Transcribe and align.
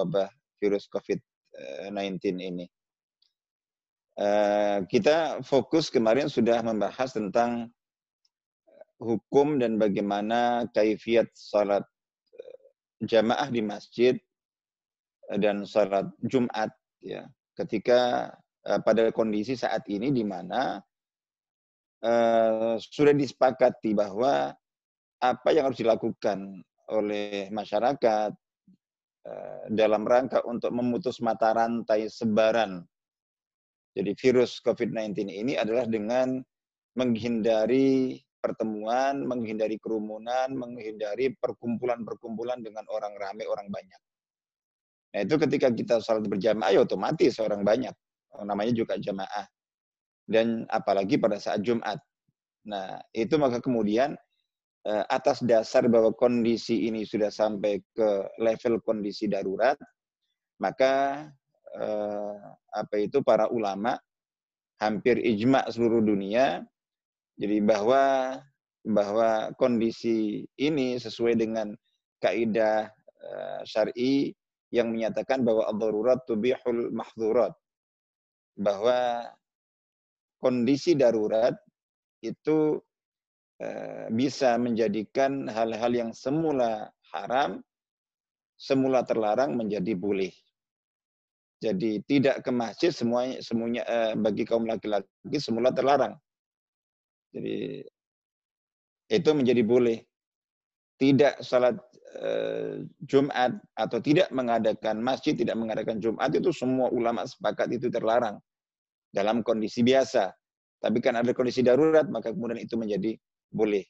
wabah 0.00 0.28
virus 0.60 0.88
COVID-19 0.88 2.40
ini. 2.40 2.66
Eh, 4.20 4.78
kita 4.88 5.40
fokus 5.46 5.88
kemarin 5.88 6.28
sudah 6.28 6.60
membahas 6.60 7.16
tentang 7.16 7.72
hukum 9.00 9.56
dan 9.56 9.80
bagaimana 9.80 10.68
kaifiat 10.76 11.32
salat 11.32 11.84
eh, 12.36 12.64
jamaah 13.08 13.48
di 13.48 13.64
masjid 13.64 14.14
dan 15.40 15.64
salat 15.64 16.10
Jumat 16.26 16.74
ya 17.00 17.24
ketika 17.54 18.28
pada 18.60 19.08
kondisi 19.14 19.56
saat 19.56 19.88
ini 19.88 20.12
di 20.12 20.20
mana 20.20 20.82
uh, 22.04 22.74
sudah 22.80 23.14
disepakati 23.14 23.92
bahwa 23.92 24.52
apa 25.20 25.48
yang 25.52 25.68
harus 25.68 25.80
dilakukan 25.80 26.64
oleh 26.90 27.52
masyarakat 27.52 28.32
dalam 29.68 30.08
rangka 30.08 30.40
untuk 30.48 30.72
memutus 30.72 31.20
mata 31.20 31.52
rantai 31.52 32.08
sebaran 32.08 32.80
jadi 33.90 34.14
virus 34.14 34.62
COVID-19 34.62 35.26
ini 35.26 35.58
adalah 35.58 35.82
dengan 35.82 36.38
menghindari 36.94 38.18
pertemuan, 38.40 39.26
menghindari 39.26 39.76
kerumunan, 39.82 40.54
menghindari 40.54 41.34
perkumpulan-perkumpulan 41.36 42.62
dengan 42.62 42.86
orang 42.88 43.12
ramai, 43.18 43.44
orang 43.44 43.68
banyak. 43.68 44.00
Nah 45.10 45.20
itu 45.26 45.34
ketika 45.42 45.68
kita 45.74 45.94
sholat 45.98 46.24
berjamaah 46.24 46.70
ya 46.70 46.86
otomatis 46.86 47.36
orang 47.42 47.66
banyak. 47.66 47.92
Namanya 48.46 48.72
juga 48.72 48.94
jamaah. 48.94 49.46
Dan 50.22 50.64
apalagi 50.70 51.18
pada 51.18 51.42
saat 51.42 51.60
Jumat. 51.66 51.98
Nah 52.70 53.02
itu 53.10 53.34
maka 53.36 53.58
kemudian 53.58 54.14
eh, 54.14 54.29
atas 54.86 55.44
dasar 55.44 55.84
bahwa 55.92 56.08
kondisi 56.16 56.88
ini 56.88 57.04
sudah 57.04 57.28
sampai 57.28 57.84
ke 57.92 58.08
level 58.40 58.80
kondisi 58.80 59.28
darurat, 59.28 59.76
maka 60.60 61.26
eh, 61.76 62.36
apa 62.72 62.96
itu 63.00 63.24
para 63.24 63.48
ulama 63.48 63.96
hampir 64.80 65.20
ijma 65.20 65.68
seluruh 65.68 66.04
dunia. 66.04 66.64
Jadi 67.40 67.60
bahwa 67.64 68.36
bahwa 68.84 69.52
kondisi 69.56 70.44
ini 70.56 70.96
sesuai 70.96 71.36
dengan 71.36 71.72
kaidah 72.20 72.88
eh, 73.20 73.60
syar'i 73.64 74.32
yang 74.70 74.92
menyatakan 74.92 75.42
bahwa 75.42 75.66
ad-darurat 75.66 76.20
tubihul 76.24 76.94
mahdhurat 76.94 77.52
bahwa 78.60 79.24
kondisi 80.40 80.94
darurat 80.94 81.56
itu 82.20 82.76
eh, 82.76 82.89
bisa 84.16 84.56
menjadikan 84.56 85.44
hal-hal 85.52 85.92
yang 85.92 86.10
semula 86.16 86.88
haram 87.12 87.60
semula 88.56 89.04
terlarang 89.04 89.52
menjadi 89.52 89.92
boleh 89.92 90.32
jadi 91.60 92.00
tidak 92.08 92.40
ke 92.40 92.50
masjid 92.50 92.88
semuanya 92.88 93.36
semuanya 93.44 93.84
eh, 93.84 94.12
bagi 94.16 94.48
kaum 94.48 94.64
laki-laki 94.64 95.36
semula 95.36 95.68
terlarang. 95.76 96.16
Jadi 97.36 97.84
itu 99.12 99.30
menjadi 99.36 99.60
boleh. 99.60 100.00
Tidak 100.96 101.44
salat 101.44 101.76
eh, 102.16 102.80
Jumat 103.04 103.60
atau 103.76 104.00
tidak 104.00 104.32
mengadakan 104.32 105.04
masjid, 105.04 105.36
tidak 105.36 105.60
mengadakan 105.60 106.00
Jumat 106.00 106.32
itu 106.32 106.48
semua 106.48 106.88
ulama 106.88 107.28
sepakat 107.28 107.76
itu 107.76 107.92
terlarang 107.92 108.40
dalam 109.12 109.44
kondisi 109.44 109.84
biasa. 109.84 110.32
Tapi 110.80 110.96
kan 111.04 111.20
ada 111.20 111.36
kondisi 111.36 111.60
darurat 111.60 112.08
maka 112.08 112.32
kemudian 112.32 112.64
itu 112.64 112.72
menjadi 112.80 113.20
boleh. 113.52 113.84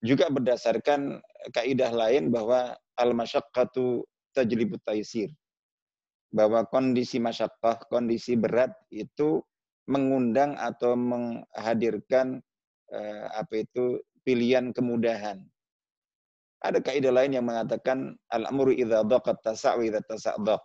Juga 0.00 0.28
berdasarkan 0.32 1.20
kaidah 1.54 1.92
lain 1.92 2.28
bahwa 2.32 2.76
al-masyaqqatu 2.96 4.04
tajlibut 4.36 4.80
taisir 4.84 5.32
bahwa 6.30 6.62
kondisi 6.70 7.18
masyakkah, 7.18 7.90
kondisi 7.90 8.38
berat 8.38 8.70
itu 8.94 9.42
mengundang 9.90 10.54
atau 10.54 10.94
menghadirkan 10.94 12.38
eh, 12.94 13.26
apa 13.34 13.66
itu 13.66 13.98
pilihan 14.22 14.70
kemudahan. 14.70 15.42
Ada 16.62 16.78
kaidah 16.78 17.10
lain 17.10 17.34
yang 17.34 17.46
mengatakan 17.48 18.14
al-amru 18.30 18.70
idza 18.70 19.02
daqat 19.02 19.42
tasa'u 19.42 19.82
idza 19.82 20.06
tasa'daq. 20.06 20.62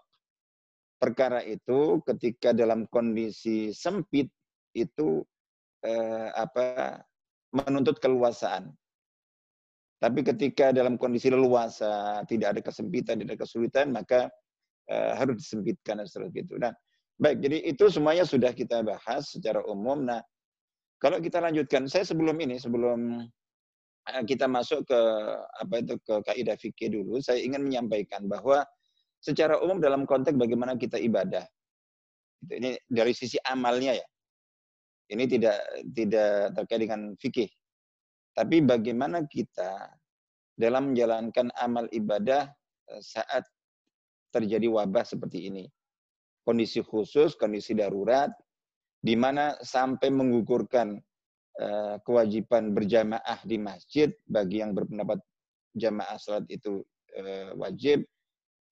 Perkara 1.02 1.42
itu 1.42 2.00
ketika 2.06 2.54
dalam 2.54 2.86
kondisi 2.88 3.74
sempit 3.74 4.30
itu 4.78 5.26
eh, 5.82 6.30
apa 6.36 7.02
menuntut 7.56 7.98
keluasaan. 8.04 8.70
Tapi 9.96 10.28
ketika 10.28 10.76
dalam 10.76 11.00
kondisi 11.00 11.32
leluasa, 11.32 12.22
tidak 12.28 12.48
ada 12.54 12.62
kesempitan, 12.62 13.16
tidak 13.24 13.40
ada 13.40 13.42
kesulitan, 13.48 13.96
maka 13.96 14.28
uh, 14.92 15.16
harus 15.16 15.40
disempitkan 15.40 16.04
dan 16.04 16.06
seterusnya 16.06 16.36
gitu. 16.44 16.54
Nah, 16.60 16.76
baik, 17.16 17.40
jadi 17.40 17.58
itu 17.64 17.88
semuanya 17.88 18.28
sudah 18.28 18.52
kita 18.52 18.84
bahas 18.84 19.32
secara 19.32 19.64
umum. 19.64 20.04
Nah, 20.04 20.20
kalau 21.00 21.24
kita 21.24 21.40
lanjutkan, 21.40 21.88
saya 21.88 22.04
sebelum 22.04 22.36
ini, 22.44 22.60
sebelum 22.60 23.24
uh, 24.12 24.24
kita 24.28 24.52
masuk 24.52 24.84
ke 24.84 25.00
apa 25.64 25.76
itu 25.80 25.96
ke 26.04 26.14
kaidah 26.28 26.60
fikih 26.60 26.92
dulu, 26.92 27.24
saya 27.24 27.40
ingin 27.40 27.64
menyampaikan 27.64 28.28
bahwa 28.28 28.68
secara 29.24 29.58
umum 29.64 29.80
dalam 29.80 30.04
konteks 30.04 30.36
bagaimana 30.36 30.76
kita 30.76 31.00
ibadah. 31.00 31.48
Ini 32.46 32.78
dari 32.86 33.16
sisi 33.16 33.40
amalnya 33.48 33.98
ya. 33.98 34.06
Ini 35.06 35.24
tidak 35.30 35.58
tidak 35.94 36.56
terkait 36.58 36.82
dengan 36.82 37.02
fikih. 37.18 37.50
Tapi 38.36 38.66
bagaimana 38.66 39.24
kita 39.30 39.96
dalam 40.56 40.92
menjalankan 40.92 41.52
amal 41.56 41.86
ibadah 41.92 42.50
eh, 42.92 43.02
saat 43.04 43.46
terjadi 44.36 44.68
wabah 44.68 45.08
seperti 45.08 45.48
ini. 45.48 45.64
Kondisi 46.44 46.84
khusus, 46.84 47.40
kondisi 47.40 47.74
darurat, 47.74 48.30
di 49.00 49.16
mana 49.16 49.56
sampai 49.62 50.10
mengukurkan 50.14 50.98
uh, 51.62 51.96
kewajiban 52.02 52.74
berjamaah 52.74 53.40
di 53.46 53.58
masjid 53.58 54.10
bagi 54.26 54.62
yang 54.62 54.74
berpendapat 54.74 55.22
jamaah 55.74 56.18
salat 56.22 56.46
itu 56.54 56.86
uh, 57.18 57.54
wajib, 57.58 58.06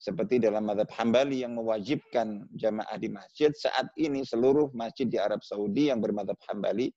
seperti 0.03 0.35
dalam 0.43 0.67
madhab 0.67 0.91
Hambali 0.99 1.47
yang 1.47 1.55
mewajibkan 1.55 2.43
jamaah 2.59 2.99
di 2.99 3.07
masjid, 3.07 3.55
saat 3.55 3.87
ini 3.95 4.27
seluruh 4.27 4.67
masjid 4.75 5.07
di 5.07 5.15
Arab 5.15 5.39
Saudi 5.47 5.87
yang 5.87 6.03
bermadhab 6.03 6.35
Hambali 6.43 6.91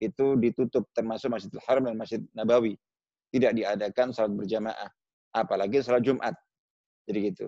itu 0.00 0.40
ditutup 0.40 0.88
termasuk 0.96 1.36
Masjidil 1.36 1.60
Haram 1.68 1.84
dan 1.84 2.00
Masjid 2.00 2.24
Nabawi. 2.32 2.72
Tidak 3.28 3.52
diadakan 3.52 4.16
salat 4.16 4.32
berjamaah, 4.32 4.88
apalagi 5.36 5.84
salat 5.84 6.00
Jumat. 6.08 6.32
Jadi 7.04 7.18
gitu. 7.28 7.46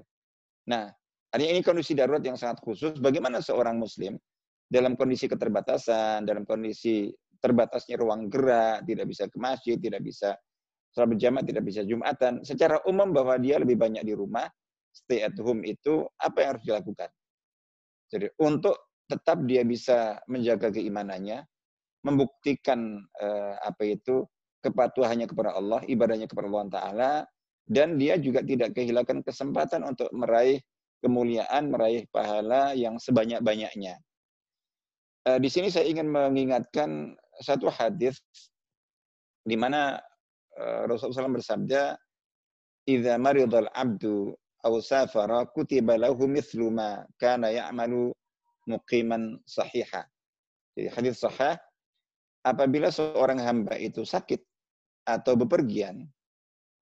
Nah, 0.69 0.92
artinya 1.32 1.56
ini 1.56 1.64
kondisi 1.64 1.96
darurat 1.96 2.20
yang 2.20 2.36
sangat 2.36 2.60
khusus. 2.60 3.00
Bagaimana 3.00 3.40
seorang 3.40 3.80
muslim 3.80 4.20
dalam 4.69 4.92
kondisi 4.92 5.25
keterbatasan, 5.25 6.28
dalam 6.28 6.44
kondisi 6.44 7.08
terbatasnya 7.40 7.96
ruang 7.96 8.28
gerak, 8.28 8.84
tidak 8.84 9.08
bisa 9.08 9.25
ke 9.25 9.40
masjid, 9.40 9.80
tidak 9.80 10.04
bisa 10.04 10.36
sholat 10.92 11.16
berjamaah, 11.16 11.44
tidak 11.48 11.64
bisa 11.64 11.80
jumatan. 11.88 12.44
Secara 12.44 12.84
umum 12.84 13.08
bahwa 13.08 13.40
dia 13.40 13.56
lebih 13.56 13.80
banyak 13.80 14.04
di 14.04 14.12
rumah, 14.12 14.44
stay 14.98 15.22
at 15.22 15.34
home 15.38 15.62
itu 15.62 16.03
apa 16.19 16.36
yang 16.42 16.50
harus 16.56 16.64
dilakukan? 16.66 17.10
Jadi 18.10 18.26
untuk 18.42 18.88
tetap 19.09 19.41
dia 19.48 19.62
bisa 19.64 20.20
menjaga 20.28 20.69
keimanannya, 20.69 21.44
membuktikan 22.04 23.00
eh, 23.20 23.54
apa 23.62 23.82
itu 23.87 24.25
kepatuhannya 24.60 25.31
kepada 25.31 25.54
Allah, 25.54 25.81
ibadahnya 25.87 26.26
kepada 26.26 26.47
Allah 26.50 26.66
Taala, 26.69 27.12
dan 27.69 28.00
dia 28.00 28.16
juga 28.19 28.44
tidak 28.44 28.75
kehilangan 28.75 29.22
kesempatan 29.22 29.84
untuk 29.84 30.08
meraih 30.10 30.60
kemuliaan, 31.04 31.70
meraih 31.70 32.04
pahala 32.10 32.75
yang 32.75 32.99
sebanyak-banyaknya. 32.99 33.96
Eh, 35.28 35.38
di 35.38 35.49
sini 35.52 35.69
saya 35.69 35.87
ingin 35.87 36.08
mengingatkan 36.08 37.14
satu 37.38 37.69
hadis 37.70 38.19
di 39.44 39.55
mana 39.55 40.00
eh, 40.58 40.81
Rasulullah 40.88 41.28
SAW 41.28 41.38
bersabda, 41.38 41.94
"Idza 42.88 43.14
maridal 43.17 43.70
abdu 43.73 44.32
aw 44.64 44.75
safara 44.82 45.46
kutiba 45.50 45.94
lahu 45.94 46.26
mithlu 46.26 46.70
ma 46.72 47.02
kana 47.20 47.50
ya'malu 47.52 48.10
muqiman 48.66 49.38
sahiha." 49.46 50.02
Jadi 50.78 50.88
hadis 50.94 51.19
sahih, 51.19 51.58
apabila 52.46 52.90
seorang 52.94 53.43
hamba 53.43 53.75
itu 53.78 54.06
sakit 54.06 54.43
atau 55.08 55.34
bepergian, 55.34 56.06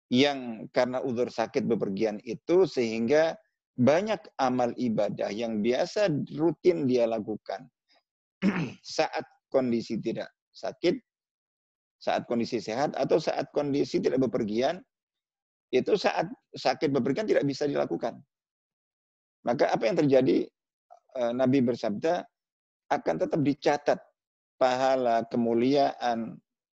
yang 0.08 0.68
karena 0.72 1.04
uzur 1.04 1.28
sakit 1.28 1.68
bepergian 1.68 2.16
itu 2.24 2.64
sehingga 2.64 3.36
banyak 3.78 4.18
amal 4.40 4.74
ibadah 4.74 5.30
yang 5.30 5.62
biasa 5.62 6.10
rutin 6.34 6.88
dia 6.88 7.06
lakukan 7.06 7.68
saat 8.82 9.22
kondisi 9.52 10.00
tidak 10.02 10.32
sakit, 10.50 10.98
saat 12.02 12.26
kondisi 12.26 12.58
sehat 12.58 12.96
atau 12.98 13.22
saat 13.22 13.46
kondisi 13.54 14.02
tidak 14.02 14.26
bepergian, 14.26 14.82
itu 15.68 15.92
saat 16.00 16.28
sakit 16.56 16.88
bepergian 16.92 17.28
tidak 17.28 17.44
bisa 17.44 17.68
dilakukan. 17.68 18.16
Maka 19.44 19.68
apa 19.72 19.84
yang 19.84 19.96
terjadi? 20.00 20.48
Eh, 21.18 21.32
Nabi 21.32 21.64
bersabda 21.64 22.20
akan 22.88 23.14
tetap 23.16 23.40
dicatat 23.40 23.98
pahala 24.60 25.24
kemuliaan 25.28 26.36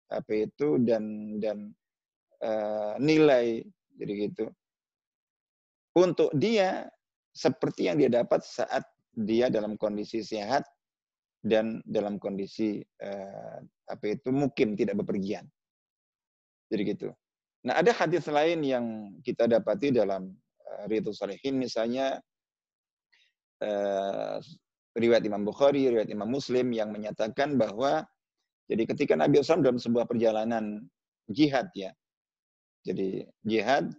apa 0.09 0.33
itu 0.49 0.81
dan 0.81 1.37
dan 1.37 1.69
uh, 2.41 2.97
nilai 2.97 3.61
jadi 3.93 4.13
gitu 4.25 4.49
untuk 5.93 6.33
dia 6.33 6.89
seperti 7.29 7.87
yang 7.87 8.01
dia 8.01 8.09
dapat 8.09 8.41
saat 8.41 8.83
dia 9.13 9.53
dalam 9.53 9.77
kondisi 9.77 10.25
sehat 10.25 10.65
dan 11.39 11.79
dalam 11.85 12.17
kondisi 12.19 12.81
uh, 12.99 13.59
apa 13.87 14.05
itu 14.11 14.29
mungkin 14.33 14.75
tidak 14.75 14.99
bepergian. 15.03 15.47
Jadi 16.69 16.81
gitu. 16.95 17.09
Nah, 17.59 17.75
ada 17.75 17.91
hadis 17.91 18.23
lain 18.31 18.63
yang 18.63 18.85
kita 19.19 19.43
dapati 19.43 19.91
dalam 19.91 20.31
uh, 20.63 20.83
Riyadhus 20.87 21.19
misalnya 21.51 22.15
uh, 23.59 24.39
riwayat 24.95 25.23
Imam 25.27 25.43
Bukhari, 25.43 25.91
riwayat 25.91 26.07
Imam 26.07 26.31
Muslim 26.31 26.71
yang 26.71 26.95
menyatakan 26.95 27.59
bahwa 27.59 28.07
jadi 28.69 28.85
ketika 28.85 29.17
Nabi 29.17 29.41
SAW 29.41 29.65
dalam 29.65 29.81
sebuah 29.81 30.05
perjalanan 30.05 30.85
jihad 31.27 31.67
ya. 31.73 31.91
Jadi 32.85 33.27
jihad 33.43 33.91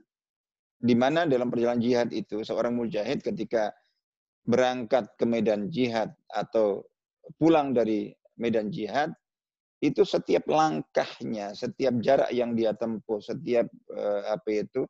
di 0.80 0.96
mana 0.96 1.28
dalam 1.28 1.52
perjalanan 1.52 1.82
jihad 1.84 2.08
itu 2.16 2.40
seorang 2.40 2.72
mujahid 2.72 3.20
ketika 3.20 3.68
berangkat 4.48 5.04
ke 5.20 5.28
medan 5.28 5.68
jihad 5.68 6.08
atau 6.32 6.80
pulang 7.36 7.76
dari 7.76 8.08
medan 8.40 8.72
jihad 8.72 9.12
itu 9.80 10.04
setiap 10.04 10.44
langkahnya, 10.44 11.56
setiap 11.56 11.96
jarak 12.04 12.28
yang 12.36 12.52
dia 12.52 12.76
tempuh, 12.76 13.16
setiap 13.20 13.64
uh, 13.96 14.22
apa 14.36 14.68
itu 14.68 14.84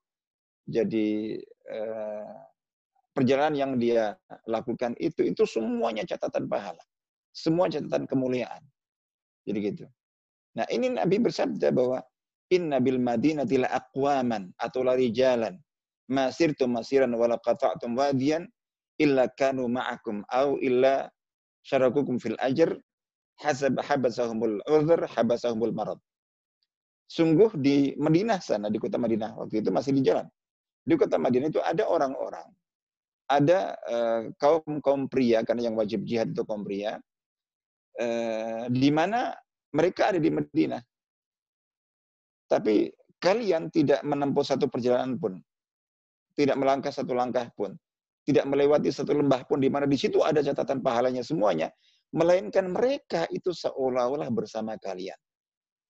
jadi 0.66 1.38
uh, 1.70 2.34
perjalanan 3.14 3.54
yang 3.54 3.72
dia 3.78 4.18
lakukan 4.50 4.98
itu 4.98 5.22
itu 5.26 5.46
semuanya 5.46 6.02
catatan 6.02 6.50
pahala. 6.50 6.82
Semua 7.30 7.70
catatan 7.70 8.10
kemuliaan. 8.10 8.62
Jadi 9.46 9.58
gitu. 9.62 9.86
Nah, 10.58 10.66
ini 10.66 10.90
Nabi 10.90 11.22
bersabda 11.22 11.70
bahwa 11.70 12.02
inna 12.50 12.82
bil 12.82 12.98
madinati 12.98 13.62
la 13.62 13.70
aqwaman 13.70 14.50
atau 14.58 14.82
la 14.82 14.98
rijalan 14.98 15.54
masirtum 16.10 16.74
masiran 16.74 17.14
wala 17.14 17.38
qata'tum 17.38 17.94
wadiyan 17.94 18.50
illa 18.98 19.30
kanu 19.30 19.70
ma'akum 19.70 20.26
au 20.26 20.58
illa 20.58 21.06
syarakukum 21.62 22.18
fil 22.18 22.34
ajr 22.42 22.74
hasab 23.40 23.80
habasahumul 23.80 24.60
udhr 24.68 25.08
habasahumul 25.08 25.72
marad. 25.72 26.00
Sungguh 27.10 27.56
di 27.58 27.96
Madinah 27.98 28.38
sana, 28.38 28.70
di 28.70 28.78
kota 28.78 28.94
Madinah, 28.94 29.34
waktu 29.34 29.64
itu 29.64 29.74
masih 29.74 29.96
di 29.96 30.06
jalan. 30.06 30.28
Di 30.86 30.94
kota 30.94 31.18
Madinah 31.18 31.50
itu 31.50 31.58
ada 31.58 31.88
orang-orang, 31.90 32.46
ada 33.26 33.74
uh, 33.90 34.22
kaum 34.38 34.78
kaum 34.78 35.10
pria 35.10 35.42
karena 35.42 35.70
yang 35.70 35.74
wajib 35.74 36.06
jihad 36.06 36.30
itu 36.30 36.46
kaum 36.46 36.62
pria, 36.62 37.02
uh, 37.98 38.64
di 38.70 38.90
mana 38.94 39.34
mereka 39.74 40.14
ada 40.14 40.22
di 40.22 40.30
Madinah. 40.30 40.82
Tapi 42.46 42.94
kalian 43.18 43.74
tidak 43.74 44.06
menempuh 44.06 44.46
satu 44.46 44.70
perjalanan 44.70 45.18
pun, 45.18 45.42
tidak 46.38 46.56
melangkah 46.62 46.94
satu 46.94 47.10
langkah 47.10 47.50
pun, 47.58 47.74
tidak 48.22 48.46
melewati 48.46 48.90
satu 48.94 49.18
lembah 49.18 49.46
pun 49.50 49.58
di 49.58 49.66
mana 49.66 49.86
di 49.86 49.98
situ 49.98 50.22
ada 50.22 50.46
catatan 50.46 50.78
pahalanya 50.78 51.26
semuanya, 51.26 51.74
melainkan 52.10 52.66
mereka 52.70 53.26
itu 53.30 53.54
seolah-olah 53.54 54.28
bersama 54.34 54.74
kalian 54.80 55.16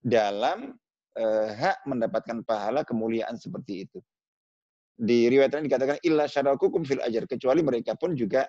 dalam 0.01 0.77
eh, 1.17 1.49
hak 1.53 1.85
mendapatkan 1.89 2.45
pahala 2.45 2.85
kemuliaan 2.85 3.37
seperti 3.37 3.89
itu. 3.89 3.99
Di 5.01 5.33
riwayat 5.33 5.57
ini 5.57 5.69
dikatakan 5.73 5.99
illa 6.05 6.29
syarakukum 6.29 6.85
fil 6.85 7.01
ajar 7.01 7.25
kecuali 7.25 7.65
mereka 7.65 7.97
pun 7.97 8.13
juga 8.13 8.45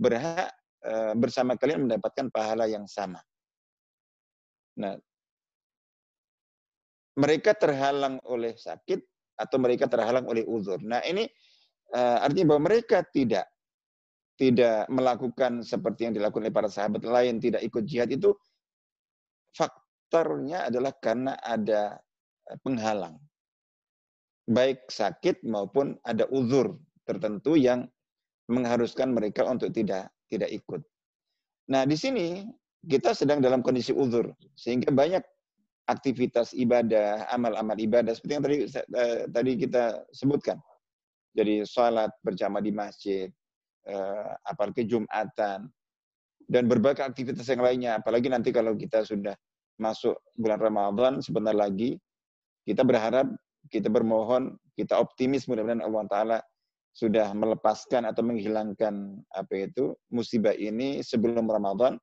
berhak 0.00 0.48
eh, 0.84 1.12
bersama 1.16 1.56
kalian 1.60 1.88
mendapatkan 1.88 2.32
pahala 2.32 2.64
yang 2.64 2.88
sama. 2.88 3.20
Nah, 4.80 4.96
mereka 7.20 7.52
terhalang 7.52 8.16
oleh 8.24 8.56
sakit 8.56 9.04
atau 9.36 9.56
mereka 9.60 9.84
terhalang 9.88 10.24
oleh 10.24 10.44
uzur. 10.48 10.80
Nah, 10.84 11.04
ini 11.04 11.24
uh, 11.96 12.18
artinya 12.24 12.54
bahwa 12.54 12.70
mereka 12.70 13.02
tidak 13.08 13.48
tidak 14.40 14.88
melakukan 14.88 15.60
seperti 15.60 16.08
yang 16.08 16.16
dilakukan 16.16 16.48
oleh 16.48 16.54
para 16.54 16.72
sahabat 16.72 17.04
lain, 17.04 17.36
tidak 17.36 17.60
ikut 17.60 17.84
jihad 17.84 18.08
itu 18.08 18.32
faktornya 19.52 20.72
adalah 20.72 20.96
karena 20.96 21.36
ada 21.44 22.00
eh, 22.48 22.56
penghalang. 22.64 23.20
Baik 24.48 24.88
sakit 24.88 25.44
maupun 25.44 26.00
ada 26.08 26.24
uzur 26.32 26.80
tertentu 27.04 27.60
yang 27.60 27.84
mengharuskan 28.48 29.12
mereka 29.12 29.44
untuk 29.44 29.70
tidak 29.76 30.08
tidak 30.32 30.48
ikut. 30.48 30.80
Nah, 31.68 31.84
di 31.84 31.94
sini 31.94 32.48
kita 32.88 33.12
sedang 33.12 33.44
dalam 33.44 33.60
kondisi 33.60 33.92
uzur 33.92 34.32
sehingga 34.56 34.88
banyak 34.88 35.22
aktivitas 35.86 36.56
ibadah, 36.56 37.28
amal-amal 37.28 37.76
ibadah 37.76 38.16
seperti 38.16 38.32
yang 38.32 38.44
tadi 38.46 38.56
uh, 38.96 39.20
tadi 39.28 39.52
kita 39.60 40.00
sebutkan 40.16 40.56
jadi 41.36 41.62
sholat 41.62 42.10
berjamaah 42.26 42.64
di 42.64 42.72
masjid, 42.74 43.28
eh, 43.86 44.32
apalagi 44.44 44.84
Jumatan, 44.84 45.68
dan 46.50 46.64
berbagai 46.66 47.06
aktivitas 47.06 47.46
yang 47.46 47.62
lainnya. 47.62 48.00
Apalagi 48.02 48.26
nanti 48.26 48.50
kalau 48.50 48.74
kita 48.74 49.06
sudah 49.06 49.36
masuk 49.78 50.18
bulan 50.34 50.58
Ramadan 50.58 51.12
sebentar 51.22 51.54
lagi, 51.54 51.96
kita 52.66 52.82
berharap, 52.82 53.30
kita 53.70 53.86
bermohon, 53.88 54.58
kita 54.74 54.98
optimis 54.98 55.46
mudah-mudahan 55.46 55.84
Allah 55.84 56.04
Ta'ala 56.10 56.38
sudah 56.90 57.30
melepaskan 57.32 58.02
atau 58.02 58.26
menghilangkan 58.26 59.22
apa 59.30 59.70
itu 59.70 59.94
musibah 60.10 60.52
ini 60.52 61.00
sebelum 61.06 61.46
Ramadan. 61.46 61.96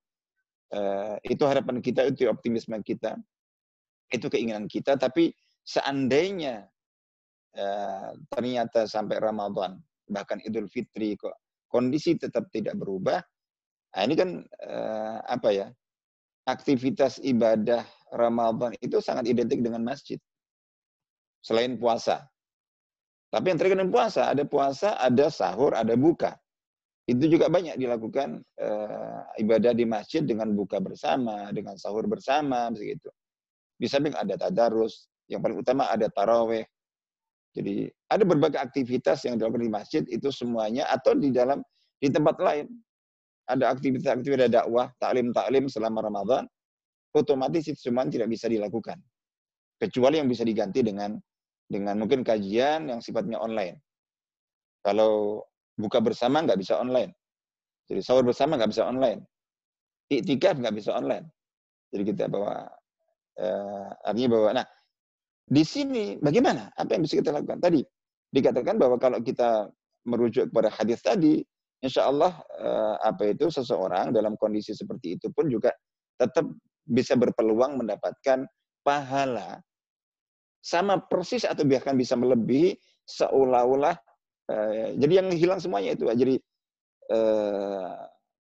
Uh, 0.68 1.15
itu 1.24 1.47
harapan 1.47 1.79
kita, 1.79 2.12
itu 2.12 2.27
optimisme 2.27 2.75
kita, 2.83 3.15
itu 4.12 4.27
keinginan 4.27 4.68
kita. 4.68 5.00
Tapi 5.00 5.31
seandainya 5.63 6.68
Eh, 7.57 8.09
ternyata 8.29 8.85
sampai 8.85 9.18
Ramadan, 9.18 9.81
bahkan 10.06 10.38
Idul 10.45 10.69
Fitri 10.69 11.18
kok 11.18 11.33
kondisi 11.68 12.16
tetap 12.16 12.48
tidak 12.52 12.75
berubah. 12.80 13.19
Nah, 13.96 14.02
ini 14.04 14.16
kan 14.16 14.30
uh, 14.44 15.19
apa 15.28 15.50
ya? 15.52 15.68
Aktivitas 16.48 17.19
ibadah 17.19 17.84
Ramadan 18.16 18.72
itu 18.80 19.04
sangat 19.04 19.28
identik 19.28 19.60
dengan 19.60 19.84
masjid. 19.84 20.16
Selain 21.44 21.75
puasa. 21.75 22.24
Tapi 23.28 23.52
yang 23.52 23.60
terkait 23.60 23.75
dengan 23.75 23.92
puasa, 23.92 24.31
ada 24.31 24.48
puasa, 24.48 24.96
ada 24.96 25.28
sahur, 25.28 25.75
ada 25.75 26.00
buka. 26.00 26.40
Itu 27.08 27.28
juga 27.28 27.52
banyak 27.52 27.75
dilakukan 27.75 28.40
uh, 28.63 29.22
ibadah 29.39 29.75
di 29.75 29.84
masjid 29.84 30.24
dengan 30.24 30.56
buka 30.56 30.80
bersama, 30.80 31.51
dengan 31.51 31.75
sahur 31.75 32.08
bersama, 32.08 32.72
begitu. 32.72 33.12
Di 33.75 33.88
samping 33.91 34.15
ada 34.15 34.39
tadarus, 34.39 35.12
yang 35.27 35.44
paling 35.44 35.60
utama 35.60 35.91
ada 35.91 36.08
taraweh, 36.08 36.63
jadi 37.58 37.90
ada 38.14 38.22
berbagai 38.22 38.62
aktivitas 38.62 39.26
yang 39.26 39.42
dilakukan 39.42 39.66
di 39.66 39.72
masjid 39.74 40.04
itu 40.06 40.30
semuanya 40.30 40.86
atau 40.94 41.18
di 41.18 41.34
dalam 41.34 41.66
di 41.98 42.14
tempat 42.14 42.38
lain. 42.38 42.70
Ada 43.50 43.74
aktivitas-aktivitas 43.74 44.54
dakwah, 44.54 44.94
taklim-taklim 45.02 45.66
selama 45.66 46.06
Ramadan, 46.06 46.44
otomatis 47.18 47.66
itu 47.66 47.80
semua 47.90 48.06
tidak 48.06 48.30
bisa 48.30 48.46
dilakukan. 48.46 49.02
Kecuali 49.82 50.22
yang 50.22 50.30
bisa 50.30 50.46
diganti 50.46 50.86
dengan 50.86 51.18
dengan 51.66 51.98
mungkin 51.98 52.22
kajian 52.22 52.94
yang 52.94 53.02
sifatnya 53.02 53.42
online. 53.42 53.82
Kalau 54.86 55.42
buka 55.74 55.98
bersama 55.98 56.46
nggak 56.46 56.62
bisa 56.62 56.78
online. 56.78 57.10
Jadi 57.90 58.04
sahur 58.06 58.22
bersama 58.22 58.60
nggak 58.60 58.70
bisa 58.70 58.86
online. 58.86 59.26
Iktikaf 60.14 60.62
nggak 60.62 60.76
bisa 60.78 60.94
online. 60.94 61.26
Jadi 61.90 62.04
kita 62.04 62.30
bawa 62.30 62.68
eh, 63.40 63.88
artinya 64.06 64.30
bahwa 64.38 64.50
nah 64.62 64.68
di 65.48 65.63
sini 65.63 66.20
bagaimana? 66.20 66.68
Apa 66.75 67.00
yang 67.00 67.08
bisa 67.08 67.24
kita 67.24 67.32
lakukan? 67.32 67.63
Tadi 67.63 67.80
dikatakan 68.36 68.75
bahwa 68.75 69.00
kalau 69.00 69.24
kita 69.24 69.72
merujuk 70.04 70.51
kepada 70.51 70.68
hadis 70.75 71.00
tadi, 71.00 71.39
insya 71.80 72.12
Allah 72.12 72.36
eh, 72.60 72.96
apa 73.00 73.32
itu 73.32 73.48
seseorang 73.48 74.12
dalam 74.12 74.36
kondisi 74.36 74.75
seperti 74.75 75.16
itu 75.16 75.32
pun 75.32 75.48
juga 75.48 75.72
tetap 76.20 76.44
bisa 76.88 77.13
berpeluang 77.16 77.80
mendapatkan 77.80 78.44
pahala 78.82 79.60
sama 80.63 81.00
persis 81.00 81.48
atau 81.48 81.63
bahkan 81.63 81.96
bisa 81.96 82.18
melebihi 82.18 82.75
seolah-olah 83.08 83.96
eh, 84.51 85.00
jadi 85.00 85.13
yang 85.24 85.27
hilang 85.32 85.60
semuanya 85.62 85.96
itu 85.96 86.10
jadi 86.12 86.36
eh, 87.13 87.96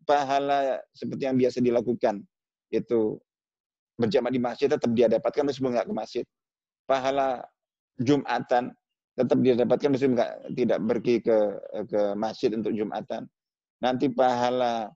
pahala 0.07 0.81
seperti 0.95 1.23
yang 1.27 1.37
biasa 1.37 1.63
dilakukan 1.63 2.23
itu 2.73 3.15
berjamaah 3.99 4.33
di 4.33 4.41
masjid 4.41 4.67
tetap 4.71 4.91
dia 4.91 5.07
dapatkan 5.07 5.43
meskipun 5.45 5.71
nggak 5.75 5.87
ke 5.87 5.95
masjid 5.95 6.25
pahala 6.87 7.43
Jumatan 7.99 8.71
tetap 9.17 9.37
dia 9.41 9.57
dapatkan 9.57 9.89
meskipun 9.97 10.13
enggak, 10.13 10.31
tidak 10.53 10.79
pergi 10.85 11.15
ke 11.25 11.37
ke 11.89 12.01
masjid 12.13 12.53
untuk 12.53 12.69
Jumatan. 12.69 13.25
Nanti 13.81 14.13
pahala 14.13 14.93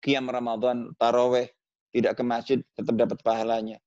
Qiyam 0.00 0.28
Ramadan, 0.28 0.92
taraweh, 0.96 1.48
tidak 1.92 2.20
ke 2.20 2.22
masjid 2.24 2.58
tetap 2.76 2.94
dapat 3.00 3.18
pahalanya. 3.24 3.80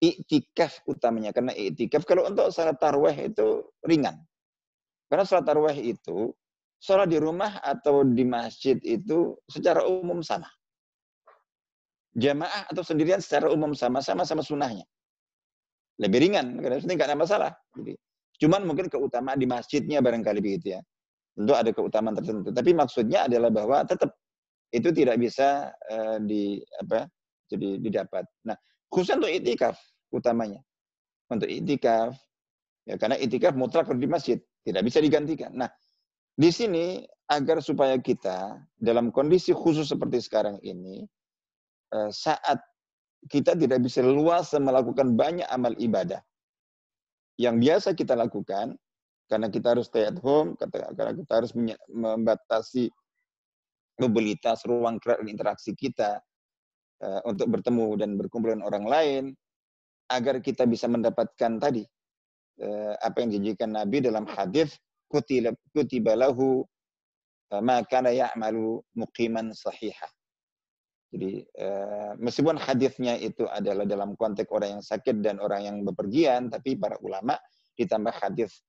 Iktikaf 0.00 0.84
utamanya 0.88 1.32
karena 1.32 1.56
iktikaf 1.56 2.04
kalau 2.04 2.28
untuk 2.28 2.52
salat 2.52 2.76
taraweh 2.76 3.32
itu 3.32 3.64
ringan. 3.84 4.16
Karena 5.08 5.24
salat 5.24 5.44
taraweh 5.44 5.76
itu 5.76 6.32
salat 6.80 7.08
di 7.08 7.16
rumah 7.20 7.60
atau 7.64 8.04
di 8.04 8.24
masjid 8.24 8.76
itu 8.84 9.36
secara 9.48 9.84
umum 9.84 10.20
sama. 10.24 10.48
Jamaah 12.16 12.72
atau 12.72 12.80
sendirian 12.80 13.20
secara 13.20 13.52
umum 13.52 13.76
sama, 13.76 14.00
sama-sama 14.00 14.40
sunnahnya 14.40 14.88
lebih 15.96 16.28
ringan 16.28 16.60
karena 16.60 16.76
ini 16.80 16.92
nggak 16.92 17.08
ada 17.08 17.18
masalah. 17.18 17.50
Jadi, 17.72 17.96
cuman 18.42 18.68
mungkin 18.68 18.86
keutamaan 18.92 19.40
di 19.40 19.48
masjidnya 19.48 20.04
barangkali 20.04 20.40
begitu 20.44 20.76
ya. 20.76 20.80
tentu 21.36 21.52
ada 21.52 21.68
keutamaan 21.68 22.16
tertentu. 22.16 22.48
Tapi 22.48 22.70
maksudnya 22.72 23.28
adalah 23.28 23.52
bahwa 23.52 23.84
tetap 23.84 24.16
itu 24.72 24.88
tidak 24.92 25.20
bisa 25.20 25.68
uh, 25.92 26.16
di 26.20 26.64
apa 26.80 27.04
jadi 27.52 27.76
didapat. 27.80 28.24
Nah, 28.48 28.56
khusus 28.88 29.14
untuk 29.16 29.28
itikaf 29.28 29.76
utamanya. 30.12 30.60
Untuk 31.28 31.48
itikaf 31.50 32.16
ya 32.88 32.96
karena 32.96 33.20
itikaf 33.20 33.52
mutlak 33.52 33.90
di 33.92 34.08
masjid, 34.08 34.38
tidak 34.64 34.82
bisa 34.88 34.98
digantikan. 35.04 35.52
Nah, 35.52 35.68
di 36.36 36.48
sini 36.48 37.04
agar 37.26 37.58
supaya 37.60 37.98
kita 37.98 38.60
dalam 38.78 39.10
kondisi 39.10 39.50
khusus 39.50 39.90
seperti 39.90 40.22
sekarang 40.22 40.56
ini 40.62 41.04
uh, 41.92 42.10
saat 42.12 42.62
kita 43.26 43.58
tidak 43.58 43.82
bisa 43.82 44.02
luas 44.02 44.50
melakukan 44.54 45.14
banyak 45.18 45.46
amal 45.50 45.74
ibadah 45.76 46.22
yang 47.36 47.60
biasa 47.60 47.92
kita 47.92 48.16
lakukan 48.16 48.78
karena 49.26 49.50
kita 49.50 49.74
harus 49.74 49.90
stay 49.90 50.06
at 50.06 50.18
home, 50.22 50.54
karena 50.58 51.12
kita 51.12 51.32
harus 51.42 51.50
membatasi 51.90 52.86
mobilitas, 53.98 54.62
ruang 54.62 55.02
gerak 55.02 55.18
dan 55.24 55.28
interaksi 55.28 55.74
kita 55.74 56.22
uh, 57.02 57.20
untuk 57.26 57.50
bertemu 57.50 57.98
dan 57.98 58.14
berkumpul 58.14 58.54
dengan 58.54 58.70
orang 58.70 58.86
lain, 58.86 59.24
agar 60.06 60.38
kita 60.38 60.62
bisa 60.70 60.86
mendapatkan 60.86 61.58
tadi 61.58 61.82
uh, 62.62 62.94
apa 63.02 63.26
yang 63.26 63.34
dijanjikan 63.34 63.74
Nabi 63.74 63.98
dalam 63.98 64.30
hadis 64.30 64.78
kutibalahu 65.74 66.62
uh, 67.50 67.62
maka 67.62 68.06
ya'malu 68.06 68.78
muqiman 68.94 69.50
sahihah. 69.50 70.10
Jadi 71.06 71.46
meskipun 72.18 72.58
hadisnya 72.58 73.14
itu 73.16 73.46
adalah 73.46 73.86
dalam 73.86 74.18
konteks 74.18 74.50
orang 74.50 74.78
yang 74.78 74.84
sakit 74.84 75.22
dan 75.22 75.38
orang 75.38 75.62
yang 75.64 75.76
bepergian, 75.86 76.50
tapi 76.50 76.74
para 76.74 76.98
ulama 76.98 77.38
ditambah 77.78 78.10
hadis 78.10 78.64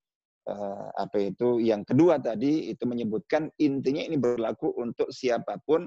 uh, 0.47 0.87
apa 0.95 1.31
itu 1.31 1.59
yang 1.59 1.83
kedua 1.83 2.17
tadi 2.23 2.71
itu 2.71 2.83
menyebutkan 2.87 3.51
intinya 3.59 4.03
ini 4.03 4.15
berlaku 4.15 4.71
untuk 4.79 5.11
siapa 5.11 5.59
pun 5.63 5.83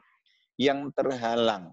yang 0.60 0.92
terhalang. 0.92 1.72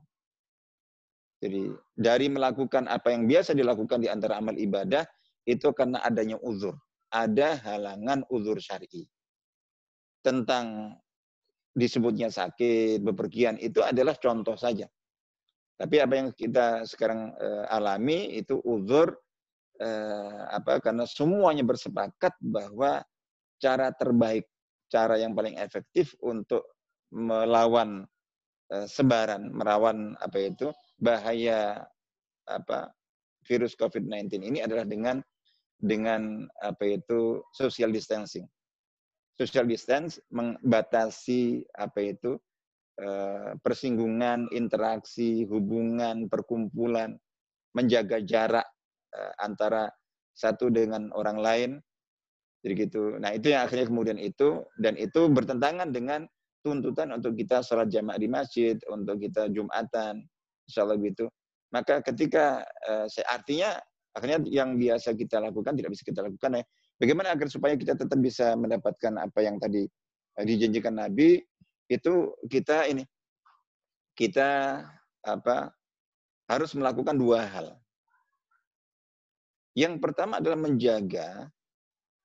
Jadi 1.37 1.69
dari 1.93 2.27
melakukan 2.33 2.89
apa 2.89 3.13
yang 3.13 3.29
biasa 3.29 3.53
dilakukan 3.53 4.01
di 4.01 4.09
antara 4.09 4.41
amal 4.41 4.57
ibadah 4.57 5.05
itu 5.45 5.69
karena 5.75 6.01
adanya 6.01 6.39
uzur, 6.41 6.73
ada 7.13 7.61
halangan 7.61 8.25
uzur 8.33 8.57
syar'i. 8.57 9.05
Tentang 10.25 10.97
disebutnya 11.77 12.33
sakit, 12.33 13.05
bepergian 13.05 13.61
itu 13.61 13.85
adalah 13.85 14.17
contoh 14.17 14.57
saja. 14.57 14.89
Tapi 15.77 16.01
apa 16.01 16.13
yang 16.17 16.33
kita 16.33 16.81
sekarang 16.89 17.37
uh, 17.37 17.69
alami 17.69 18.33
itu 18.33 18.57
uzur 18.65 19.13
eh, 19.77 20.41
apa 20.49 20.81
karena 20.81 21.05
semuanya 21.05 21.61
bersepakat 21.61 22.33
bahwa 22.41 23.01
cara 23.61 23.93
terbaik, 23.93 24.45
cara 24.89 25.21
yang 25.21 25.37
paling 25.37 25.57
efektif 25.57 26.17
untuk 26.25 26.65
melawan 27.13 28.05
eh, 28.73 28.87
sebaran, 28.89 29.53
merawan 29.53 30.17
apa 30.17 30.37
itu 30.41 30.73
bahaya 30.97 31.85
apa 32.49 32.89
virus 33.45 33.77
COVID-19 33.77 34.43
ini 34.43 34.59
adalah 34.65 34.83
dengan 34.83 35.21
dengan 35.77 36.49
apa 36.65 36.97
itu 36.97 37.45
social 37.53 37.93
distancing. 37.93 38.49
Social 39.37 39.69
distance 39.69 40.17
membatasi 40.33 41.61
apa 41.77 41.99
itu 42.01 42.41
eh, 42.97 43.53
persinggungan, 43.61 44.49
interaksi, 44.49 45.45
hubungan, 45.45 46.25
perkumpulan, 46.25 47.13
menjaga 47.77 48.17
jarak 48.25 48.65
uh, 49.13 49.33
antara 49.37 49.85
satu 50.33 50.73
dengan 50.73 51.13
orang 51.13 51.37
lain. 51.37 51.71
Jadi 52.65 52.73
gitu. 52.89 53.21
Nah 53.21 53.37
itu 53.37 53.53
yang 53.53 53.69
akhirnya 53.69 53.85
kemudian 53.85 54.17
itu 54.17 54.65
dan 54.81 54.97
itu 54.97 55.29
bertentangan 55.29 55.93
dengan 55.93 56.25
tuntutan 56.65 57.13
untuk 57.13 57.37
kita 57.37 57.61
sholat 57.61 57.87
jamaah 57.93 58.17
di 58.17 58.27
masjid, 58.27 58.75
untuk 58.89 59.21
kita 59.21 59.47
jumatan, 59.53 60.25
insya 60.65 60.83
Allah 60.83 60.97
gitu. 60.99 61.29
Maka 61.69 62.01
ketika 62.01 62.65
uh, 62.89 63.05
artinya 63.29 63.77
akhirnya 64.17 64.41
yang 64.49 64.75
biasa 64.75 65.13
kita 65.13 65.37
lakukan 65.37 65.77
tidak 65.77 65.93
bisa 65.93 66.03
kita 66.03 66.25
lakukan 66.25 66.59
ya. 66.59 66.65
Bagaimana 66.97 67.33
agar 67.33 67.45
supaya 67.45 67.77
kita 67.77 67.93
tetap 67.93 68.17
bisa 68.17 68.57
mendapatkan 68.57 69.21
apa 69.21 69.39
yang 69.45 69.61
tadi 69.61 69.85
uh, 70.37 70.45
dijanjikan 70.45 70.97
Nabi 70.97 71.37
itu 71.87 72.33
kita 72.49 72.89
ini 72.89 73.05
kita 74.17 74.81
apa 75.21 75.69
harus 76.49 76.73
melakukan 76.73 77.13
dua 77.13 77.45
hal. 77.45 77.77
Yang 79.77 80.01
pertama 80.01 80.41
adalah 80.41 80.57
menjaga 80.57 81.53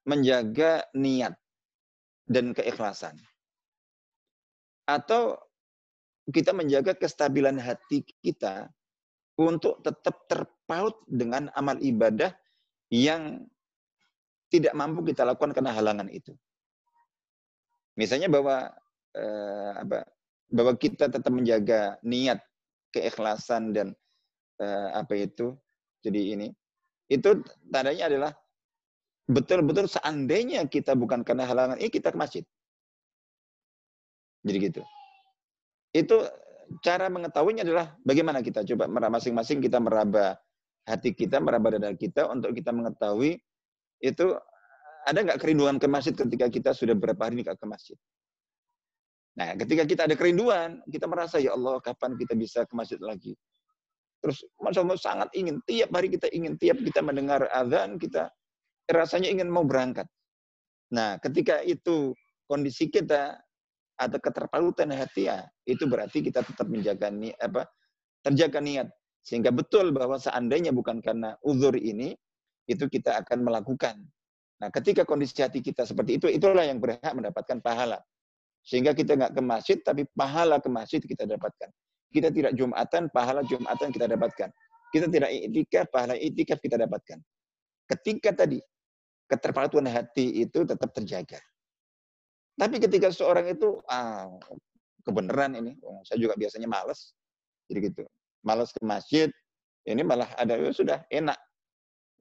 menjaga 0.08 0.88
niat 0.96 1.36
dan 2.24 2.56
keikhlasan. 2.56 3.20
Atau 4.88 5.36
kita 6.32 6.56
menjaga 6.56 6.96
kestabilan 6.96 7.60
hati 7.60 8.08
kita 8.24 8.72
untuk 9.36 9.84
tetap 9.84 10.26
terpaut 10.26 10.96
dengan 11.06 11.52
amal 11.52 11.76
ibadah 11.82 12.32
yang 12.88 13.44
tidak 14.52 14.76
mampu 14.76 15.00
kita 15.08 15.24
lakukan 15.24 15.56
karena 15.56 15.72
halangan 15.72 16.12
itu. 16.12 16.36
Misalnya 17.96 18.28
bahwa 18.28 18.68
eh, 19.16 19.72
apa 19.80 20.04
bahwa 20.52 20.76
kita 20.76 21.08
tetap 21.08 21.32
menjaga 21.32 21.96
niat, 22.04 22.44
keikhlasan 22.92 23.72
dan 23.72 23.96
eh, 24.60 24.88
apa 24.92 25.16
itu 25.16 25.56
jadi 26.04 26.36
ini 26.36 26.48
itu 27.08 27.40
tandanya 27.72 28.12
adalah 28.12 28.32
betul-betul 29.28 29.88
seandainya 29.88 30.68
kita 30.68 30.92
bukan 30.92 31.24
karena 31.24 31.48
halangan 31.48 31.80
ini 31.80 31.88
kita 31.88 32.12
ke 32.12 32.18
masjid. 32.20 32.44
Jadi 34.42 34.58
gitu. 34.58 34.82
Itu 35.92 36.26
cara 36.80 37.06
mengetahuinya 37.12 37.62
adalah 37.62 37.94
bagaimana 38.02 38.40
kita 38.40 38.64
coba 38.64 38.88
masing-masing 38.88 39.60
kita 39.60 39.78
meraba 39.78 40.40
hati 40.88 41.14
kita, 41.14 41.38
meraba 41.38 41.76
dada 41.76 41.92
kita 41.94 42.26
untuk 42.32 42.56
kita 42.56 42.74
mengetahui 42.74 43.38
itu 44.02 44.34
ada 45.06 45.18
nggak 45.22 45.38
kerinduan 45.38 45.78
ke 45.78 45.86
masjid 45.86 46.14
ketika 46.14 46.46
kita 46.50 46.70
sudah 46.74 46.98
berapa 46.98 47.18
hari 47.22 47.42
nggak 47.42 47.58
ke 47.58 47.66
masjid. 47.66 47.98
Nah, 49.32 49.56
ketika 49.56 49.88
kita 49.88 50.02
ada 50.04 50.14
kerinduan, 50.18 50.84
kita 50.90 51.08
merasa 51.08 51.40
ya 51.40 51.56
Allah 51.56 51.80
kapan 51.80 52.20
kita 52.20 52.36
bisa 52.36 52.68
ke 52.68 52.74
masjid 52.76 53.00
lagi. 53.00 53.32
Terus 54.20 54.44
Masya 54.60 54.84
Allah 54.84 54.98
sangat 55.00 55.28
ingin, 55.32 55.58
tiap 55.64 55.90
hari 55.96 56.12
kita 56.12 56.28
ingin, 56.30 56.54
tiap 56.60 56.78
kita 56.78 57.00
mendengar 57.00 57.48
azan, 57.48 57.96
kita 57.96 58.28
rasanya 58.92 59.32
ingin 59.32 59.48
mau 59.48 59.64
berangkat. 59.64 60.04
Nah, 60.92 61.16
ketika 61.24 61.64
itu 61.64 62.12
kondisi 62.44 62.92
kita 62.92 63.40
ada 63.96 64.18
keterpalutan 64.20 64.92
hati 64.92 65.32
ya, 65.32 65.48
itu 65.64 65.88
berarti 65.88 66.20
kita 66.20 66.44
tetap 66.44 66.68
menjaga 66.68 67.08
niat 67.08 67.40
apa 67.40 67.64
terjaga 68.22 68.62
niat 68.62 68.88
sehingga 69.22 69.50
betul 69.50 69.90
bahwa 69.94 70.18
seandainya 70.18 70.70
bukan 70.74 70.98
karena 71.02 71.34
uzur 71.42 71.74
ini 71.78 72.14
itu 72.72 72.88
kita 72.88 73.20
akan 73.24 73.44
melakukan. 73.44 74.00
Nah, 74.62 74.68
ketika 74.70 75.02
kondisi 75.02 75.42
hati 75.42 75.58
kita 75.58 75.82
seperti 75.82 76.22
itu, 76.22 76.26
itulah 76.30 76.62
yang 76.62 76.78
berhak 76.78 77.12
mendapatkan 77.12 77.58
pahala. 77.58 77.98
Sehingga 78.62 78.94
kita 78.94 79.18
nggak 79.18 79.32
ke 79.34 79.42
masjid, 79.42 79.78
tapi 79.82 80.06
pahala 80.14 80.62
ke 80.62 80.70
masjid 80.70 81.02
kita 81.02 81.26
dapatkan. 81.26 81.70
Kita 82.12 82.28
tidak 82.30 82.52
Jumatan, 82.54 83.10
pahala 83.10 83.42
Jumatan 83.42 83.90
kita 83.90 84.06
dapatkan. 84.06 84.48
Kita 84.92 85.06
tidak 85.08 85.30
itikaf, 85.32 85.90
pahala 85.90 86.14
itikaf 86.14 86.62
kita 86.62 86.78
dapatkan. 86.78 87.18
Ketika 87.90 88.30
tadi 88.44 88.62
keterpatuhan 89.26 89.88
hati 89.88 90.44
itu 90.44 90.62
tetap 90.62 90.92
terjaga. 90.92 91.40
Tapi 92.52 92.76
ketika 92.78 93.08
seorang 93.08 93.48
itu 93.48 93.80
ah, 93.88 94.28
kebenaran 95.02 95.56
ini, 95.56 95.72
oh, 95.82 96.04
saya 96.04 96.20
juga 96.20 96.36
biasanya 96.36 96.68
males, 96.68 97.16
jadi 97.66 97.88
gitu, 97.88 98.04
males 98.44 98.70
ke 98.70 98.84
masjid, 98.84 99.32
ini 99.88 100.04
malah 100.04 100.28
ada 100.36 100.54
ya 100.54 100.70
sudah 100.70 101.02
enak. 101.08 101.38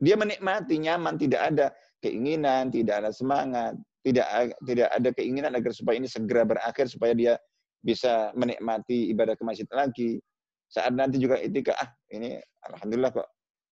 Dia 0.02 0.18
menikmati 0.18 0.82
nyaman, 0.82 1.16
tidak 1.22 1.42
ada 1.54 1.70
keinginan, 2.02 2.74
tidak 2.74 3.06
ada 3.06 3.14
semangat, 3.14 3.78
tidak 4.02 4.26
tidak 4.66 4.90
ada 4.90 5.10
keinginan 5.14 5.54
agar 5.54 5.72
supaya 5.78 6.02
ini 6.02 6.10
segera 6.10 6.42
berakhir 6.42 6.90
supaya 6.90 7.14
dia 7.14 7.34
bisa 7.86 8.34
menikmati 8.34 9.14
ibadah 9.14 9.38
ke 9.38 9.44
masjid 9.46 9.70
lagi. 9.70 10.18
Saat 10.72 10.98
nanti 10.98 11.22
juga 11.22 11.38
itikaf, 11.38 11.78
ah 11.78 11.90
ini 12.10 12.42
alhamdulillah 12.66 13.12
kok. 13.14 13.30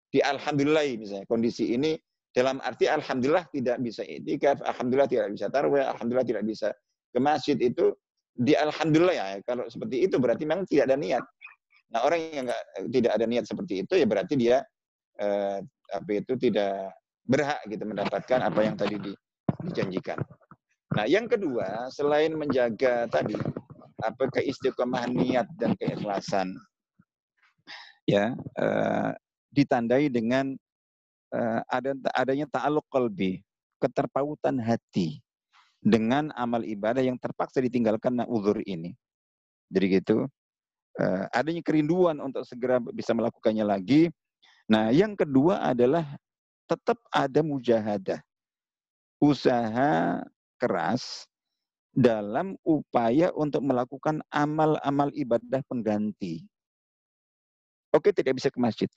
Di 0.09 0.21
alhamdulillah 0.21 0.85
misalnya 0.97 1.25
kondisi 1.25 1.73
ini 1.73 1.97
dalam 2.29 2.61
arti 2.61 2.85
alhamdulillah 2.85 3.49
tidak 3.49 3.81
bisa 3.81 4.05
itikaf, 4.05 4.61
alhamdulillah 4.61 5.09
tidak 5.09 5.33
bisa 5.33 5.49
tarwih, 5.49 5.81
alhamdulillah 5.81 6.27
tidak 6.27 6.43
bisa 6.45 6.69
ke 7.09 7.17
masjid 7.17 7.57
itu 7.57 7.89
di 8.37 8.53
alhamdulillah 8.53 9.15
ya. 9.17 9.25
Kalau 9.41 9.65
seperti 9.65 10.05
itu 10.05 10.21
berarti 10.21 10.45
memang 10.45 10.69
tidak 10.69 10.93
ada 10.93 10.97
niat. 10.99 11.25
Nah, 11.89 12.05
orang 12.05 12.21
yang 12.29 12.45
enggak, 12.45 12.61
tidak 12.93 13.11
ada 13.17 13.25
niat 13.25 13.45
seperti 13.49 13.73
itu 13.81 13.93
ya 13.97 14.05
berarti 14.05 14.33
dia 14.37 14.61
eh, 15.17 15.57
apa 15.89 16.09
itu 16.15 16.33
tidak 16.37 16.93
berhak 17.25 17.61
gitu 17.69 17.83
mendapatkan 17.85 18.39
apa 18.41 18.59
yang 18.65 18.75
tadi 18.77 18.97
di, 18.97 19.11
dijanjikan. 19.65 20.17
Nah, 20.97 21.05
yang 21.05 21.29
kedua, 21.29 21.89
selain 21.93 22.33
menjaga 22.33 23.05
tadi 23.09 23.37
apa 23.99 24.23
keistiqomahan 24.31 25.11
niat 25.11 25.47
dan 25.59 25.75
keikhlasan 25.75 26.55
ya 28.07 28.33
uh, 28.57 29.11
ditandai 29.53 30.09
dengan 30.09 30.57
uh, 31.35 31.61
ada 31.69 31.93
adanya 32.17 32.49
ta'alluq 32.49 32.85
qalbi, 32.89 33.41
keterpautan 33.77 34.57
hati. 34.57 35.21
dengan 35.79 36.27
amal 36.35 36.59
ibadah 36.67 36.99
yang 36.99 37.15
terpaksa 37.15 37.63
ditinggalkan 37.63 38.19
nah 38.19 38.27
uzur 38.27 38.59
ini. 38.67 38.91
Jadi 39.71 39.85
gitu. 39.95 40.27
Uh, 40.99 41.23
adanya 41.31 41.63
kerinduan 41.63 42.19
untuk 42.19 42.43
segera 42.43 42.83
bisa 42.91 43.15
melakukannya 43.15 43.63
lagi. 43.63 44.11
Nah, 44.69 44.93
yang 44.93 45.17
kedua 45.17 45.65
adalah 45.65 46.05
tetap 46.69 47.01
ada 47.09 47.41
mujahadah. 47.41 48.21
Usaha 49.17 50.21
keras 50.61 51.25
dalam 51.89 52.53
upaya 52.61 53.33
untuk 53.33 53.65
melakukan 53.65 54.21
amal-amal 54.29 55.09
ibadah 55.17 55.65
pengganti. 55.65 56.45
Oke, 57.89 58.13
tidak 58.13 58.37
bisa 58.37 58.53
ke 58.53 58.59
masjid. 58.61 58.89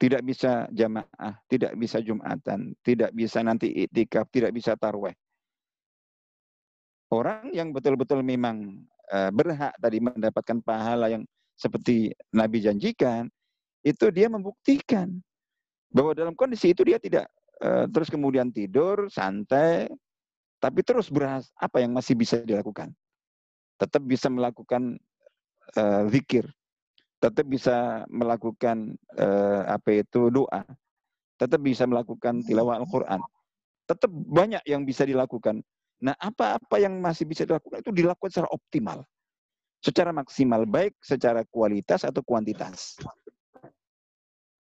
Tidak 0.00 0.24
bisa 0.24 0.66
jamaah, 0.72 1.36
tidak 1.46 1.76
bisa 1.78 2.00
jumatan, 2.02 2.74
tidak 2.82 3.12
bisa 3.14 3.38
nanti 3.44 3.86
itikaf, 3.86 4.26
tidak 4.32 4.50
bisa 4.50 4.74
tarweh. 4.74 5.14
Orang 7.12 7.52
yang 7.52 7.70
betul-betul 7.76 8.24
memang 8.24 8.82
uh, 9.12 9.30
berhak 9.30 9.76
tadi 9.78 10.00
mendapatkan 10.00 10.58
pahala 10.64 11.12
yang 11.12 11.22
seperti 11.54 12.10
Nabi 12.34 12.64
janjikan, 12.64 13.28
itu 13.82 14.08
dia 14.14 14.30
membuktikan 14.30 15.10
bahwa 15.92 16.16
dalam 16.16 16.32
kondisi 16.32 16.72
itu 16.72 16.86
dia 16.86 16.96
tidak 16.96 17.26
uh, 17.60 17.84
terus 17.90 18.08
kemudian 18.08 18.48
tidur, 18.48 19.10
santai, 19.12 19.90
tapi 20.62 20.80
terus 20.86 21.10
beras 21.10 21.50
apa 21.58 21.82
yang 21.82 21.92
masih 21.92 22.14
bisa 22.14 22.40
dilakukan? 22.42 22.94
Tetap 23.76 24.02
bisa 24.06 24.30
melakukan 24.30 24.96
uh, 25.76 26.06
zikir, 26.08 26.46
tetap 27.18 27.46
bisa 27.46 28.06
melakukan 28.08 28.94
uh, 29.18 29.62
apa 29.66 30.06
itu 30.06 30.30
doa, 30.30 30.62
tetap 31.38 31.60
bisa 31.62 31.82
melakukan 31.86 32.42
tilawah 32.46 32.78
Al-Quran, 32.78 33.20
tetap 33.86 34.10
banyak 34.10 34.62
yang 34.66 34.86
bisa 34.86 35.02
dilakukan. 35.02 35.62
Nah, 36.02 36.18
apa-apa 36.18 36.82
yang 36.82 36.98
masih 36.98 37.26
bisa 37.30 37.46
dilakukan 37.46 37.78
itu 37.78 37.94
dilakukan 37.94 38.30
secara 38.30 38.50
optimal, 38.50 39.06
secara 39.78 40.10
maksimal, 40.10 40.66
baik 40.66 40.98
secara 40.98 41.46
kualitas 41.46 42.02
atau 42.02 42.22
kuantitas. 42.26 42.98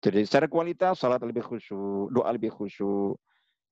Jadi 0.09 0.25
secara 0.25 0.49
kualitas, 0.49 0.97
salat 0.97 1.21
lebih 1.21 1.45
khusyuk, 1.45 2.09
doa 2.09 2.33
lebih 2.33 2.49
khusyuk, 2.49 3.21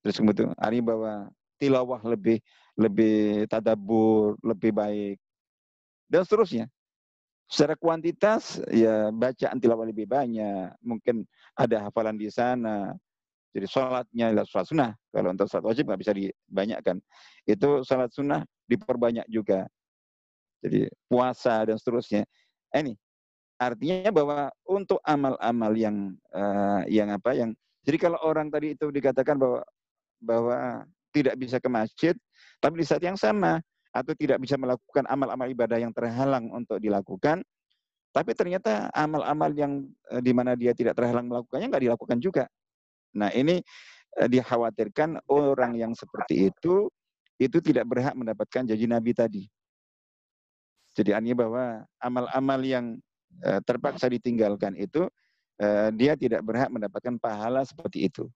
terus 0.05 0.21
kemudian 0.21 0.53
hari 0.61 0.85
bahwa 0.85 1.33
tilawah 1.57 1.97
lebih 2.05 2.45
lebih 2.77 3.49
tadabur, 3.49 4.37
lebih 4.45 4.69
baik. 4.69 5.17
Dan 6.05 6.29
seterusnya. 6.29 6.69
Secara 7.49 7.73
kuantitas, 7.81 8.61
ya 8.69 9.09
bacaan 9.09 9.57
tilawah 9.57 9.89
lebih 9.89 10.05
banyak. 10.05 10.77
Mungkin 10.85 11.25
ada 11.57 11.89
hafalan 11.89 12.21
di 12.21 12.29
sana. 12.29 12.93
Jadi 13.57 13.65
sholatnya 13.73 14.29
adalah 14.29 14.45
sholat 14.45 14.67
sunnah. 14.69 14.93
Kalau 15.09 15.33
untuk 15.33 15.49
sholat 15.49 15.65
wajib 15.65 15.89
nggak 15.89 16.01
bisa 16.05 16.13
dibanyakkan. 16.13 17.01
Itu 17.49 17.81
sholat 17.81 18.13
sunnah 18.13 18.45
diperbanyak 18.69 19.25
juga. 19.33 19.65
Jadi 20.61 20.93
puasa 21.09 21.65
dan 21.65 21.81
seterusnya. 21.81 22.29
Eh, 22.77 22.85
ini 22.85 22.93
artinya 23.57 24.13
bahwa 24.13 24.53
untuk 24.69 25.01
amal-amal 25.05 25.73
yang 25.73 26.13
uh, 26.33 26.85
yang 26.89 27.09
apa 27.13 27.33
yang 27.33 27.51
jadi 27.87 27.97
kalau 27.97 28.19
orang 28.27 28.51
tadi 28.53 28.75
itu 28.77 28.91
dikatakan 28.91 29.39
bahwa 29.39 29.63
bahwa 30.21 30.85
tidak 31.15 31.35
bisa 31.41 31.57
ke 31.57 31.69
masjid, 31.71 32.15
tapi 32.61 32.83
di 32.83 32.87
saat 32.87 33.01
yang 33.01 33.17
sama 33.17 33.63
atau 33.95 34.13
tidak 34.13 34.37
bisa 34.43 34.61
melakukan 34.61 35.09
amal-amal 35.09 35.49
ibadah 35.49 35.81
yang 35.81 35.95
terhalang 35.95 36.53
untuk 36.53 36.77
dilakukan, 36.77 37.41
tapi 38.13 38.37
ternyata 38.37 38.93
amal-amal 38.93 39.49
yang 39.57 39.89
eh, 40.13 40.21
di 40.21 40.33
mana 40.37 40.53
dia 40.53 40.77
tidak 40.77 40.99
terhalang 40.99 41.31
melakukannya 41.31 41.73
nggak 41.73 41.85
dilakukan 41.89 42.19
juga. 42.21 42.45
Nah 43.17 43.33
ini 43.33 43.65
eh, 44.21 44.29
dikhawatirkan 44.29 45.25
orang 45.33 45.79
yang 45.81 45.93
seperti 45.97 46.53
itu 46.53 46.93
itu 47.41 47.59
tidak 47.61 47.89
berhak 47.89 48.13
mendapatkan 48.13 48.69
janji 48.69 48.85
Nabi 48.89 49.13
tadi. 49.17 49.45
Jadi 50.97 51.13
artinya 51.13 51.37
bahwa 51.45 51.65
amal-amal 52.01 52.61
yang 52.65 52.97
terpaksa 53.65 54.09
ditinggalkan 54.09 54.75
itu 54.79 55.07
dia 55.97 56.13
tidak 56.17 56.45
berhak 56.45 56.69
mendapatkan 56.69 57.17
pahala 57.21 57.65
seperti 57.65 58.09
itu. 58.09 58.29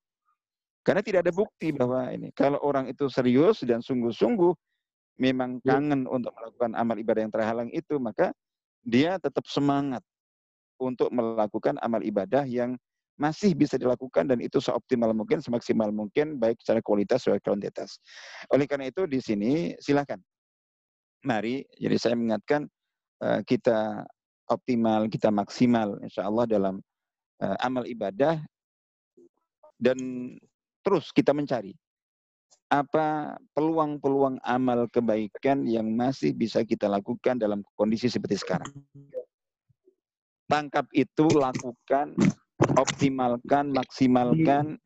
Karena 0.80 1.04
tidak 1.04 1.28
ada 1.28 1.32
bukti 1.36 1.76
bahwa 1.76 2.08
ini 2.08 2.32
kalau 2.32 2.56
orang 2.64 2.88
itu 2.88 3.04
serius 3.12 3.60
dan 3.68 3.84
sungguh-sungguh 3.84 4.56
memang 5.20 5.60
ya. 5.60 5.76
kangen 5.76 6.08
untuk 6.08 6.32
melakukan 6.32 6.72
amal 6.72 6.96
ibadah 6.96 7.20
yang 7.28 7.34
terhalang 7.34 7.68
itu, 7.76 8.00
maka 8.00 8.32
dia 8.80 9.20
tetap 9.20 9.44
semangat 9.44 10.00
untuk 10.80 11.12
melakukan 11.12 11.76
amal 11.84 12.00
ibadah 12.00 12.48
yang 12.48 12.80
masih 13.20 13.52
bisa 13.52 13.76
dilakukan 13.76 14.24
dan 14.32 14.40
itu 14.40 14.56
seoptimal 14.64 15.12
mungkin, 15.12 15.44
semaksimal 15.44 15.92
mungkin, 15.92 16.40
baik 16.40 16.56
secara 16.64 16.80
kualitas 16.80 17.28
maupun 17.28 17.44
kuantitas. 17.44 18.00
Oleh 18.48 18.64
karena 18.64 18.88
itu 18.88 19.04
di 19.04 19.20
sini 19.20 19.76
silakan. 19.76 20.24
Mari, 21.28 21.68
jadi 21.76 22.00
saya 22.00 22.16
mengingatkan 22.16 22.64
uh, 23.20 23.44
kita 23.44 24.08
optimal, 24.50 25.06
kita 25.06 25.30
maksimal 25.30 25.96
insya 26.02 26.26
Allah 26.26 26.44
dalam 26.50 26.82
uh, 27.40 27.56
amal 27.62 27.86
ibadah 27.86 28.42
dan 29.80 29.96
terus 30.84 31.08
kita 31.14 31.30
mencari 31.32 31.72
apa 32.70 33.34
peluang-peluang 33.50 34.38
amal 34.46 34.86
kebaikan 34.94 35.66
yang 35.66 35.90
masih 35.90 36.30
bisa 36.30 36.62
kita 36.62 36.86
lakukan 36.86 37.34
dalam 37.34 37.66
kondisi 37.74 38.06
seperti 38.06 38.38
sekarang. 38.38 38.70
Tangkap 40.46 40.86
itu, 40.94 41.26
lakukan, 41.34 42.14
optimalkan, 42.78 43.74
maksimalkan. 43.74 44.78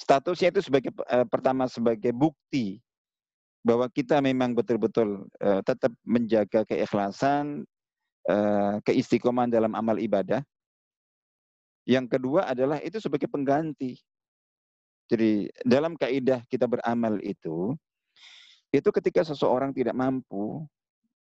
Statusnya 0.00 0.56
itu 0.56 0.60
sebagai 0.64 0.92
uh, 1.04 1.28
pertama 1.28 1.68
sebagai 1.68 2.16
bukti 2.16 2.80
bahwa 3.60 3.92
kita 3.92 4.24
memang 4.24 4.56
betul-betul 4.56 5.28
uh, 5.44 5.60
tetap 5.60 5.92
menjaga 6.08 6.64
keikhlasan, 6.64 7.68
keistiqomahan 8.84 9.48
dalam 9.48 9.72
amal 9.72 9.96
ibadah. 9.96 10.44
Yang 11.88 12.18
kedua 12.18 12.44
adalah 12.52 12.84
itu 12.84 13.00
sebagai 13.00 13.32
pengganti 13.32 13.96
jadi 15.08 15.48
dalam 15.64 15.96
kaidah 15.96 16.44
kita 16.52 16.68
beramal 16.68 17.16
itu, 17.24 17.72
itu 18.68 18.88
ketika 18.92 19.24
seseorang 19.24 19.72
tidak 19.72 19.96
mampu 19.96 20.68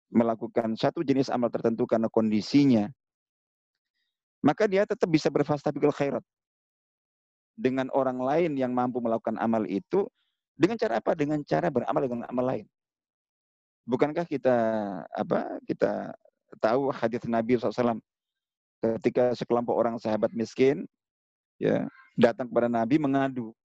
melakukan 0.08 0.80
satu 0.80 1.04
jenis 1.04 1.28
amal 1.28 1.52
tertentu 1.52 1.84
karena 1.84 2.08
kondisinya, 2.08 2.88
maka 4.40 4.64
dia 4.72 4.88
tetap 4.88 5.12
bisa 5.12 5.28
berfastabiqul 5.28 5.92
khairat. 5.92 6.24
Dengan 7.56 7.92
orang 7.92 8.20
lain 8.20 8.52
yang 8.56 8.72
mampu 8.72 9.04
melakukan 9.04 9.36
amal 9.44 9.68
itu, 9.68 10.08
dengan 10.56 10.80
cara 10.80 11.04
apa? 11.04 11.12
Dengan 11.12 11.44
cara 11.44 11.68
beramal 11.68 12.04
dengan 12.08 12.24
amal 12.32 12.46
lain. 12.48 12.68
Bukankah 13.84 14.24
kita 14.24 14.56
apa? 15.12 15.60
Kita 15.68 16.16
tahu 16.62 16.92
hadis 16.92 17.24
Nabi 17.26 17.58
SAW 17.58 18.00
ketika 19.00 19.34
sekelompok 19.34 19.74
orang 19.74 19.96
sahabat 19.98 20.30
miskin 20.36 20.86
ya 21.58 21.88
datang 22.16 22.48
kepada 22.48 22.70
Nabi 22.70 23.02
mengadu 23.02 23.56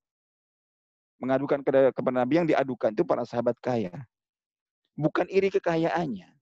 mengadukan 1.20 1.60
kepada, 1.60 1.92
kepada 1.92 2.16
Nabi 2.24 2.34
yang 2.40 2.48
diadukan 2.48 2.96
itu 2.96 3.04
para 3.04 3.22
sahabat 3.28 3.54
kaya. 3.60 3.92
Bukan 4.96 5.28
iri 5.28 5.52
kekayaannya. 5.52 6.32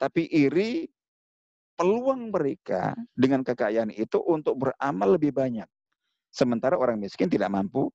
Tapi 0.00 0.24
iri 0.32 0.88
peluang 1.76 2.32
mereka 2.32 2.96
dengan 3.12 3.44
kekayaan 3.44 3.92
itu 3.92 4.16
untuk 4.24 4.64
beramal 4.64 5.20
lebih 5.20 5.36
banyak. 5.36 5.68
Sementara 6.32 6.80
orang 6.80 6.96
miskin 6.96 7.28
tidak 7.28 7.52
mampu 7.52 7.92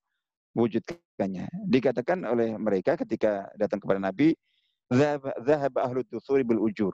wujudkannya. 0.53 1.49
Dikatakan 1.65 2.25
oleh 2.29 2.53
mereka 2.61 2.93
ketika 2.93 3.49
datang 3.57 3.81
kepada 3.81 3.97
Nabi, 3.97 4.37
Zahab 5.41 5.73
ahlu 5.81 6.05
dusuri 6.05 6.45
bil 6.45 6.61
ujur. 6.61 6.93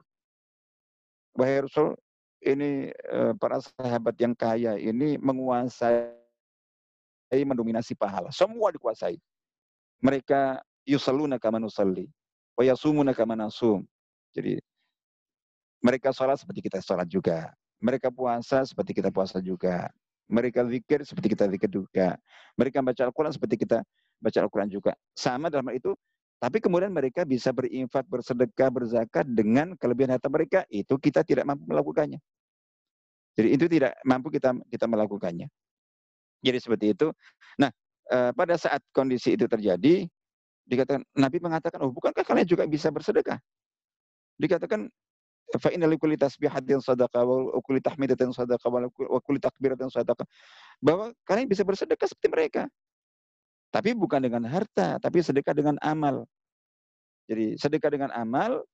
Wahai 1.38 1.64
Rasul, 1.64 1.96
ini 2.44 2.92
eh, 2.92 3.34
para 3.40 3.62
sahabat 3.62 4.16
yang 4.20 4.36
kaya 4.36 4.76
ini 4.76 5.16
menguasai 5.22 6.18
mendominasi 7.32 7.96
pahala. 7.96 8.28
Semua 8.36 8.76
dikuasai. 8.76 9.16
Mereka 10.04 10.60
yusalluna 10.84 11.40
kama 11.40 11.62
nusalli. 11.62 12.12
Wa 12.58 12.68
yasumuna 12.68 13.16
kama 13.16 13.40
nasum. 13.40 13.88
Jadi 14.36 14.60
mereka 15.80 16.12
sholat 16.12 16.44
seperti 16.44 16.68
kita 16.68 16.84
sholat 16.84 17.08
juga. 17.08 17.56
Mereka 17.82 18.12
puasa 18.12 18.62
seperti 18.68 19.00
kita 19.00 19.10
puasa 19.10 19.40
juga. 19.40 19.90
Mereka 20.28 20.68
zikir 20.70 21.02
seperti 21.08 21.34
kita 21.34 21.50
zikir 21.50 21.72
juga. 21.72 22.20
Mereka 22.56 22.84
baca 22.84 23.02
Al-Quran 23.08 23.34
seperti 23.34 23.56
kita 23.66 23.82
baca 24.22 24.40
Al-Quran 24.44 24.70
juga. 24.70 24.94
Sama 25.18 25.50
dalam 25.50 25.68
itu, 25.74 25.98
tapi 26.42 26.58
kemudian 26.58 26.90
mereka 26.90 27.22
bisa 27.22 27.54
berinfak, 27.54 28.02
bersedekah, 28.10 28.74
berzakat 28.74 29.30
dengan 29.30 29.78
kelebihan 29.78 30.18
harta 30.18 30.26
mereka. 30.26 30.66
Itu 30.74 30.98
kita 30.98 31.22
tidak 31.22 31.46
mampu 31.46 31.70
melakukannya. 31.70 32.18
Jadi 33.38 33.50
itu 33.54 33.66
tidak 33.70 33.94
mampu 34.02 34.34
kita 34.34 34.58
kita 34.74 34.90
melakukannya. 34.90 35.46
Jadi 36.42 36.58
seperti 36.58 36.98
itu. 36.98 37.14
Nah, 37.62 37.70
eh, 38.10 38.34
pada 38.34 38.58
saat 38.58 38.82
kondisi 38.90 39.38
itu 39.38 39.46
terjadi, 39.46 40.10
dikatakan 40.66 41.06
Nabi 41.14 41.38
mengatakan, 41.38 41.78
oh 41.86 41.94
bukankah 41.94 42.26
kalian 42.26 42.50
juga 42.50 42.66
bisa 42.66 42.90
bersedekah? 42.90 43.38
Dikatakan 44.42 44.90
fa 45.62 45.70
wa 45.70 45.78
wa. 48.90 50.26
Bahwa 50.82 51.14
kalian 51.30 51.46
bisa 51.46 51.62
bersedekah 51.62 52.10
seperti 52.10 52.30
mereka. 52.34 52.66
Tapi 53.72 53.96
bukan 53.96 54.20
dengan 54.20 54.44
harta, 54.52 55.00
tapi 55.00 55.24
sedekah 55.24 55.56
dengan 55.56 55.80
amal. 55.80 56.28
Jadi 57.32 57.56
sedekah 57.56 57.88
dengan 57.88 58.12
amal 58.12 58.68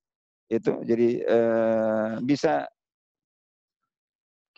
itu 0.50 0.74
jadi 0.82 1.22
uh, 1.30 2.12
bisa 2.26 2.66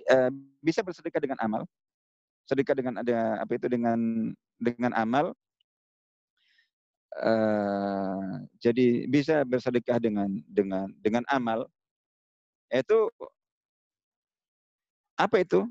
uh, 0.08 0.32
bisa 0.63 0.80
bersedekah 0.80 1.19
dengan 1.19 1.39
amal. 1.43 1.67
Sedekah 2.47 2.71
dengan 2.71 3.04
ada 3.04 3.43
apa 3.43 3.52
itu 3.52 3.67
dengan 3.67 3.99
dengan 4.56 4.95
amal. 4.95 5.36
Uh, 7.19 8.47
jadi 8.63 9.12
bisa 9.12 9.43
bersedekah 9.43 9.99
dengan 9.99 10.39
dengan 10.47 10.88
dengan 11.04 11.28
amal. 11.28 11.67
Itu 12.71 13.12
apa 15.19 15.43
itu? 15.43 15.67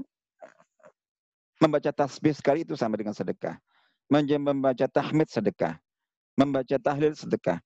Membaca 1.58 1.90
tasbih 1.90 2.36
sekali 2.36 2.68
itu 2.68 2.76
sama 2.76 3.00
dengan 3.00 3.16
sedekah 3.16 3.56
membaca 4.10 4.86
tahmid 4.88 5.28
sedekah, 5.28 5.76
membaca 6.34 6.76
tahlil 6.80 7.12
sedekah. 7.12 7.60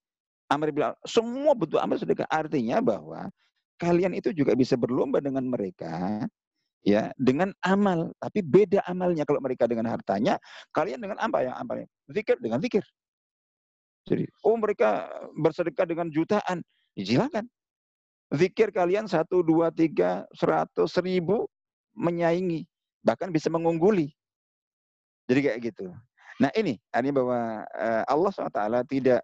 Amr 0.50 0.68
bilang, 0.68 0.94
semua 1.08 1.56
bentuk 1.56 1.80
amal 1.80 1.96
sedekah. 1.96 2.28
Artinya 2.28 2.84
bahwa 2.84 3.32
kalian 3.80 4.12
itu 4.12 4.36
juga 4.36 4.52
bisa 4.52 4.76
berlomba 4.76 5.22
dengan 5.22 5.48
mereka 5.48 6.20
ya 6.84 7.08
dengan 7.16 7.56
amal. 7.64 8.12
Tapi 8.20 8.44
beda 8.44 8.84
amalnya 8.84 9.24
kalau 9.24 9.40
mereka 9.40 9.64
dengan 9.64 9.88
hartanya 9.88 10.36
kalian 10.76 11.00
dengan 11.00 11.16
apa 11.22 11.40
yang 11.40 11.56
amalnya? 11.56 11.88
Zikir 12.12 12.36
dengan 12.42 12.60
zikir. 12.60 12.84
Jadi 14.04 14.28
oh 14.44 14.58
mereka 14.60 15.08
bersedekah 15.38 15.88
dengan 15.88 16.12
jutaan. 16.12 16.60
Ya, 16.98 17.04
silakan. 17.08 17.48
Zikir 18.32 18.68
kalian 18.74 19.08
satu 19.08 19.40
dua 19.40 19.72
tiga 19.72 20.28
seratus 20.36 20.92
seribu 20.92 21.48
menyaingi. 21.96 22.68
Bahkan 23.06 23.32
bisa 23.32 23.48
mengungguli. 23.48 24.12
Jadi 25.30 25.40
kayak 25.48 25.58
gitu 25.64 25.96
Nah 26.42 26.50
ini, 26.58 26.74
artinya 26.90 27.22
bahwa 27.22 27.40
uh, 27.70 28.02
Allah 28.10 28.30
SWT 28.34 28.60
tidak 28.90 29.22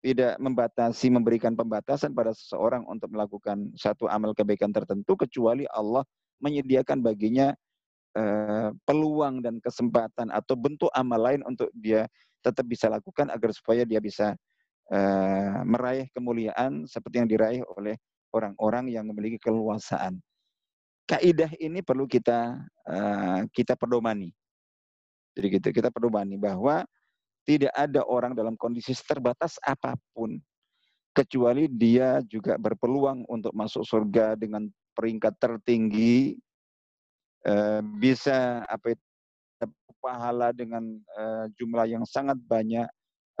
tidak 0.00 0.32
membatasi, 0.40 1.12
memberikan 1.12 1.52
pembatasan 1.52 2.16
pada 2.16 2.32
seseorang 2.32 2.88
untuk 2.88 3.12
melakukan 3.12 3.72
satu 3.76 4.08
amal 4.08 4.32
kebaikan 4.32 4.72
tertentu, 4.72 5.12
kecuali 5.16 5.68
Allah 5.68 6.04
menyediakan 6.40 7.04
baginya 7.04 7.52
uh, 8.16 8.72
peluang 8.88 9.44
dan 9.44 9.60
kesempatan 9.60 10.32
atau 10.32 10.56
bentuk 10.56 10.88
amal 10.96 11.20
lain 11.20 11.44
untuk 11.44 11.68
dia 11.76 12.08
tetap 12.40 12.64
bisa 12.68 12.88
lakukan 12.88 13.28
agar 13.28 13.52
supaya 13.52 13.84
dia 13.84 14.00
bisa 14.00 14.32
uh, 14.92 15.60
meraih 15.68 16.08
kemuliaan 16.16 16.88
seperti 16.88 17.24
yang 17.24 17.28
diraih 17.28 17.60
oleh 17.76 17.96
orang-orang 18.32 18.88
yang 18.92 19.04
memiliki 19.08 19.36
keluasaan. 19.36 20.16
Kaidah 21.04 21.52
ini 21.60 21.84
perlu 21.84 22.08
kita 22.08 22.56
kita 23.52 23.76
perdomani. 23.76 24.32
Jadi 25.34 25.46
gitu, 25.58 25.68
kita 25.74 25.90
perlu 25.90 26.14
bani 26.14 26.38
bahwa 26.38 26.86
tidak 27.44 27.74
ada 27.76 28.00
orang 28.06 28.32
dalam 28.32 28.54
kondisi 28.56 28.94
terbatas 29.04 29.60
apa 29.60 29.98
pun. 30.14 30.38
Kecuali 31.14 31.70
dia 31.70 32.22
juga 32.26 32.58
berpeluang 32.58 33.26
untuk 33.30 33.54
masuk 33.54 33.86
surga 33.86 34.34
dengan 34.34 34.66
peringkat 34.94 35.34
tertinggi 35.38 36.34
eh, 37.46 37.80
bisa 37.98 38.66
apa 38.66 38.94
itu 38.94 39.04
pahala 40.04 40.52
dengan 40.52 40.84
uh, 41.16 41.48
jumlah 41.56 41.88
yang 41.88 42.04
sangat 42.04 42.36
banyak 42.44 42.84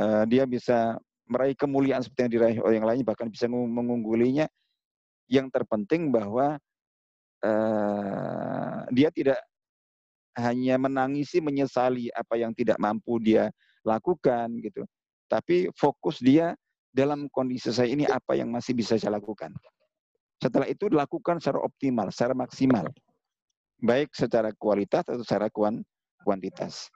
uh, 0.00 0.24
dia 0.24 0.48
bisa 0.48 0.96
meraih 1.28 1.52
kemuliaan 1.52 2.00
seperti 2.00 2.24
yang 2.24 2.32
diraih 2.32 2.58
oleh 2.64 2.74
yang 2.80 2.88
lainnya 2.88 3.04
bahkan 3.04 3.28
bisa 3.28 3.44
mengunggulinya 3.52 4.48
yang 5.28 5.52
terpenting 5.52 6.08
bahwa 6.08 6.56
dia 8.88 9.12
tidak 9.12 9.36
hanya 10.34 10.76
menangisi, 10.78 11.38
menyesali 11.38 12.10
apa 12.10 12.34
yang 12.38 12.50
tidak 12.54 12.78
mampu 12.82 13.22
dia 13.22 13.50
lakukan 13.86 14.50
gitu. 14.58 14.82
Tapi 15.30 15.70
fokus 15.74 16.18
dia 16.18 16.54
dalam 16.94 17.26
kondisi 17.30 17.70
saya 17.74 17.90
ini 17.90 18.06
apa 18.06 18.38
yang 18.38 18.50
masih 18.50 18.74
bisa 18.74 18.94
saya 18.98 19.18
lakukan. 19.18 19.54
Setelah 20.38 20.66
itu 20.66 20.90
dilakukan 20.90 21.38
secara 21.38 21.62
optimal, 21.62 22.10
secara 22.10 22.34
maksimal. 22.34 22.86
Baik 23.82 24.14
secara 24.14 24.50
kualitas 24.54 25.06
atau 25.06 25.22
secara 25.22 25.50
kuantitas. 26.22 26.88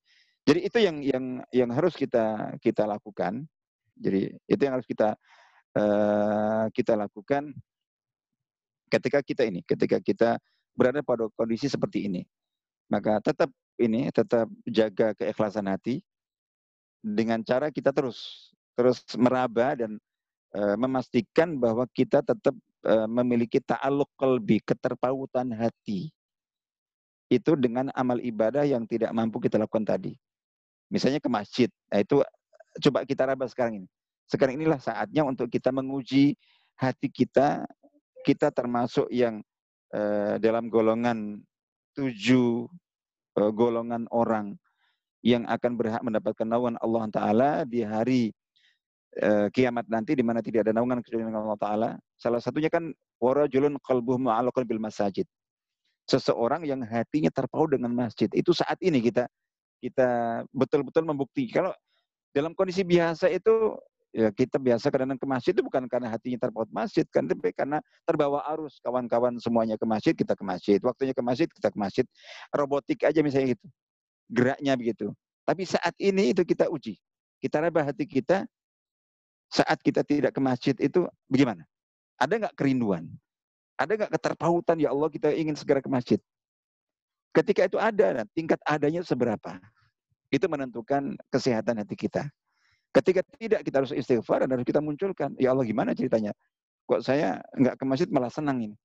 Jadi 0.49 0.65
itu 0.65 0.79
yang 0.81 0.97
yang 1.05 1.25
yang 1.53 1.71
harus 1.75 1.93
kita 1.93 2.57
kita 2.65 2.89
lakukan. 2.89 3.45
Jadi 3.99 4.33
itu 4.47 4.61
yang 4.63 4.79
harus 4.79 4.89
kita 4.89 5.19
uh, 5.77 6.67
kita 6.73 6.95
lakukan 6.97 7.53
ketika 8.89 9.21
kita 9.21 9.43
ini, 9.45 9.61
ketika 9.67 10.01
kita 10.01 10.41
berada 10.73 11.05
pada 11.05 11.29
kondisi 11.37 11.69
seperti 11.69 12.09
ini. 12.09 12.23
Maka 12.89 13.21
tetap 13.21 13.53
ini, 13.77 14.09
tetap 14.11 14.49
jaga 14.65 15.15
keikhlasan 15.15 15.69
hati 15.69 16.01
dengan 16.99 17.41
cara 17.47 17.71
kita 17.71 17.95
terus 17.95 18.51
terus 18.75 19.03
meraba 19.15 19.75
dan 19.75 19.99
e, 20.55 20.61
memastikan 20.79 21.59
bahwa 21.59 21.87
kita 21.91 22.23
tetap 22.23 22.55
e, 22.83 22.95
memiliki 23.11 23.59
ta'aluk 23.59 24.09
kalbi, 24.19 24.63
keterpautan 24.63 25.51
hati. 25.55 26.11
Itu 27.29 27.59
dengan 27.59 27.93
amal 27.93 28.23
ibadah 28.25 28.65
yang 28.65 28.89
tidak 28.89 29.13
mampu 29.13 29.43
kita 29.43 29.61
lakukan 29.61 29.85
tadi. 29.85 30.17
Misalnya 30.89 31.21
ke 31.21 31.29
masjid. 31.29 31.69
Nah, 31.93 32.01
itu 32.01 32.25
coba 32.89 33.05
kita 33.05 33.29
raba 33.29 33.45
sekarang 33.45 33.85
ini. 33.85 33.89
Sekarang 34.25 34.57
inilah 34.57 34.81
saatnya 34.81 35.29
untuk 35.29 35.53
kita 35.53 35.69
menguji 35.69 36.39
hati 36.81 37.13
kita. 37.13 37.69
Kita 38.25 38.49
termasuk 38.55 39.11
yang 39.13 39.45
e, 39.93 40.01
dalam 40.41 40.73
golongan 40.73 41.45
tujuh 41.99 42.71
uh, 43.35 43.51
golongan 43.51 44.07
orang 44.15 44.55
yang 45.27 45.43
akan 45.51 45.75
berhak 45.75 46.03
mendapatkan 46.07 46.47
naungan 46.47 46.79
Allah 46.79 47.03
Taala 47.11 47.51
di 47.67 47.83
hari 47.83 48.31
uh, 49.19 49.51
kiamat 49.51 49.91
nanti 49.91 50.15
di 50.15 50.23
mana 50.23 50.39
tidak 50.39 50.71
ada 50.71 50.79
naungan 50.79 51.03
kecuali 51.03 51.27
dengan 51.27 51.43
Allah 51.43 51.59
Taala. 51.59 51.91
Salah 52.15 52.39
satunya 52.39 52.71
kan 52.71 52.95
warajulun 53.19 53.83
qalbuhu 53.83 54.23
ma'alaqal 54.23 54.63
bil 54.63 54.79
masajid. 54.79 55.27
Seseorang 56.07 56.65
yang 56.65 56.81
hatinya 56.87 57.29
terpaut 57.29 57.69
dengan 57.75 57.93
masjid. 57.93 58.31
Itu 58.33 58.55
saat 58.55 58.79
ini 58.81 59.03
kita 59.03 59.27
kita 59.83 60.43
betul-betul 60.55 61.05
membuktikan 61.07 61.67
kalau 61.67 61.73
dalam 62.33 62.55
kondisi 62.55 62.87
biasa 62.87 63.31
itu 63.31 63.75
ya 64.13 64.33
kita 64.33 64.57
biasa 64.57 64.89
kadang-kadang 64.89 65.21
ke 65.21 65.29
masjid 65.29 65.53
itu 65.53 65.63
bukan 65.65 65.85
karena 65.85 66.09
hatinya 66.09 66.49
terpaut 66.49 66.69
masjid 66.73 67.05
kan 67.09 67.29
tapi 67.29 67.53
karena 67.53 67.79
terbawa 68.09 68.45
arus. 68.57 68.81
Kawan-kawan 68.81 69.37
semuanya 69.41 69.77
ke 69.77 69.85
masjid 69.85 70.15
kita 70.17 70.33
ke 70.33 70.45
masjid. 70.45 70.79
Waktunya 70.81 71.13
ke 71.13 71.23
masjid 71.25 71.49
kita 71.49 71.69
ke 71.69 71.79
masjid. 71.79 72.05
Robotik 72.53 73.05
aja 73.05 73.21
misalnya 73.21 73.57
gitu. 73.57 73.67
Geraknya 74.29 74.73
begitu. 74.77 75.07
Tapi 75.45 75.63
saat 75.65 75.95
ini 76.01 76.33
itu 76.33 76.45
kita 76.45 76.69
uji. 76.69 76.97
Kita 77.39 77.63
raba 77.63 77.87
hati 77.87 78.05
kita 78.05 78.45
saat 79.49 79.81
kita 79.81 80.05
tidak 80.05 80.37
ke 80.37 80.41
masjid 80.43 80.77
itu 80.77 81.09
bagaimana? 81.31 81.65
Ada 82.21 82.49
nggak 82.49 82.55
kerinduan? 82.59 83.09
Ada 83.79 83.95
nggak 83.95 84.13
keterpautan 84.19 84.77
ya 84.83 84.93
Allah 84.93 85.09
kita 85.09 85.33
ingin 85.33 85.57
segera 85.57 85.81
ke 85.81 85.89
masjid. 85.89 86.21
Ketika 87.33 87.65
itu 87.65 87.79
ada 87.79 88.27
tingkat 88.35 88.59
adanya 88.67 89.01
seberapa? 89.07 89.57
Itu 90.29 90.51
menentukan 90.51 91.17
kesehatan 91.33 91.81
hati 91.81 91.97
kita 91.97 92.29
Ketika 92.89 93.21
tidak, 93.37 93.61
kita 93.63 93.85
harus 93.85 93.93
istighfar 93.93 94.45
dan 94.45 94.57
harus 94.57 94.65
kita 94.65 94.81
munculkan. 94.81 95.37
Ya 95.37 95.53
Allah, 95.53 95.65
gimana 95.69 95.93
ceritanya? 95.93 96.33
Kok 96.89 97.05
saya 97.05 97.45
nggak 97.53 97.77
ke 97.77 97.85
masjid 97.85 98.09
malah 98.09 98.33
senang 98.33 98.65
ini? 98.65 98.77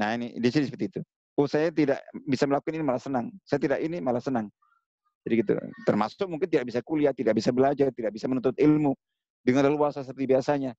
Nah 0.00 0.16
ini 0.16 0.32
di 0.40 0.48
sini 0.48 0.64
seperti 0.64 0.96
itu. 0.96 1.00
Oh 1.36 1.44
saya 1.44 1.68
tidak 1.68 2.00
bisa 2.24 2.48
melakukan 2.48 2.80
ini 2.80 2.84
malah 2.86 3.02
senang. 3.02 3.28
Saya 3.44 3.60
tidak 3.60 3.78
ini 3.84 4.00
malah 4.00 4.22
senang. 4.22 4.48
Jadi 5.28 5.44
gitu. 5.44 5.52
Termasuk 5.84 6.24
mungkin 6.24 6.48
tidak 6.48 6.72
bisa 6.72 6.80
kuliah, 6.80 7.12
tidak 7.12 7.36
bisa 7.36 7.52
belajar, 7.52 7.92
tidak 7.92 8.16
bisa 8.16 8.26
menuntut 8.32 8.56
ilmu 8.56 8.96
dengan 9.44 9.68
leluasa 9.68 10.00
seperti 10.00 10.24
biasanya. 10.24 10.72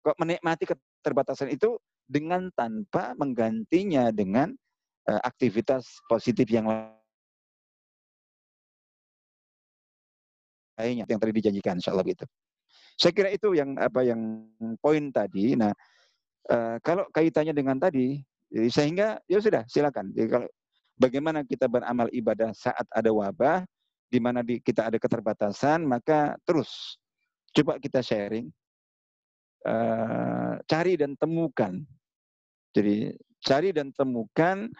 Kok 0.00 0.16
menikmati 0.16 0.64
keterbatasan 0.64 1.52
itu 1.52 1.76
dengan 2.08 2.48
tanpa 2.56 3.12
menggantinya 3.18 4.08
dengan 4.14 4.54
uh, 5.10 5.20
aktivitas 5.26 6.00
positif 6.08 6.48
yang 6.48 6.70
lain 6.70 7.05
lainnya 10.76 11.08
yang 11.08 11.20
tadi 11.20 11.32
dijanjikan 11.32 11.80
insya 11.80 11.96
Allah 11.96 12.06
gitu. 12.06 12.24
Saya 12.96 13.12
kira 13.12 13.28
itu 13.28 13.52
yang 13.52 13.76
apa 13.76 14.00
yang 14.04 14.48
poin 14.80 15.12
tadi. 15.12 15.52
Nah, 15.52 15.72
uh, 16.48 16.76
kalau 16.80 17.04
kaitannya 17.12 17.52
dengan 17.52 17.76
tadi, 17.76 18.20
jadi 18.48 18.68
sehingga 18.72 19.08
ya 19.28 19.40
sudah 19.40 19.68
silakan. 19.68 20.12
Jadi 20.16 20.28
kalau 20.32 20.48
bagaimana 20.96 21.44
kita 21.44 21.68
beramal 21.68 22.08
ibadah 22.12 22.56
saat 22.56 22.88
ada 22.88 23.12
wabah, 23.12 23.68
di 24.08 24.18
mana 24.22 24.40
di, 24.40 24.62
kita 24.64 24.88
ada 24.88 24.96
keterbatasan, 24.96 25.84
maka 25.84 26.40
terus 26.48 26.96
coba 27.52 27.76
kita 27.76 28.00
sharing, 28.00 28.48
uh, 29.68 30.56
cari 30.64 30.96
dan 30.96 31.12
temukan. 31.20 31.84
Jadi 32.72 33.12
cari 33.44 33.76
dan 33.76 33.92
temukan 33.92 34.72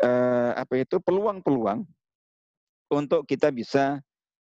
uh, 0.00 0.52
apa 0.56 0.80
itu 0.80 0.96
peluang-peluang 1.00 1.84
untuk 2.92 3.24
kita 3.24 3.48
bisa 3.52 4.00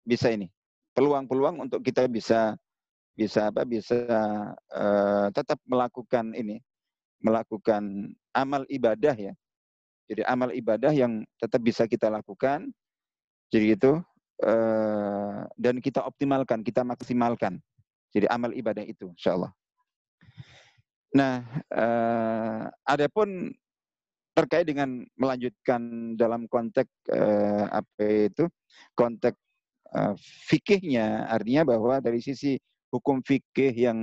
bisa 0.03 0.31
ini 0.35 0.51
peluang-peluang 0.92 1.68
untuk 1.68 1.81
kita 1.85 2.07
bisa 2.09 2.57
bisa 3.12 3.52
apa 3.52 3.68
bisa 3.68 4.05
uh, 4.72 5.28
tetap 5.33 5.61
melakukan 5.68 6.33
ini 6.33 6.61
melakukan 7.20 8.12
amal 8.33 8.64
ibadah 8.72 9.12
ya 9.12 9.33
jadi 10.09 10.24
amal 10.28 10.52
ibadah 10.52 10.92
yang 10.92 11.24
tetap 11.37 11.61
bisa 11.61 11.85
kita 11.85 12.09
lakukan 12.09 12.72
jadi 13.52 13.76
itu 13.76 13.92
uh, 14.42 15.44
dan 15.61 15.78
kita 15.78 16.00
optimalkan, 16.02 16.64
kita 16.64 16.83
maksimalkan. 16.83 17.61
Jadi 18.12 18.26
amal 18.28 18.52
ibadah 18.52 18.85
itu, 18.85 19.12
insya 19.12 19.37
Allah. 19.37 19.52
Nah, 21.12 21.44
uh, 21.68 22.64
adapun 22.88 23.52
terkait 24.33 24.64
dengan 24.64 25.05
melanjutkan 25.20 26.16
dalam 26.16 26.48
konteks 26.48 26.88
uh, 27.12 27.68
apa 27.68 28.33
itu 28.33 28.48
konteks 28.96 29.37
uh, 29.94 30.14
fikihnya, 30.48 31.28
artinya 31.28 31.76
bahwa 31.76 32.00
dari 32.00 32.18
sisi 32.18 32.57
hukum 32.92 33.20
fikih 33.24 33.72
yang 33.72 33.98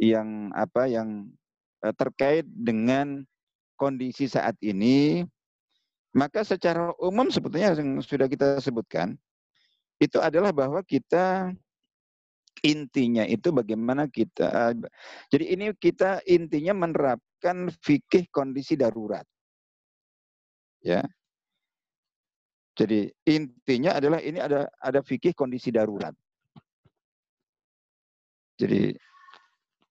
yang 0.00 0.52
apa 0.52 0.88
yang 0.90 1.30
uh, 1.82 1.94
terkait 1.94 2.46
dengan 2.46 3.22
kondisi 3.76 4.26
saat 4.26 4.56
ini, 4.64 5.26
maka 6.16 6.42
secara 6.42 6.96
umum 7.02 7.28
sebetulnya 7.28 7.76
yang 7.76 8.00
sudah 8.00 8.26
kita 8.26 8.56
sebutkan 8.62 9.14
itu 10.00 10.20
adalah 10.20 10.52
bahwa 10.52 10.80
kita 10.84 11.52
intinya 12.64 13.24
itu 13.28 13.52
bagaimana 13.52 14.08
kita 14.08 14.72
jadi 15.28 15.44
ini 15.56 15.64
kita 15.76 16.24
intinya 16.24 16.72
menerapkan 16.72 17.68
fikih 17.84 18.28
kondisi 18.32 18.76
darurat. 18.80 19.24
Ya. 20.80 21.04
Jadi 22.76 23.08
intinya 23.24 23.96
adalah 23.96 24.20
ini 24.20 24.36
ada 24.36 24.68
ada 24.76 25.00
fikih 25.00 25.32
kondisi 25.32 25.72
darurat. 25.72 26.12
Jadi 28.60 28.92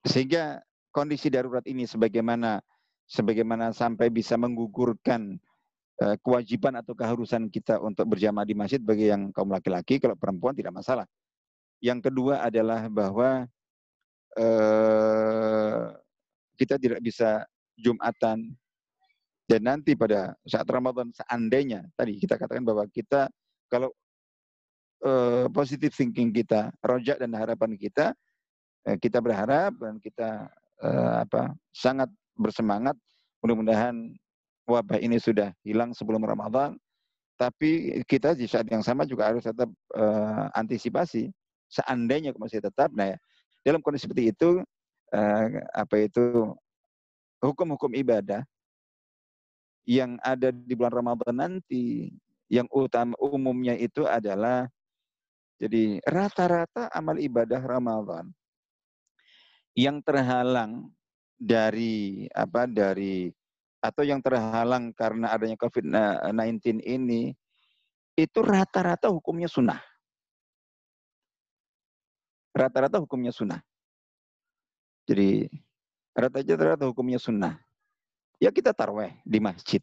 sehingga 0.05 0.61
kondisi 0.93 1.33
darurat 1.33 1.65
ini 1.65 1.89
sebagaimana 1.89 2.61
sebagaimana 3.09 3.73
sampai 3.73 4.13
bisa 4.13 4.37
menggugurkan 4.37 5.41
Eh, 5.95 6.19
kewajiban 6.19 6.75
atau 6.75 6.91
keharusan 6.91 7.47
kita 7.47 7.79
untuk 7.79 8.03
berjamaah 8.11 8.43
di 8.43 8.51
masjid 8.51 8.83
bagi 8.83 9.07
yang 9.07 9.31
kaum 9.31 9.47
laki-laki, 9.47 9.95
kalau 9.95 10.19
perempuan 10.19 10.51
tidak 10.51 10.75
masalah. 10.75 11.07
Yang 11.79 12.11
kedua 12.11 12.43
adalah 12.43 12.91
bahwa 12.91 13.47
eh, 14.35 15.83
kita 16.59 16.75
tidak 16.75 16.99
bisa 16.99 17.47
Jumatan 17.79 18.59
dan 19.45 19.61
nanti 19.61 19.93
pada 19.93 20.33
saat 20.41 20.65
Ramadan 20.65 21.13
seandainya 21.13 21.85
tadi 21.93 22.17
kita 22.17 22.33
katakan 22.33 22.65
bahwa 22.65 22.81
kita 22.89 23.29
kalau 23.69 23.93
eh, 25.05 25.45
positive 25.53 25.93
thinking 25.93 26.33
kita, 26.33 26.73
rojak 26.81 27.21
dan 27.21 27.29
harapan 27.37 27.77
kita, 27.77 28.17
eh, 28.89 28.97
kita 28.97 29.21
berharap 29.21 29.77
dan 29.77 30.01
kita 30.01 30.49
eh, 30.81 31.15
apa 31.21 31.53
sangat 31.69 32.09
bersemangat. 32.33 32.97
Mudah-mudahan 33.45 33.93
wabah 34.65 34.97
ini 34.97 35.21
sudah 35.21 35.53
hilang 35.61 35.93
sebelum 35.93 36.25
Ramadan, 36.25 36.73
tapi 37.37 38.01
kita 38.09 38.33
di 38.33 38.49
saat 38.49 38.65
yang 38.65 38.81
sama 38.81 39.05
juga 39.05 39.29
harus 39.29 39.45
tetap 39.45 39.69
uh, 39.93 40.49
antisipasi. 40.57 41.29
Seandainya 41.69 42.33
masih 42.41 42.57
tetap 42.57 42.89
nah 42.97 43.13
ya, 43.13 43.17
dalam 43.61 43.85
kondisi 43.85 44.09
seperti 44.09 44.33
itu 44.33 44.65
uh, 45.13 45.47
apa 45.77 46.09
itu 46.09 46.57
hukum-hukum 47.37 47.93
ibadah 47.93 48.41
yang 49.85 50.17
ada 50.25 50.49
di 50.49 50.73
bulan 50.73 50.93
Ramadan 50.93 51.35
nanti 51.37 52.09
yang 52.49 52.65
utama 52.73 53.13
umumnya 53.21 53.73
itu 53.77 54.05
adalah 54.05 54.69
jadi 55.61 56.03
rata-rata 56.03 56.91
amal 56.91 57.15
ibadah 57.17 57.61
Ramadan 57.63 58.29
yang 59.77 60.03
terhalang 60.03 60.89
dari 61.37 62.27
apa 62.33 62.67
dari 62.67 63.29
atau 63.85 64.01
yang 64.01 64.17
terhalang 64.17 64.89
karena 64.97 65.29
adanya 65.29 65.53
COVID-19 65.61 66.81
ini, 66.81 67.37
itu 68.17 68.39
rata-rata 68.41 69.13
hukumnya 69.13 69.45
sunnah. 69.45 69.77
Rata-rata 72.55 72.97
hukumnya 72.97 73.29
sunnah. 73.29 73.61
Jadi 75.05 75.45
rata-rata 76.17 76.89
hukumnya 76.89 77.21
sunnah. 77.21 77.61
Ya 78.39 78.51
kita 78.51 78.75
taraweh 78.75 79.15
di 79.23 79.39
masjid. 79.39 79.81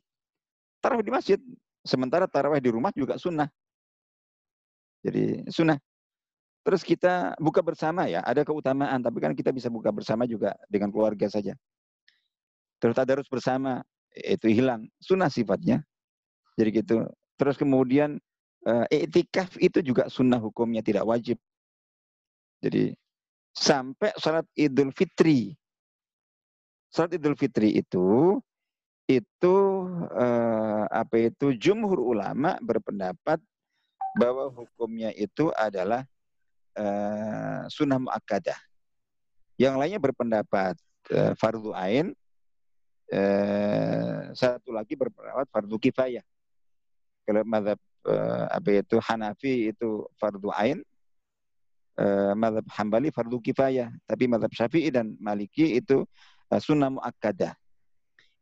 Taraweh 0.82 1.04
di 1.04 1.12
masjid. 1.12 1.38
Sementara 1.82 2.30
taraweh 2.30 2.62
di 2.62 2.70
rumah 2.70 2.94
juga 2.94 3.18
sunnah. 3.18 3.48
Jadi 5.02 5.48
sunnah. 5.50 5.78
Terus 6.62 6.86
kita 6.86 7.34
buka 7.42 7.58
bersama 7.58 8.06
ya, 8.06 8.22
ada 8.22 8.46
keutamaan. 8.46 9.02
Tapi 9.02 9.18
kan 9.18 9.32
kita 9.34 9.50
bisa 9.50 9.66
buka 9.66 9.90
bersama 9.90 10.28
juga 10.28 10.54
dengan 10.70 10.94
keluarga 10.94 11.26
saja. 11.26 11.58
Terus 12.78 12.94
tadarus 12.94 13.26
bersama 13.26 13.82
itu 14.14 14.46
hilang. 14.46 14.86
Sunnah 15.02 15.30
sifatnya. 15.30 15.82
Jadi 16.54 16.68
gitu. 16.82 16.96
Terus 17.34 17.58
kemudian 17.58 18.20
uh, 18.68 18.86
iktikaf 18.90 19.58
itu 19.58 19.82
juga 19.82 20.06
sunnah 20.06 20.38
hukumnya 20.38 20.84
tidak 20.84 21.02
wajib. 21.08 21.38
Jadi 22.62 22.94
sampai 23.50 24.14
sholat 24.20 24.46
Idul 24.54 24.94
Fitri. 24.94 25.54
Sholat 26.92 27.16
Idul 27.16 27.35
Fitri 27.40 27.72
itu 27.72 28.37
itu 29.09 29.57
uh, 30.12 30.85
apa 30.87 31.33
itu 31.33 31.57
jumhur 31.57 31.98
ulama 31.98 32.61
berpendapat 32.62 33.40
bahwa 34.14 34.52
hukumnya 34.52 35.11
itu 35.16 35.48
adalah 35.57 36.05
uh, 36.76 37.64
sunnah 37.72 37.98
muakkadah. 37.98 38.57
Yang 39.57 39.74
lainnya 39.81 40.00
berpendapat 40.00 40.76
uh, 41.11 41.33
fardu 41.35 41.72
ain 41.72 42.12
eh, 43.12 44.33
satu 44.33 44.72
lagi 44.72 44.96
berperawat 44.96 45.46
fardu 45.52 45.76
kifayah. 45.76 46.24
Kalau 47.28 47.44
madhab 47.44 47.78
eh, 48.09 48.46
apa 48.48 48.68
itu 48.72 48.96
Hanafi 48.98 49.70
itu 49.70 50.09
fardu 50.16 50.48
ain, 50.57 50.81
eh, 52.00 52.33
madhab 52.33 52.64
Hambali 52.72 53.12
fardu 53.12 53.38
kifayah. 53.38 53.92
Tapi 54.09 54.24
madhab 54.26 54.50
Syafi'i 54.50 54.88
dan 54.88 55.14
Maliki 55.20 55.76
itu 55.76 56.02
eh, 56.02 56.32
sunnah 56.58 56.90
muakkadah. 56.92 57.54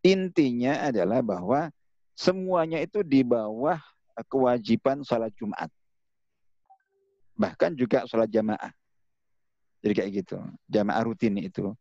Intinya 0.00 0.80
adalah 0.88 1.20
bahwa 1.20 1.68
semuanya 2.16 2.80
itu 2.80 3.04
di 3.04 3.20
bawah 3.20 3.78
kewajiban 4.26 5.04
sholat 5.04 5.30
Jumat. 5.36 5.68
Bahkan 7.36 7.76
juga 7.76 8.08
sholat 8.08 8.32
jamaah. 8.32 8.72
Jadi 9.80 9.92
kayak 9.96 10.10
gitu. 10.24 10.38
Jamaah 10.68 11.02
rutin 11.04 11.36
itu. 11.40 11.72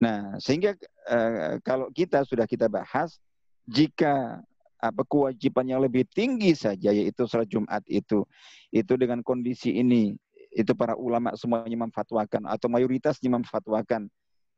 Nah, 0.00 0.36
sehingga 0.40 0.76
eh, 1.08 1.60
kalau 1.64 1.88
kita 1.92 2.24
sudah 2.24 2.44
kita 2.44 2.68
bahas, 2.68 3.16
jika 3.64 4.44
apa 4.84 5.00
kewajiban 5.08 5.64
yang 5.64 5.80
lebih 5.80 6.04
tinggi 6.12 6.52
saja 6.52 6.92
yaitu 6.92 7.24
sholat 7.24 7.48
Jumat 7.48 7.80
itu 7.88 8.28
itu 8.68 8.92
dengan 9.00 9.24
kondisi 9.24 9.80
ini 9.80 10.12
itu 10.52 10.76
para 10.76 10.92
ulama 10.92 11.32
semuanya 11.40 11.88
memfatwakan 11.88 12.44
atau 12.44 12.68
mayoritasnya 12.68 13.32
memfatwakan 13.32 14.12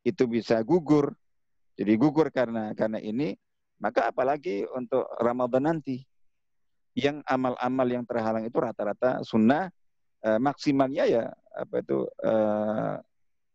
itu 0.06 0.22
bisa 0.30 0.62
gugur 0.62 1.10
jadi 1.74 1.98
gugur 1.98 2.30
karena 2.30 2.70
karena 2.78 3.02
ini 3.02 3.34
maka 3.82 4.08
apalagi 4.08 4.64
untuk 4.72 5.04
Ramadan 5.18 5.74
nanti 5.74 6.00
yang 6.96 7.20
amal-amal 7.28 7.84
yang 7.84 8.04
terhalang 8.08 8.46
itu 8.46 8.56
rata-rata 8.56 9.20
sunnah 9.20 9.68
eh, 10.24 10.38
maksimalnya 10.40 11.04
ya 11.04 11.24
apa 11.52 11.84
itu 11.84 12.08
eh, 12.24 12.96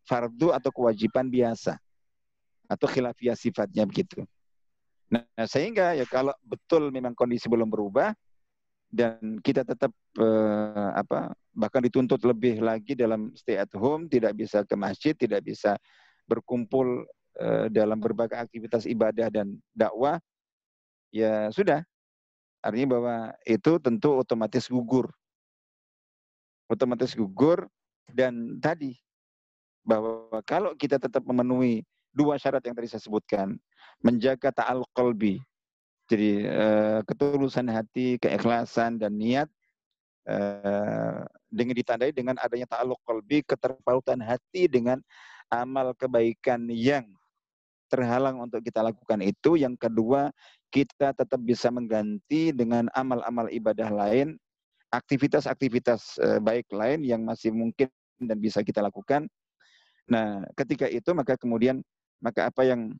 fardu 0.05 0.53
atau 0.53 0.69
kewajiban 0.69 1.25
biasa 1.25 1.73
atau 2.69 2.87
khilafiyah 2.87 3.35
sifatnya 3.35 3.83
begitu. 3.83 4.23
Nah, 5.11 5.27
sehingga 5.43 5.91
ya 5.97 6.07
kalau 6.07 6.31
betul 6.45 6.87
memang 6.87 7.11
kondisi 7.11 7.51
belum 7.51 7.67
berubah 7.67 8.15
dan 8.87 9.39
kita 9.43 9.65
tetap 9.65 9.91
eh, 10.21 10.89
apa 10.95 11.33
bahkan 11.51 11.83
dituntut 11.83 12.21
lebih 12.23 12.63
lagi 12.63 12.95
dalam 12.95 13.33
stay 13.35 13.59
at 13.59 13.71
home, 13.75 14.07
tidak 14.07 14.37
bisa 14.37 14.63
ke 14.63 14.75
masjid, 14.77 15.17
tidak 15.17 15.43
bisa 15.43 15.75
berkumpul 16.31 17.03
eh, 17.35 17.67
dalam 17.67 17.99
berbagai 17.99 18.39
aktivitas 18.39 18.87
ibadah 18.87 19.27
dan 19.27 19.59
dakwah, 19.75 20.15
ya 21.11 21.51
sudah. 21.51 21.83
Artinya 22.63 22.95
bahwa 22.95 23.15
itu 23.43 23.75
tentu 23.83 24.15
otomatis 24.15 24.71
gugur. 24.71 25.11
Otomatis 26.71 27.11
gugur 27.11 27.67
dan 28.07 28.55
tadi 28.63 28.95
bahwa 29.83 30.39
kalau 30.47 30.71
kita 30.77 31.01
tetap 31.01 31.25
memenuhi 31.25 31.83
dua 32.13 32.37
syarat 32.37 32.61
yang 32.63 32.77
tadi 32.77 32.87
saya 32.87 33.03
sebutkan, 33.03 33.57
menjaga 33.99 34.53
ta'al 34.53 34.85
qalbi. 34.93 35.41
Jadi 36.11 36.43
uh, 36.43 36.99
ketulusan 37.07 37.71
hati, 37.71 38.19
keikhlasan 38.19 38.99
dan 38.99 39.15
niat 39.15 39.47
uh, 40.27 41.23
dengan 41.47 41.75
ditandai 41.75 42.11
dengan 42.11 42.35
adanya 42.39 42.67
ta'alluq 42.67 42.99
qalbi, 43.07 43.41
keterpautan 43.47 44.19
hati 44.19 44.67
dengan 44.67 44.99
amal 45.51 45.93
kebaikan 45.93 46.65
yang 46.71 47.05
terhalang 47.91 48.39
untuk 48.39 48.63
kita 48.63 48.81
lakukan 48.81 49.19
itu. 49.19 49.59
Yang 49.59 49.75
kedua, 49.83 50.31
kita 50.71 51.11
tetap 51.11 51.43
bisa 51.43 51.67
mengganti 51.67 52.55
dengan 52.55 52.87
amal-amal 52.95 53.51
ibadah 53.51 53.91
lain, 53.91 54.39
aktivitas-aktivitas 54.95 56.17
uh, 56.23 56.39
baik 56.39 56.71
lain 56.71 57.03
yang 57.03 57.21
masih 57.27 57.51
mungkin 57.51 57.91
dan 58.23 58.39
bisa 58.39 58.63
kita 58.63 58.79
lakukan 58.79 59.27
Nah, 60.11 60.43
ketika 60.59 60.91
itu 60.91 61.15
maka 61.15 61.39
kemudian 61.39 61.79
maka 62.19 62.51
apa 62.51 62.67
yang 62.67 62.91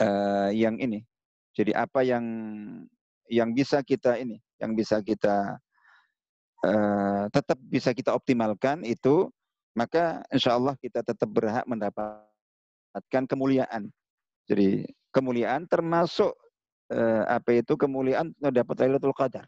uh, 0.00 0.50
yang 0.56 0.80
ini? 0.80 1.04
Jadi 1.52 1.76
apa 1.76 2.00
yang 2.00 2.24
yang 3.28 3.52
bisa 3.52 3.84
kita 3.84 4.16
ini, 4.16 4.40
yang 4.56 4.72
bisa 4.72 5.04
kita 5.04 5.60
uh, 6.64 7.24
tetap 7.28 7.60
bisa 7.68 7.92
kita 7.92 8.16
optimalkan 8.16 8.88
itu, 8.88 9.28
maka 9.78 10.26
insya 10.34 10.58
Allah 10.58 10.74
kita 10.74 11.06
tetap 11.06 11.30
berhak 11.30 11.62
mendapatkan 11.70 13.22
kemuliaan. 13.30 13.94
Jadi 14.50 14.82
kemuliaan 15.14 15.70
termasuk 15.70 16.34
uh, 16.90 17.22
apa 17.30 17.62
itu 17.62 17.78
kemuliaan 17.78 18.34
untuk 18.34 18.50
dapat 18.50 18.74
Lailatul 18.82 19.14
Qadar. 19.14 19.46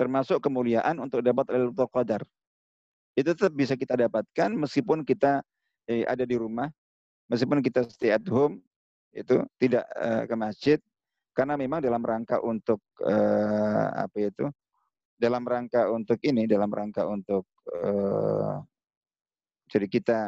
Termasuk 0.00 0.40
kemuliaan 0.40 0.96
untuk 0.96 1.20
dapat 1.20 1.52
Lailatul 1.52 1.92
Qadar. 1.92 2.24
Itu 3.12 3.36
tetap 3.36 3.52
bisa 3.52 3.76
kita 3.76 3.92
dapatkan 3.92 4.56
meskipun 4.56 5.04
kita 5.04 5.44
eh, 5.88 6.08
ada 6.08 6.24
di 6.24 6.36
rumah, 6.36 6.72
meskipun 7.28 7.60
kita 7.60 7.84
stay 7.88 8.12
at 8.12 8.24
home, 8.28 8.60
itu 9.12 9.40
tidak 9.56 9.88
uh, 9.96 10.28
ke 10.28 10.34
masjid, 10.36 10.78
karena 11.32 11.56
memang 11.56 11.80
dalam 11.80 12.04
rangka 12.04 12.36
untuk 12.44 12.84
uh, 13.00 13.88
apa 13.96 14.16
itu 14.20 14.44
dalam 15.16 15.42
rangka 15.48 15.88
untuk 15.88 16.20
ini 16.20 16.44
dalam 16.44 16.68
rangka 16.68 17.08
untuk 17.08 17.48
uh, 17.72 18.60
jadi 19.72 19.86
kita 19.88 20.18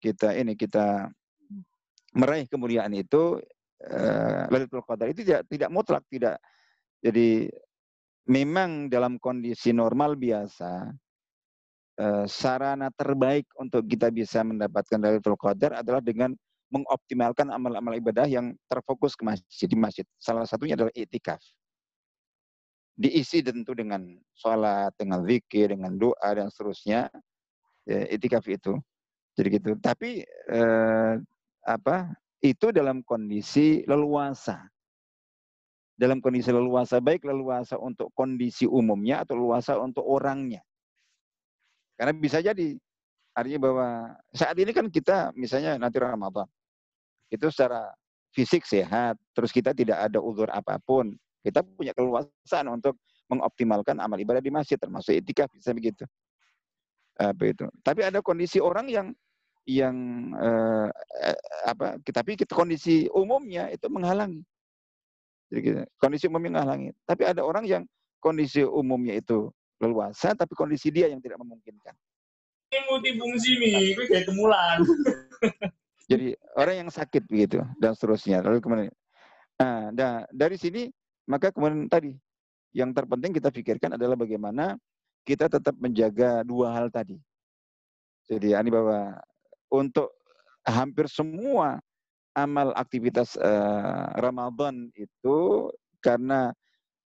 kita 0.00 0.28
ini 0.40 0.56
kita 0.56 1.08
meraih 2.16 2.48
kemuliaan 2.48 2.92
itu 2.96 3.38
uh, 3.84 4.42
Lailatul 4.48 4.84
Qadar 4.84 5.12
itu 5.12 5.20
tidak 5.22 5.44
tidak 5.52 5.70
mutlak 5.70 6.02
tidak 6.08 6.40
jadi 7.04 7.52
memang 8.24 8.88
dalam 8.88 9.20
kondisi 9.20 9.76
normal 9.76 10.16
biasa 10.16 10.88
uh, 12.00 12.24
sarana 12.24 12.88
terbaik 12.96 13.44
untuk 13.60 13.84
kita 13.84 14.08
bisa 14.08 14.40
mendapatkan 14.40 14.96
Lailatul 14.96 15.36
Qadar 15.36 15.84
adalah 15.84 16.00
dengan 16.00 16.32
mengoptimalkan 16.72 17.52
amal-amal 17.52 17.94
ibadah 18.00 18.26
yang 18.26 18.56
terfokus 18.66 19.14
ke 19.14 19.22
masjid 19.22 19.68
di 19.70 19.78
masjid. 19.78 20.02
Salah 20.18 20.42
satunya 20.42 20.74
adalah 20.74 20.90
itikaf 20.90 21.38
diisi 22.94 23.42
tentu 23.42 23.74
dengan 23.74 24.06
sholat, 24.34 24.94
dengan 24.94 25.26
zikir, 25.26 25.74
dengan 25.74 25.98
doa 25.98 26.28
dan 26.30 26.48
seterusnya. 26.50 27.10
Ya, 27.84 28.00
itikaf 28.08 28.46
itu. 28.48 28.78
Jadi 29.34 29.48
gitu. 29.60 29.70
Tapi 29.82 30.24
eh, 30.50 31.14
apa? 31.66 31.96
Itu 32.40 32.70
dalam 32.70 33.02
kondisi 33.02 33.82
leluasa. 33.84 34.62
Dalam 35.94 36.18
kondisi 36.18 36.50
leluasa 36.50 36.98
baik 36.98 37.22
leluasa 37.22 37.78
untuk 37.78 38.10
kondisi 38.18 38.66
umumnya 38.66 39.22
atau 39.22 39.38
leluasa 39.38 39.78
untuk 39.78 40.02
orangnya. 40.02 40.62
Karena 41.94 42.12
bisa 42.18 42.42
jadi 42.42 42.74
artinya 43.34 43.60
bahwa 43.62 43.88
saat 44.34 44.54
ini 44.58 44.70
kan 44.74 44.86
kita 44.90 45.34
misalnya 45.34 45.78
nanti 45.78 45.98
Ramadan 45.98 46.46
itu 47.30 47.46
secara 47.50 47.90
fisik 48.34 48.66
sehat, 48.66 49.14
terus 49.30 49.54
kita 49.54 49.70
tidak 49.70 50.10
ada 50.10 50.18
uzur 50.18 50.50
apa 50.50 50.78
pun, 50.82 51.14
kita 51.44 51.60
punya 51.60 51.92
keluasan 51.92 52.64
untuk 52.72 52.96
mengoptimalkan 53.28 54.00
amal 54.00 54.16
ibadah 54.16 54.40
di 54.40 54.48
masjid, 54.48 54.80
termasuk 54.80 55.12
etika 55.12 55.44
bisa 55.52 55.76
begitu. 55.76 56.08
Apa 57.20 57.44
itu? 57.44 57.68
Tapi 57.84 58.00
ada 58.02 58.24
kondisi 58.24 58.58
orang 58.58 58.88
yang 58.88 59.06
yang 59.68 59.96
eh, 60.36 60.88
apa? 61.68 62.00
Tapi 62.00 62.40
kita 62.40 62.56
kondisi 62.56 63.06
umumnya 63.12 63.68
itu 63.68 63.86
menghalangi. 63.92 64.40
Jadi 65.52 65.60
gitu. 65.60 65.80
kondisi 66.00 66.24
umumnya 66.26 66.58
menghalangi. 66.58 66.90
Tapi 67.04 67.22
ada 67.28 67.44
orang 67.44 67.68
yang 67.68 67.82
kondisi 68.18 68.64
umumnya 68.64 69.20
itu 69.20 69.52
leluasa, 69.78 70.32
tapi 70.32 70.56
kondisi 70.56 70.88
dia 70.88 71.12
yang 71.12 71.20
tidak 71.20 71.38
memungkinkan. 71.44 71.92
Jadi 76.10 76.36
orang 76.58 76.84
yang 76.84 76.90
sakit 76.90 77.24
begitu 77.28 77.62
dan 77.80 77.96
seterusnya. 77.96 78.44
Lalu 78.44 78.58
kemudian, 78.60 78.92
nah, 79.94 80.26
dari 80.28 80.58
sini 80.58 80.90
maka 81.24 81.52
kemudian 81.52 81.88
tadi 81.88 82.16
yang 82.74 82.90
terpenting 82.90 83.32
kita 83.32 83.48
pikirkan 83.54 83.94
adalah 83.94 84.18
bagaimana 84.18 84.76
kita 85.24 85.48
tetap 85.48 85.72
menjaga 85.80 86.44
dua 86.44 86.74
hal 86.74 86.92
tadi. 86.92 87.16
Jadi 88.28 88.52
ini 88.56 88.70
bahwa 88.72 89.20
untuk 89.72 90.12
hampir 90.64 91.08
semua 91.08 91.80
amal 92.34 92.72
aktivitas 92.74 93.36
uh, 93.38 94.10
Ramadan 94.18 94.90
itu 94.96 95.70
karena 96.02 96.50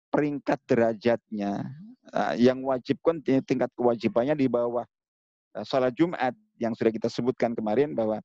peringkat 0.09 0.59
derajatnya 0.65 1.67
uh, 2.15 2.33
yang 2.39 2.63
wajib 2.63 2.97
kan 3.03 3.19
tingkat 3.21 3.69
kewajibannya 3.75 4.33
di 4.39 4.47
bawah 4.47 4.87
uh, 5.57 5.65
sholat 5.67 5.93
Jumat 5.93 6.33
yang 6.57 6.73
sudah 6.73 6.93
kita 6.93 7.11
sebutkan 7.11 7.53
kemarin 7.53 7.93
bahwa 7.93 8.23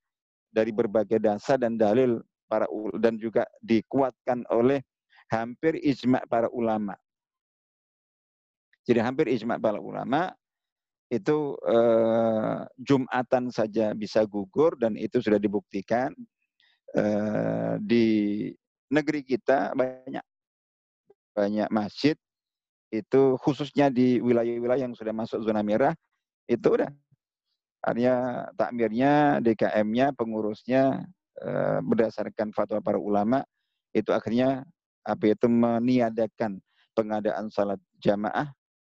dari 0.52 0.70
berbagai 0.70 1.18
dasar 1.18 1.58
dan 1.58 1.74
dalil 1.74 2.20
para 2.46 2.68
dan 3.00 3.16
juga 3.16 3.48
dikuatkan 3.64 4.44
oleh 4.52 4.84
hampir 5.32 5.80
ijma 5.80 6.20
para 6.28 6.52
ulama. 6.52 6.92
Jadi 8.84 9.00
hampir 9.00 9.32
ijma 9.32 9.56
para 9.56 9.80
ulama 9.80 10.36
itu 11.08 11.56
eh, 11.64 12.60
Jumatan 12.80 13.52
saja 13.52 13.92
bisa 13.96 14.24
gugur 14.28 14.76
dan 14.76 14.96
itu 14.96 15.20
sudah 15.20 15.40
dibuktikan 15.40 16.12
eh, 16.96 17.74
di 17.80 18.06
negeri 18.92 19.24
kita 19.24 19.72
banyak 19.72 20.24
banyak 21.32 21.68
masjid 21.72 22.16
itu 22.92 23.40
khususnya 23.40 23.88
di 23.88 24.20
wilayah-wilayah 24.20 24.84
yang 24.88 24.96
sudah 24.96 25.16
masuk 25.16 25.40
zona 25.40 25.64
merah 25.64 25.96
itu 26.44 26.64
udah 26.64 26.92
artinya 27.80 28.48
takmirnya 28.56 29.40
DKM-nya 29.40 30.12
pengurusnya 30.16 31.08
eh, 31.40 31.78
berdasarkan 31.80 32.52
fatwa 32.56 32.80
para 32.84 33.00
ulama 33.00 33.40
itu 33.92 34.12
akhirnya 34.12 34.64
apa 35.02 35.34
itu 35.34 35.46
meniadakan 35.50 36.62
pengadaan 36.94 37.50
salat 37.50 37.80
jamaah 37.98 38.50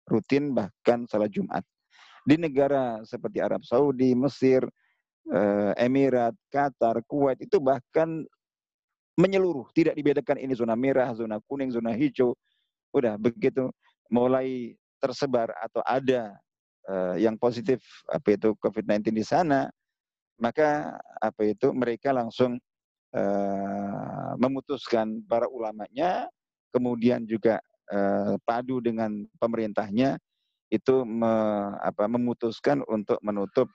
rutin 0.10 0.52
bahkan 0.52 1.08
salat 1.08 1.32
Jumat. 1.32 1.64
Di 2.22 2.38
negara 2.38 3.02
seperti 3.02 3.42
Arab 3.42 3.66
Saudi, 3.66 4.14
Mesir, 4.14 4.62
eh, 5.32 5.74
Emirat, 5.82 6.38
Qatar, 6.54 7.02
Kuwait 7.10 7.42
itu 7.42 7.58
bahkan 7.58 8.22
menyeluruh, 9.18 9.68
tidak 9.74 9.98
dibedakan 9.98 10.38
ini 10.40 10.54
zona 10.54 10.78
merah, 10.78 11.12
zona 11.18 11.42
kuning, 11.50 11.74
zona 11.74 11.94
hijau. 11.94 12.38
Udah 12.92 13.16
begitu 13.16 13.72
mulai 14.12 14.76
tersebar 15.00 15.50
atau 15.58 15.82
ada 15.82 16.36
uh, 16.86 17.16
yang 17.18 17.40
positif 17.40 17.82
apa 18.06 18.38
itu 18.38 18.54
COVID-19 18.60 19.16
di 19.16 19.26
sana, 19.26 19.72
maka 20.38 21.00
apa 21.18 21.42
itu 21.48 21.72
mereka 21.74 22.14
langsung 22.14 22.60
uh, 23.16 24.34
memutuskan 24.40 25.24
para 25.28 25.48
ulamanya, 25.48 26.28
kemudian 26.72 27.24
juga 27.28 27.60
uh, 27.92 28.36
padu 28.44 28.80
dengan 28.80 29.24
pemerintahnya 29.40 30.20
itu 30.72 31.04
memutuskan 32.08 32.80
untuk 32.88 33.20
menutup 33.20 33.68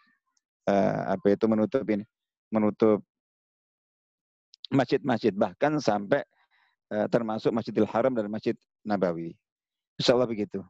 uh, 0.64 1.12
apa 1.12 1.36
itu 1.36 1.44
menutup 1.44 1.84
ini, 1.92 2.04
menutup 2.48 3.04
masjid-masjid 4.72 5.30
bahkan 5.36 5.76
sampai 5.78 6.24
termasuk 7.10 7.50
Masjidil 7.50 7.82
Haram 7.90 8.14
dan 8.14 8.30
Masjid 8.30 8.54
Nabawi. 8.86 9.34
Insya 9.98 10.14
Allah 10.14 10.30
begitu. 10.30 10.62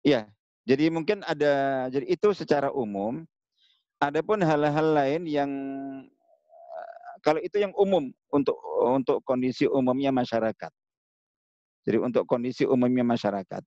Ya, 0.00 0.24
jadi 0.64 0.88
mungkin 0.88 1.20
ada 1.20 1.86
jadi 1.92 2.08
itu 2.08 2.32
secara 2.32 2.72
umum. 2.72 3.28
Adapun 4.00 4.40
hal-hal 4.40 4.94
lain 4.94 5.28
yang 5.28 5.50
kalau 7.20 7.40
itu 7.42 7.58
yang 7.60 7.74
umum 7.74 8.10
untuk 8.32 8.56
untuk 8.94 9.20
kondisi 9.22 9.66
umumnya 9.66 10.10
masyarakat. 10.14 10.72
Jadi 11.88 11.98
untuk 12.04 12.28
kondisi 12.28 12.68
umumnya 12.68 13.04
masyarakat. 13.06 13.64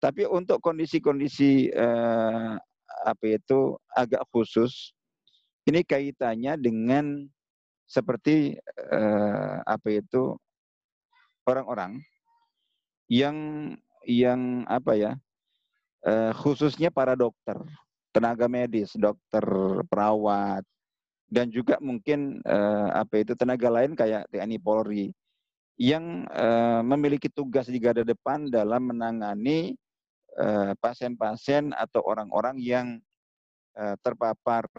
Tapi 0.00 0.28
untuk 0.28 0.60
kondisi-kondisi 0.60 1.72
eh, 1.72 2.52
apa 3.04 3.24
itu 3.24 3.72
agak 3.92 4.24
khusus, 4.28 4.92
ini 5.64 5.80
kaitannya 5.80 6.60
dengan 6.60 7.24
seperti 7.88 8.56
eh, 8.92 9.56
apa 9.64 9.88
itu 9.88 10.36
orang-orang 11.48 12.04
yang 13.08 13.36
yang 14.04 14.64
apa 14.68 14.92
ya 14.92 15.12
eh, 16.04 16.32
khususnya 16.36 16.92
para 16.92 17.16
dokter, 17.16 17.56
tenaga 18.12 18.44
medis, 18.44 18.92
dokter, 18.92 19.44
perawat, 19.88 20.64
dan 21.34 21.50
juga 21.50 21.74
mungkin 21.82 22.38
uh, 22.46 22.94
apa 22.94 23.26
itu 23.26 23.34
tenaga 23.34 23.66
lain 23.66 23.98
kayak 23.98 24.30
TNI 24.30 24.62
Polri 24.62 25.10
yang 25.74 26.22
uh, 26.30 26.86
memiliki 26.86 27.26
tugas 27.26 27.66
di 27.66 27.82
garda 27.82 28.06
depan 28.06 28.46
dalam 28.46 28.94
menangani 28.94 29.74
eh, 30.38 30.72
pasien-pasien 30.78 31.74
uh, 31.74 31.82
atau 31.82 31.98
orang-orang 32.06 32.62
yang 32.62 32.86
uh, 33.74 33.98
terpapar 33.98 34.70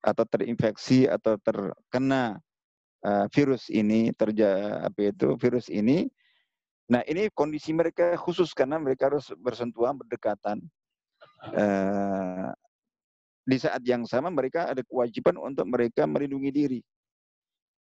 atau 0.00 0.24
terinfeksi 0.24 1.04
atau 1.04 1.36
terkena 1.36 2.40
uh, 3.04 3.28
virus 3.28 3.68
ini 3.68 4.08
terja 4.16 4.80
apa 4.88 5.12
itu 5.12 5.36
virus 5.36 5.68
ini. 5.68 6.08
Nah 6.88 7.04
ini 7.04 7.28
kondisi 7.36 7.76
mereka 7.76 8.16
khusus 8.16 8.56
karena 8.56 8.80
mereka 8.80 9.12
harus 9.12 9.28
bersentuhan 9.36 10.00
berdekatan 10.00 10.64
di 13.46 13.56
saat 13.62 13.80
yang 13.86 14.02
sama 14.04 14.28
mereka 14.28 14.66
ada 14.66 14.82
kewajiban 14.82 15.38
untuk 15.38 15.64
mereka 15.70 16.02
melindungi 16.04 16.50
diri. 16.50 16.80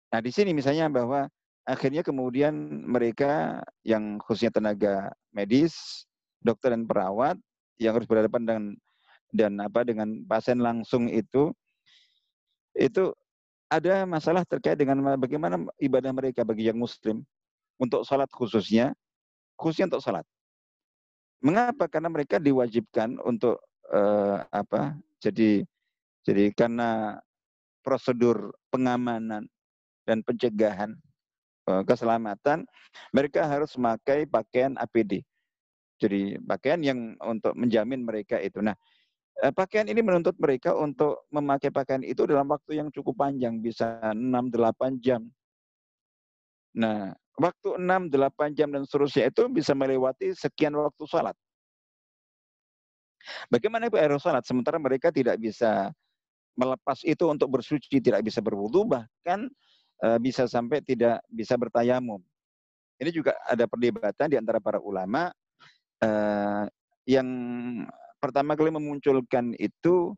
Nah, 0.10 0.24
di 0.24 0.32
sini 0.32 0.55
misalnya 0.55 0.88
bahwa 0.88 1.28
akhirnya 1.68 2.01
kemudian 2.01 2.55
mereka 2.88 3.62
yang 3.84 4.18
khususnya 4.24 4.55
tenaga 4.55 5.12
medis 5.36 6.07
dokter 6.41 6.72
dan 6.74 6.88
perawat 6.88 7.36
yang 7.78 7.93
harus 7.93 8.07
berhadapan 8.07 8.41
dengan 8.47 8.64
dan 9.30 9.53
apa 9.62 9.86
dengan 9.86 10.26
pasien 10.26 10.57
langsung 10.57 11.05
itu 11.05 11.53
itu 12.74 13.14
ada 13.70 14.07
masalah 14.10 14.41
terkait 14.47 14.80
dengan 14.80 14.97
bagaimana 15.22 15.62
ibadah 15.78 16.10
mereka 16.10 16.41
bagi 16.41 16.66
yang 16.72 16.80
muslim 16.82 17.22
untuk 17.78 18.01
salat 18.01 18.32
khususnya 18.34 18.97
khususnya 19.60 19.91
untuk 19.93 20.01
salat. 20.01 20.26
Mengapa? 21.43 21.88
Karena 21.91 22.07
mereka 22.07 22.39
diwajibkan 22.39 23.20
untuk 23.24 23.60
uh, 23.91 24.43
apa? 24.49 24.95
Jadi 25.20 25.64
jadi 26.24 26.52
karena 26.56 27.20
prosedur 27.82 28.54
pengamanan 28.70 29.48
dan 30.04 30.20
pencegahan 30.22 30.94
uh, 31.70 31.82
keselamatan, 31.86 32.68
mereka 33.16 33.46
harus 33.46 33.74
memakai 33.80 34.26
pakaian 34.30 34.76
APD. 34.76 35.24
Jadi 36.00 36.40
pakaian 36.44 36.80
yang 36.80 37.16
untuk 37.24 37.54
menjamin 37.56 38.04
mereka 38.04 38.40
itu. 38.40 38.62
Nah, 38.64 38.76
uh, 39.44 39.54
pakaian 39.56 39.88
ini 39.88 40.00
menuntut 40.04 40.36
mereka 40.38 40.76
untuk 40.76 41.26
memakai 41.32 41.72
pakaian 41.72 42.04
itu 42.04 42.24
dalam 42.30 42.48
waktu 42.50 42.80
yang 42.80 42.90
cukup 42.94 43.16
panjang, 43.20 43.60
bisa 43.64 44.00
6-8 44.14 45.00
jam. 45.02 45.26
Nah, 46.78 47.12
waktu 47.40 47.80
6, 47.80 48.12
8 48.12 48.58
jam 48.58 48.70
dan 48.70 48.84
seterusnya 48.86 49.32
itu 49.32 49.50
bisa 49.50 49.74
melewati 49.74 50.36
sekian 50.36 50.76
waktu 50.78 51.04
sholat. 51.08 51.36
Bagaimana 53.52 53.88
itu 53.88 53.98
air 54.00 54.12
sholat? 54.18 54.44
Sementara 54.48 54.80
mereka 54.80 55.12
tidak 55.12 55.38
bisa 55.38 55.92
melepas 56.56 57.00
itu 57.08 57.24
untuk 57.28 57.60
bersuci, 57.60 58.00
tidak 58.04 58.24
bisa 58.24 58.44
berwudu, 58.44 58.84
bahkan 58.84 59.48
e, 60.04 60.08
bisa 60.20 60.48
sampai 60.48 60.84
tidak 60.84 61.24
bisa 61.32 61.56
bertayamum. 61.56 62.20
Ini 63.00 63.10
juga 63.16 63.36
ada 63.48 63.64
perdebatan 63.64 64.28
di 64.28 64.36
antara 64.36 64.60
para 64.60 64.80
ulama 64.84 65.32
e, 66.04 66.10
yang 67.08 67.28
pertama 68.20 68.60
kali 68.60 68.70
memunculkan 68.76 69.56
itu 69.56 70.14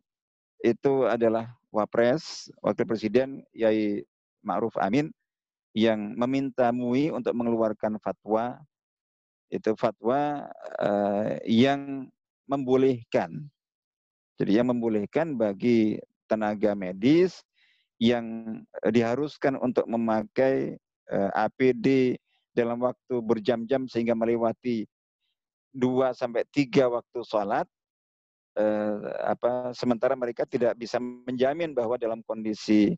itu 0.62 0.92
adalah 1.06 1.54
Wapres, 1.74 2.50
Wakil 2.62 2.86
Presiden 2.86 3.42
Yai 3.54 4.02
Ma'ruf 4.42 4.74
Amin 4.78 5.10
yang 5.72 6.14
meminta 6.20 6.68
MUI 6.68 7.08
untuk 7.10 7.32
mengeluarkan 7.32 7.96
fatwa 7.96 8.60
itu 9.48 9.72
fatwa 9.76 10.48
uh, 10.80 11.36
yang 11.44 12.08
membolehkan 12.48 13.48
jadi 14.36 14.62
yang 14.62 14.74
membolehkan 14.74 15.38
bagi 15.38 16.00
tenaga 16.26 16.72
medis 16.72 17.44
yang 18.02 18.58
diharuskan 18.90 19.60
untuk 19.62 19.86
memakai 19.86 20.74
uh, 21.12 21.30
eh, 21.30 21.46
APD 21.46 21.86
dalam 22.50 22.82
waktu 22.82 23.14
berjam-jam 23.22 23.86
sehingga 23.86 24.12
melewati 24.18 24.84
dua 25.72 26.12
sampai 26.12 26.42
tiga 26.50 26.90
waktu 26.90 27.22
sholat 27.22 27.64
uh, 28.58 28.96
apa 29.24 29.72
sementara 29.72 30.18
mereka 30.18 30.44
tidak 30.44 30.74
bisa 30.76 30.98
menjamin 30.98 31.72
bahwa 31.72 31.94
dalam 31.96 32.20
kondisi 32.26 32.92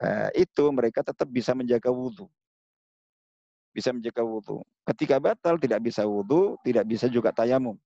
Eh, 0.00 0.48
itu 0.48 0.64
mereka 0.72 1.04
tetap 1.04 1.28
bisa 1.28 1.52
menjaga 1.52 1.92
wudhu. 1.92 2.24
Bisa 3.76 3.92
menjaga 3.92 4.24
wudhu. 4.24 4.64
Ketika 4.88 5.20
batal 5.20 5.60
tidak 5.60 5.84
bisa 5.84 6.08
wudhu, 6.08 6.56
tidak 6.64 6.88
bisa 6.88 7.04
juga 7.12 7.36
tayamum. 7.36 7.76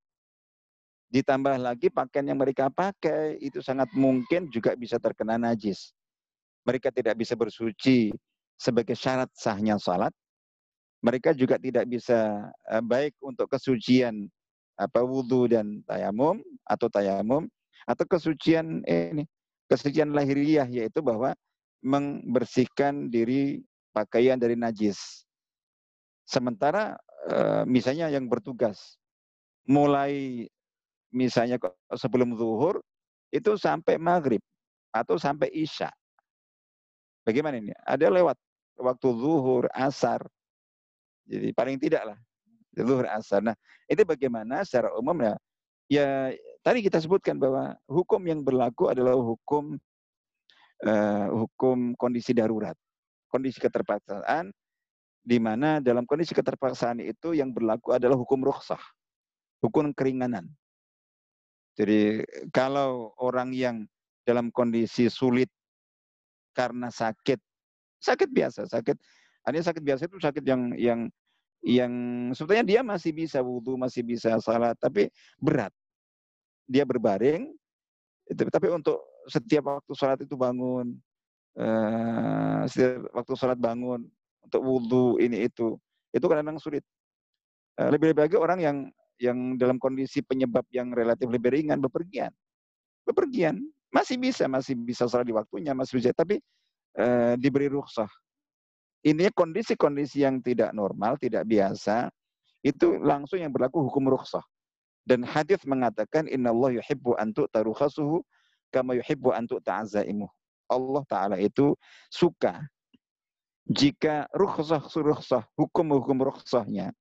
Ditambah 1.14 1.62
lagi 1.62 1.94
pakaian 1.94 2.26
yang 2.26 2.42
mereka 2.42 2.66
pakai 2.74 3.38
itu 3.38 3.62
sangat 3.62 3.86
mungkin 3.94 4.50
juga 4.50 4.74
bisa 4.74 4.98
terkena 4.98 5.38
najis. 5.38 5.94
Mereka 6.66 6.90
tidak 6.90 7.14
bisa 7.14 7.38
bersuci 7.38 8.10
sebagai 8.58 8.98
syarat 8.98 9.30
sahnya 9.30 9.78
salat. 9.78 10.10
Mereka 11.06 11.30
juga 11.38 11.54
tidak 11.54 11.86
bisa 11.86 12.50
eh, 12.66 12.82
baik 12.82 13.14
untuk 13.22 13.46
kesucian 13.46 14.26
apa 14.74 15.06
wudhu 15.06 15.46
dan 15.46 15.86
tayamum 15.86 16.42
atau 16.66 16.90
tayamum 16.90 17.46
atau 17.86 18.04
kesucian 18.10 18.82
ini 18.82 19.22
kesucian 19.70 20.10
lahiriah 20.10 20.66
yaitu 20.66 20.98
bahwa 20.98 21.30
membersihkan 21.78 23.06
diri 23.06 23.62
pakaian 23.94 24.34
dari 24.34 24.58
najis. 24.58 25.22
Sementara 26.26 26.98
eh, 27.30 27.62
misalnya 27.70 28.10
yang 28.10 28.26
bertugas 28.26 28.98
mulai 29.62 30.48
misalnya 31.14 31.62
sebelum 31.94 32.34
zuhur 32.34 32.82
itu 33.30 33.54
sampai 33.54 33.94
maghrib 33.96 34.42
atau 34.90 35.14
sampai 35.14 35.48
isya. 35.54 35.88
Bagaimana 37.22 37.62
ini? 37.62 37.72
Ada 37.86 38.10
lewat 38.10 38.36
waktu 38.78 39.08
zuhur, 39.14 39.70
asar. 39.70 40.20
Jadi 41.24 41.54
paling 41.54 41.78
tidak 41.78 42.02
lah 42.12 42.18
zuhur, 42.74 43.06
asar. 43.08 43.40
Nah 43.40 43.56
itu 43.86 44.02
bagaimana 44.02 44.66
secara 44.66 44.90
umum 44.98 45.16
ya? 45.22 45.34
Ya 45.84 46.08
tadi 46.64 46.82
kita 46.82 46.98
sebutkan 46.98 47.36
bahwa 47.38 47.76
hukum 47.86 48.20
yang 48.24 48.40
berlaku 48.40 48.88
adalah 48.88 49.14
hukum 49.14 49.76
uh, 50.84 51.26
hukum 51.30 51.92
kondisi 51.94 52.32
darurat, 52.32 52.76
kondisi 53.28 53.60
keterpaksaan, 53.60 54.48
di 55.24 55.38
mana 55.40 55.80
dalam 55.80 56.08
kondisi 56.08 56.32
keterpaksaan 56.36 57.00
itu 57.04 57.36
yang 57.36 57.52
berlaku 57.52 57.92
adalah 57.96 58.16
hukum 58.16 58.40
rukhsah, 58.44 58.80
hukum 59.60 59.92
keringanan. 59.92 60.48
Jadi 61.74 62.22
kalau 62.54 63.10
orang 63.18 63.50
yang 63.50 63.76
dalam 64.22 64.48
kondisi 64.54 65.10
sulit 65.10 65.50
karena 66.54 66.88
sakit, 66.88 67.42
sakit 67.98 68.30
biasa, 68.30 68.70
sakit, 68.70 68.96
artinya 69.42 69.66
sakit 69.66 69.82
biasa 69.82 70.02
itu 70.06 70.16
sakit 70.22 70.44
yang 70.46 70.62
yang 70.78 71.00
yang 71.64 71.92
sebetulnya 72.36 72.62
dia 72.62 72.80
masih 72.84 73.10
bisa 73.10 73.42
wudhu, 73.42 73.74
masih 73.74 74.04
bisa 74.06 74.38
salat, 74.38 74.76
tapi 74.78 75.10
berat. 75.40 75.72
Dia 76.64 76.84
berbaring, 76.86 77.52
tapi 78.28 78.72
untuk 78.72 79.00
setiap 79.28 79.68
waktu 79.68 79.92
sholat 79.92 80.20
itu 80.24 80.36
bangun, 80.36 80.96
uh, 81.56 82.64
setiap 82.68 83.08
waktu 83.12 83.32
sholat 83.36 83.58
bangun 83.60 84.04
untuk 84.44 84.60
wudhu 84.64 85.20
ini 85.20 85.48
itu, 85.48 85.76
itu 86.12 86.24
kadang-kadang 86.24 86.60
sulit. 86.60 86.84
Lebih-lebih 87.74 88.22
lagi 88.30 88.36
orang 88.38 88.58
yang 88.62 88.76
yang 89.20 89.54
dalam 89.58 89.78
kondisi 89.78 90.20
penyebab 90.20 90.66
yang 90.74 90.90
relatif 90.90 91.30
lebih 91.30 91.54
ringan 91.54 91.78
bepergian, 91.78 92.30
bepergian 93.06 93.62
masih 93.94 94.18
bisa, 94.18 94.50
masih 94.50 94.74
bisa 94.74 95.06
sholat 95.06 95.26
di 95.28 95.34
waktunya, 95.34 95.70
masih 95.70 96.02
bisa, 96.02 96.10
tapi 96.10 96.42
uh, 96.98 97.38
diberi 97.38 97.70
rukhsah. 97.70 98.10
Ini 99.04 99.30
kondisi-kondisi 99.36 100.24
yang 100.24 100.40
tidak 100.40 100.72
normal, 100.72 101.20
tidak 101.20 101.44
biasa, 101.44 102.08
itu 102.64 102.96
langsung 102.98 103.38
yang 103.38 103.52
berlaku 103.52 103.84
hukum 103.84 104.08
rukhsah. 104.08 104.42
Dan 105.04 105.20
hadis 105.20 105.60
mengatakan 105.68 106.24
Inna 106.24 106.48
Allah 106.48 106.80
yuhibbu 106.80 107.12
antu 107.20 107.44
tarukhasuhu 107.52 108.24
kama 108.72 108.96
yuhibbu 108.96 109.36
antu 109.36 109.60
ta'azaimu. 109.60 110.24
Allah 110.64 111.04
Ta'ala 111.04 111.36
itu 111.36 111.76
suka 112.08 112.64
jika 113.68 114.24
rukhsah 114.32 114.80
rukhsah, 114.80 115.44
hukum-hukum 115.60 116.24
rukhsahnya. 116.24 116.92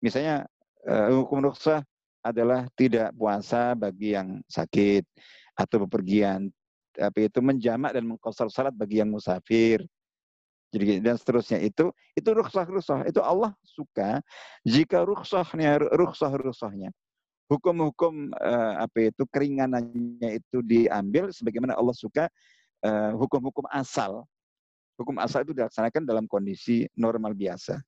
Misalnya 0.00 0.48
hukum 0.84 1.40
rukhsah 1.50 1.80
adalah 2.24 2.68
tidak 2.76 3.12
puasa 3.16 3.76
bagi 3.76 4.16
yang 4.16 4.40
sakit 4.48 5.04
atau 5.56 5.84
bepergian. 5.84 6.48
Tapi 6.94 7.26
itu 7.26 7.42
menjamak 7.42 7.90
dan 7.90 8.06
mengkosor 8.06 8.48
salat 8.48 8.72
bagi 8.72 9.02
yang 9.02 9.10
musafir. 9.10 9.82
Jadi 10.74 10.98
dan 10.98 11.14
seterusnya 11.14 11.62
itu 11.62 11.94
itu 12.18 12.28
rukhsah 12.34 12.66
rukhsah 12.66 13.06
itu 13.06 13.22
Allah 13.22 13.54
suka 13.62 14.18
jika 14.66 15.06
rukhsahnya 15.06 15.78
rukhsah 15.94 16.34
rukhsahnya 16.34 16.90
hukum-hukum 17.48 18.32
uh, 18.40 18.82
apa 18.82 19.12
itu 19.12 19.22
keringanannya 19.28 20.40
itu 20.40 20.64
diambil 20.64 21.30
sebagaimana 21.30 21.76
Allah 21.76 21.94
suka 21.94 22.28
uh, 22.84 23.12
hukum-hukum 23.16 23.64
asal. 23.70 24.24
Hukum 24.94 25.18
asal 25.18 25.42
itu 25.42 25.54
dilaksanakan 25.54 26.06
dalam 26.06 26.24
kondisi 26.30 26.86
normal 26.94 27.34
biasa. 27.34 27.82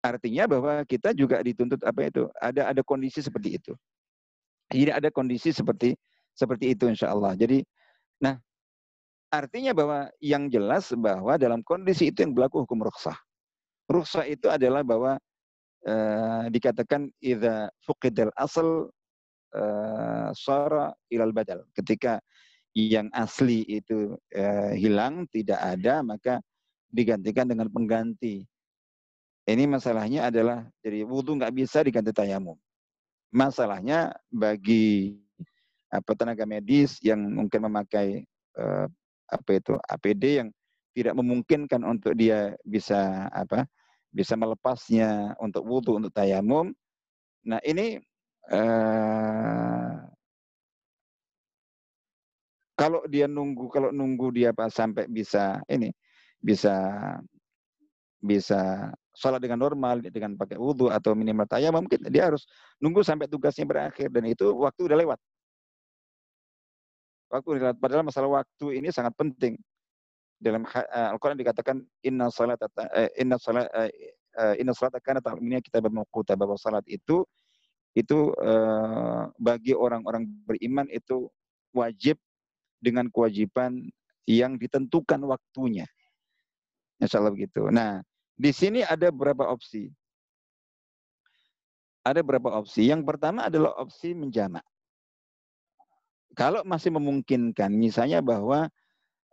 Artinya 0.00 0.48
bahwa 0.48 0.80
kita 0.88 1.12
juga 1.12 1.44
dituntut 1.44 1.84
apa 1.84 2.08
itu? 2.08 2.24
Ada 2.40 2.72
ada 2.72 2.80
kondisi 2.80 3.20
seperti 3.20 3.60
itu. 3.60 3.72
Jadi 4.72 4.90
ada 4.94 5.08
kondisi 5.12 5.52
seperti 5.52 5.92
seperti 6.32 6.72
itu 6.72 6.88
insya 6.88 7.12
Allah. 7.12 7.36
Jadi, 7.36 7.60
nah 8.22 8.38
artinya 9.28 9.76
bahwa 9.76 10.08
yang 10.22 10.48
jelas 10.48 10.94
bahwa 10.96 11.36
dalam 11.36 11.60
kondisi 11.60 12.08
itu 12.08 12.24
yang 12.24 12.32
berlaku 12.32 12.64
hukum 12.64 12.80
rukhsah. 12.80 13.18
Rukhsah 13.90 14.24
itu 14.30 14.46
adalah 14.46 14.86
bahwa 14.86 15.18
uh, 15.84 16.44
dikatakan 16.48 17.10
idza 17.20 17.68
fuqidal 17.84 18.32
asal 18.38 18.88
uh, 19.52 20.28
sara 20.32 20.94
ilal 21.10 21.34
badal. 21.34 21.66
Ketika 21.74 22.22
yang 22.72 23.10
asli 23.10 23.66
itu 23.66 24.14
uh, 24.38 24.72
hilang, 24.78 25.26
tidak 25.34 25.58
ada, 25.58 26.06
maka 26.06 26.38
digantikan 26.90 27.50
dengan 27.50 27.66
pengganti. 27.66 28.46
Ini 29.50 29.66
masalahnya 29.66 30.30
adalah 30.30 30.62
jadi 30.78 31.02
wudhu 31.02 31.34
nggak 31.34 31.50
bisa 31.50 31.82
diganti 31.82 32.14
tayamum. 32.14 32.54
Masalahnya 33.34 34.14
bagi 34.30 35.18
apa 35.90 36.14
tenaga 36.14 36.46
medis 36.46 37.02
yang 37.02 37.18
mungkin 37.18 37.66
memakai 37.66 38.22
uh, 38.54 38.86
apa 39.26 39.50
itu 39.58 39.74
APD 39.90 40.38
yang 40.38 40.48
tidak 40.94 41.18
memungkinkan 41.18 41.82
untuk 41.82 42.14
dia 42.14 42.54
bisa 42.62 43.26
apa 43.34 43.66
bisa 44.14 44.38
melepasnya 44.38 45.34
untuk 45.42 45.66
wudhu, 45.66 45.98
untuk 45.98 46.14
tayamum. 46.14 46.70
Nah 47.42 47.58
ini 47.66 47.98
uh, 48.54 49.98
kalau 52.78 53.02
dia 53.10 53.26
nunggu 53.26 53.66
kalau 53.66 53.90
nunggu 53.90 54.30
dia 54.30 54.54
pas 54.54 54.70
sampai 54.70 55.10
bisa 55.10 55.58
ini 55.66 55.90
bisa 56.38 56.74
bisa 58.22 58.94
sholat 59.20 59.36
dengan 59.36 59.60
normal 59.60 60.00
dengan 60.00 60.32
pakai 60.32 60.56
wudhu 60.56 60.88
atau 60.88 61.12
minimal 61.12 61.44
tayamum 61.44 61.84
mungkin 61.84 62.00
dia 62.08 62.32
harus 62.32 62.48
nunggu 62.80 63.04
sampai 63.04 63.28
tugasnya 63.28 63.68
berakhir 63.68 64.08
dan 64.08 64.24
itu 64.24 64.48
waktu 64.56 64.88
udah 64.88 64.96
lewat 64.96 65.20
waktu 67.28 67.48
udah 67.52 67.60
lewat 67.68 67.76
padahal 67.76 68.02
masalah 68.08 68.40
waktu 68.40 68.80
ini 68.80 68.88
sangat 68.88 69.12
penting 69.20 69.60
dalam 70.40 70.64
uh, 70.64 71.12
Al-Quran 71.12 71.36
dikatakan 71.36 71.84
inna 72.00 72.32
salat 72.32 72.56
uh, 72.64 72.72
inna 73.20 73.36
salat 73.36 73.68
uh, 73.76 74.54
inna 74.56 74.72
salat 74.72 74.96
akan 74.96 75.20
ta'minnya 75.20 75.60
kita 75.60 75.84
bermukuta 75.84 76.32
bahwa 76.32 76.56
salat 76.56 76.88
itu 76.88 77.28
itu 77.90 78.30
bagi 79.42 79.74
orang-orang 79.74 80.22
beriman 80.46 80.86
itu 80.94 81.26
wajib 81.74 82.14
dengan 82.78 83.10
kewajiban 83.10 83.90
yang 84.30 84.54
ditentukan 84.54 85.20
waktunya. 85.26 85.90
Insya 87.02 87.18
Allah 87.18 87.34
begitu. 87.34 87.66
Nah, 87.66 87.98
di 88.40 88.50
sini 88.56 88.80
ada 88.80 89.12
beberapa 89.12 89.44
opsi. 89.52 89.92
Ada 92.00 92.24
beberapa 92.24 92.56
opsi. 92.56 92.88
Yang 92.88 93.04
pertama 93.04 93.52
adalah 93.52 93.76
opsi 93.76 94.16
menjamak. 94.16 94.64
Kalau 96.32 96.64
masih 96.64 96.88
memungkinkan, 96.96 97.68
misalnya 97.68 98.24
bahwa 98.24 98.72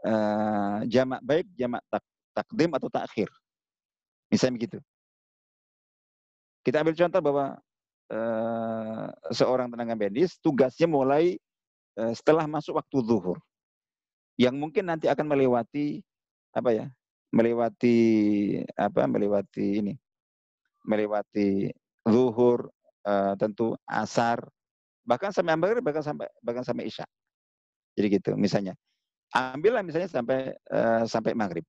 uh, 0.03 0.83
jamak 0.83 1.23
baik, 1.23 1.47
jamak 1.55 1.79
tak, 1.87 2.03
takdim 2.35 2.75
atau 2.75 2.91
takhir. 2.91 3.31
Misalnya 4.27 4.59
begitu. 4.59 4.79
Kita 6.67 6.83
ambil 6.83 6.99
contoh 6.99 7.21
bahwa 7.23 7.45
uh, 8.11 9.07
seorang 9.31 9.71
tenaga 9.71 9.95
medis 9.95 10.35
tugasnya 10.43 10.91
mulai 10.91 11.39
Eh, 11.97 12.13
setelah 12.13 12.45
masuk 12.45 12.77
waktu 12.77 12.97
zuhur. 13.01 13.41
Yang 14.37 14.55
mungkin 14.61 14.85
nanti 14.85 15.09
akan 15.09 15.25
melewati 15.33 16.05
apa 16.53 16.69
ya? 16.69 16.85
Melewati 17.37 17.97
apa? 18.73 19.05
Melewati 19.05 19.85
ini. 19.85 19.93
Melewati 20.89 21.69
zuhur, 22.07 22.73
uh, 23.05 23.33
tentu 23.37 23.77
asar, 23.85 24.41
bahkan 25.05 25.29
sampai 25.29 25.53
maghrib, 25.53 25.83
bahkan 25.85 26.01
sampai 26.01 26.25
bahkan 26.41 26.63
sampai 26.65 26.89
isya. 26.89 27.05
Jadi 27.93 28.07
gitu, 28.17 28.31
misalnya. 28.33 28.73
Ambillah 29.35 29.83
misalnya 29.83 30.09
sampai 30.09 30.55
uh, 30.71 31.03
sampai 31.05 31.35
maghrib. 31.37 31.67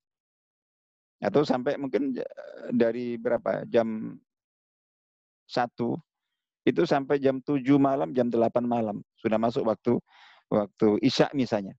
Atau 1.19 1.43
sampai 1.43 1.75
mungkin 1.75 2.15
dari 2.71 3.19
berapa? 3.19 3.67
Jam 3.67 4.15
satu 5.51 5.99
itu 6.63 6.85
sampai 6.85 7.17
jam 7.19 7.41
7 7.41 7.65
malam, 7.81 8.13
jam 8.13 8.29
8 8.29 8.63
malam. 8.63 9.01
Sudah 9.19 9.41
masuk 9.41 9.65
waktu 9.67 9.97
waktu 10.53 11.01
Isya 11.01 11.33
misalnya. 11.33 11.73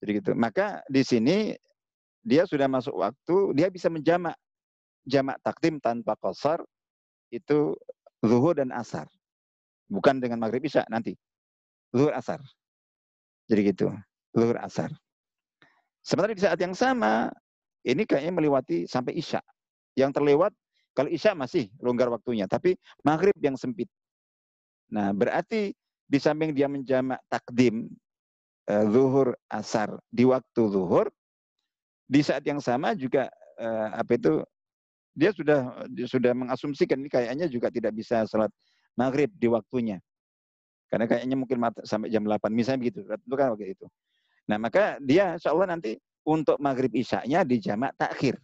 Jadi 0.00 0.10
gitu. 0.22 0.32
Maka 0.38 0.80
di 0.88 1.02
sini 1.04 1.52
dia 2.20 2.44
sudah 2.44 2.68
masuk 2.68 2.94
waktu, 2.96 3.36
dia 3.56 3.68
bisa 3.72 3.88
menjamak. 3.88 4.36
Jamak 5.08 5.40
takdim 5.40 5.80
tanpa 5.80 6.12
kosar 6.20 6.60
itu 7.32 7.72
zuhur 8.20 8.52
dan 8.52 8.68
asar. 8.76 9.08
Bukan 9.88 10.20
dengan 10.20 10.38
maghrib 10.44 10.60
isya 10.60 10.84
nanti. 10.92 11.16
Zuhur 11.90 12.12
asar. 12.12 12.38
Jadi 13.48 13.60
gitu. 13.72 13.88
Zuhur 14.36 14.60
asar. 14.60 14.92
Sementara 16.04 16.36
di 16.36 16.44
saat 16.44 16.60
yang 16.60 16.76
sama, 16.76 17.32
ini 17.82 18.04
kayaknya 18.04 18.32
melewati 18.32 18.84
sampai 18.84 19.16
isya. 19.16 19.40
Yang 19.96 20.20
terlewat 20.20 20.52
kalau 20.90 21.10
Isya 21.10 21.38
masih 21.38 21.70
longgar 21.78 22.10
waktunya, 22.10 22.50
tapi 22.50 22.74
maghrib 23.06 23.34
yang 23.38 23.54
sempit. 23.54 23.86
Nah, 24.90 25.14
berarti 25.14 25.70
di 26.10 26.18
samping 26.18 26.50
dia 26.50 26.66
menjamak 26.66 27.22
takdim 27.30 27.86
uh, 28.66 28.84
zuhur 28.90 29.38
asar 29.46 29.94
di 30.10 30.26
waktu 30.26 30.62
zuhur, 30.66 31.06
di 32.10 32.20
saat 32.26 32.42
yang 32.42 32.58
sama 32.58 32.98
juga 32.98 33.30
uh, 33.62 33.88
apa 33.94 34.18
itu 34.18 34.42
dia 35.14 35.30
sudah 35.30 35.86
dia 35.86 36.06
sudah 36.10 36.34
mengasumsikan 36.34 36.98
ini 36.98 37.10
kayaknya 37.10 37.46
juga 37.46 37.70
tidak 37.70 37.94
bisa 37.94 38.26
sholat 38.26 38.50
maghrib 38.98 39.30
di 39.38 39.46
waktunya. 39.46 40.02
Karena 40.90 41.06
kayaknya 41.06 41.38
mungkin 41.38 41.62
sampai 41.86 42.10
jam 42.10 42.26
8, 42.26 42.50
misalnya 42.50 42.82
begitu. 42.82 43.06
Itu 43.06 43.36
kan 43.38 43.54
waktu 43.54 43.78
itu. 43.78 43.86
Nah, 44.50 44.58
maka 44.58 44.98
dia 44.98 45.38
insya 45.38 45.54
nanti 45.54 45.94
untuk 46.26 46.58
maghrib 46.58 46.90
isya-nya 46.90 47.46
di 47.46 47.62
jamak 47.62 47.94
takhir. 47.94 48.42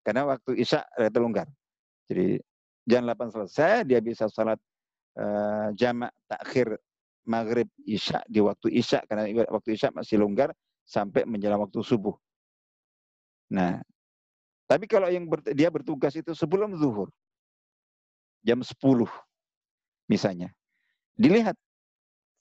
Karena 0.00 0.24
waktu 0.24 0.56
Isya 0.62 0.86
itu 1.02 1.18
longgar. 1.18 1.50
Jadi 2.06 2.38
jam 2.86 3.02
8 3.04 3.34
selesai, 3.34 3.84
dia 3.84 3.98
bisa 3.98 4.30
sholat 4.30 4.56
uh, 5.18 5.74
jamak 5.74 6.14
takhir 6.30 6.78
maghrib 7.26 7.68
Isya 7.84 8.22
di 8.30 8.40
waktu 8.40 8.72
Isya. 8.72 9.04
Karena 9.04 9.26
waktu 9.50 9.76
Isya 9.76 9.92
masih 9.92 10.22
longgar 10.22 10.54
sampai 10.86 11.26
menjelang 11.26 11.60
waktu 11.60 11.82
subuh. 11.82 12.14
Nah, 13.50 13.78
tapi 14.66 14.90
kalau 14.90 15.06
yang 15.06 15.30
ber, 15.30 15.42
dia 15.54 15.70
bertugas 15.70 16.14
itu 16.18 16.34
sebelum 16.34 16.74
zuhur, 16.74 17.10
jam 18.42 18.58
10 18.62 19.06
misalnya, 20.10 20.50
dilihat. 21.14 21.54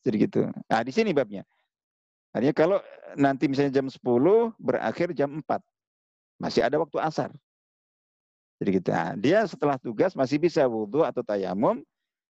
Jadi 0.05 0.15
gitu. 0.29 0.45
Nah, 0.69 0.81
di 0.85 0.93
sini 0.93 1.13
babnya. 1.13 1.41
Artinya 2.29 2.53
kalau 2.53 2.77
nanti 3.17 3.49
misalnya 3.49 3.73
jam 3.73 3.87
10 3.89 4.53
berakhir 4.61 5.17
jam 5.17 5.41
4. 5.41 5.61
Masih 6.37 6.61
ada 6.61 6.77
waktu 6.77 7.01
asar. 7.01 7.33
Jadi 8.61 8.69
kita 8.79 8.91
nah, 8.91 9.11
dia 9.19 9.39
setelah 9.49 9.75
tugas 9.81 10.15
masih 10.15 10.39
bisa 10.39 10.63
wudhu 10.69 11.01
atau 11.01 11.25
tayamum. 11.25 11.81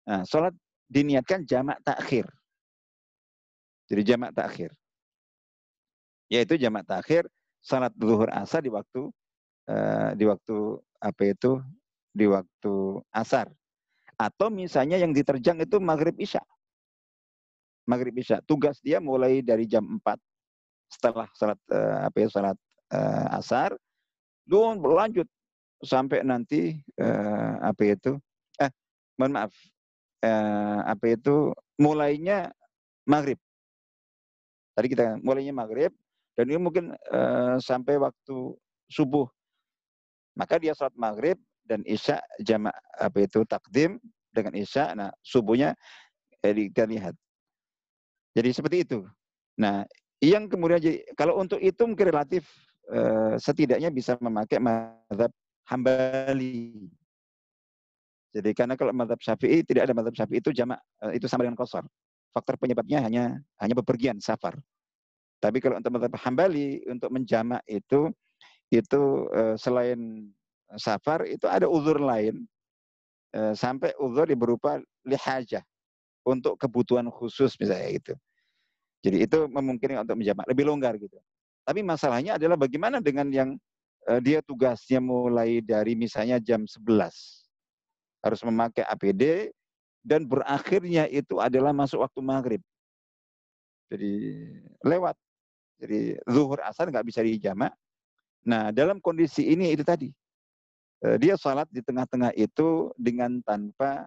Nah, 0.04 0.22
sholat 0.26 0.54
diniatkan 0.90 1.46
jamak 1.48 1.80
takhir. 1.86 2.28
Jadi 3.88 4.02
jamak 4.04 4.32
takhir. 4.36 4.76
Yaitu 6.32 6.56
jamak 6.60 6.84
takhir 6.84 7.28
salat 7.62 7.94
zuhur 7.96 8.28
asar 8.34 8.66
di 8.66 8.74
waktu 8.74 9.10
uh, 9.70 10.12
di 10.18 10.26
waktu 10.26 10.82
apa 11.02 11.22
itu 11.30 11.62
di 12.12 12.26
waktu 12.28 12.74
asar. 13.14 13.48
Atau 14.18 14.54
misalnya 14.54 15.02
yang 15.02 15.14
diterjang 15.14 15.62
itu 15.62 15.82
maghrib 15.82 16.14
isya. 16.18 16.42
Maghrib 17.90 18.14
isya. 18.18 18.42
Tugas 18.46 18.78
dia 18.82 19.02
mulai 19.02 19.42
dari 19.42 19.66
jam 19.66 19.82
4 19.82 20.18
setelah 20.92 21.26
salat 21.34 21.58
uh, 21.72 22.06
apa 22.06 22.18
ya 22.22 22.28
salat 22.30 22.58
uh, 22.94 23.38
asar. 23.38 23.74
Don 24.46 24.82
berlanjut 24.82 25.30
sampai 25.82 26.22
nanti 26.22 26.78
apa 27.62 27.82
itu 27.82 28.14
eh 28.62 28.70
mohon 29.18 29.34
maaf 29.34 29.54
uh, 30.22 30.80
apa 30.86 31.18
itu 31.18 31.54
mulainya 31.82 32.54
maghrib 33.10 33.38
tadi 34.78 34.88
kita 34.94 35.18
mulainya 35.26 35.54
maghrib 35.54 35.92
dan 36.42 36.46
ini 36.50 36.58
mungkin 36.58 36.86
uh, 37.14 37.62
sampai 37.62 38.02
waktu 38.02 38.58
subuh 38.90 39.30
maka 40.34 40.58
dia 40.58 40.74
sholat 40.74 40.98
maghrib 40.98 41.38
dan 41.70 41.86
isya 41.86 42.18
jamak 42.42 42.74
apa 42.98 43.30
itu 43.30 43.46
takdim 43.46 44.02
dengan 44.34 44.58
isya 44.58 44.98
nah 44.98 45.14
subuhnya 45.22 45.78
eh, 46.42 46.74
kita 46.74 46.90
lihat 46.90 47.14
jadi 48.34 48.50
seperti 48.50 48.90
itu 48.90 49.06
nah 49.54 49.86
yang 50.18 50.50
kemudian 50.50 50.82
kalau 51.14 51.38
untuk 51.38 51.62
itu 51.62 51.82
mungkin 51.86 52.10
relatif 52.10 52.50
uh, 52.90 53.38
setidaknya 53.38 53.90
bisa 53.90 54.18
memakai 54.22 54.62
mazhab 54.62 55.34
Hambali. 55.72 56.92
Jadi 58.32 58.52
karena 58.56 58.76
kalau 58.76 58.92
madhab 58.96 59.20
syafi'i 59.20 59.64
tidak 59.64 59.88
ada 59.88 59.94
madhab 59.96 60.16
syafi'i 60.16 60.40
itu 60.40 60.52
jamak 60.56 60.80
eh, 61.04 61.20
itu 61.20 61.28
sama 61.28 61.48
dengan 61.48 61.60
kosor. 61.60 61.84
Faktor 62.32 62.56
penyebabnya 62.60 63.04
hanya 63.04 63.40
hanya 63.60 63.76
bepergian 63.76 64.20
safar. 64.24 64.56
Tapi 65.42 65.58
kalau 65.58 65.82
untuk 65.82 65.92
madhab 65.98 66.14
hambali 66.22 66.86
untuk 66.86 67.10
menjamak 67.10 67.66
itu 67.66 68.14
itu 68.72 69.02
uh, 69.34 69.58
selain 69.58 70.30
safar 70.80 71.28
itu 71.28 71.44
ada 71.50 71.68
uzur 71.68 72.00
lain 72.00 72.46
uh, 73.36 73.52
sampai 73.52 73.92
uzur 74.00 74.30
berupa 74.38 74.80
lihajah 75.04 75.66
untuk 76.24 76.56
kebutuhan 76.62 77.10
khusus 77.10 77.58
misalnya 77.58 77.90
itu. 77.90 78.14
Jadi 79.02 79.26
itu 79.26 79.50
memungkinkan 79.50 80.06
untuk 80.06 80.22
menjamak 80.22 80.46
lebih 80.46 80.70
longgar 80.70 80.94
gitu. 81.02 81.18
Tapi 81.66 81.82
masalahnya 81.82 82.38
adalah 82.38 82.56
bagaimana 82.56 83.02
dengan 83.02 83.28
yang 83.34 83.58
Eh, 84.10 84.22
dia 84.22 84.42
tugasnya 84.42 84.98
mulai 84.98 85.62
dari 85.62 85.94
misalnya 85.94 86.42
jam 86.42 86.66
11. 86.66 87.46
Harus 88.26 88.42
memakai 88.42 88.82
APD 88.82 89.54
dan 90.02 90.26
berakhirnya 90.26 91.06
itu 91.06 91.38
adalah 91.38 91.70
masuk 91.70 92.02
waktu 92.02 92.20
maghrib. 92.22 92.62
Jadi 93.94 94.14
lewat. 94.82 95.14
Jadi 95.82 96.22
zuhur 96.30 96.62
asar 96.62 96.94
nggak 96.94 97.08
bisa 97.10 97.26
dijamak. 97.26 97.74
Nah 98.46 98.70
dalam 98.70 99.02
kondisi 99.02 99.50
ini 99.50 99.74
itu 99.74 99.82
tadi. 99.82 100.14
Eh, 101.02 101.18
dia 101.18 101.34
salat 101.34 101.66
di 101.74 101.82
tengah-tengah 101.82 102.30
itu 102.38 102.94
dengan 102.94 103.42
tanpa 103.42 104.06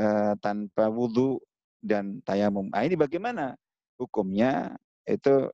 uh, 0.00 0.32
tanpa 0.40 0.88
wudhu 0.88 1.36
dan 1.84 2.24
tayamum. 2.24 2.72
Nah 2.72 2.88
ini 2.88 2.96
bagaimana 2.96 3.52
hukumnya 4.00 4.72
itu 5.04 5.52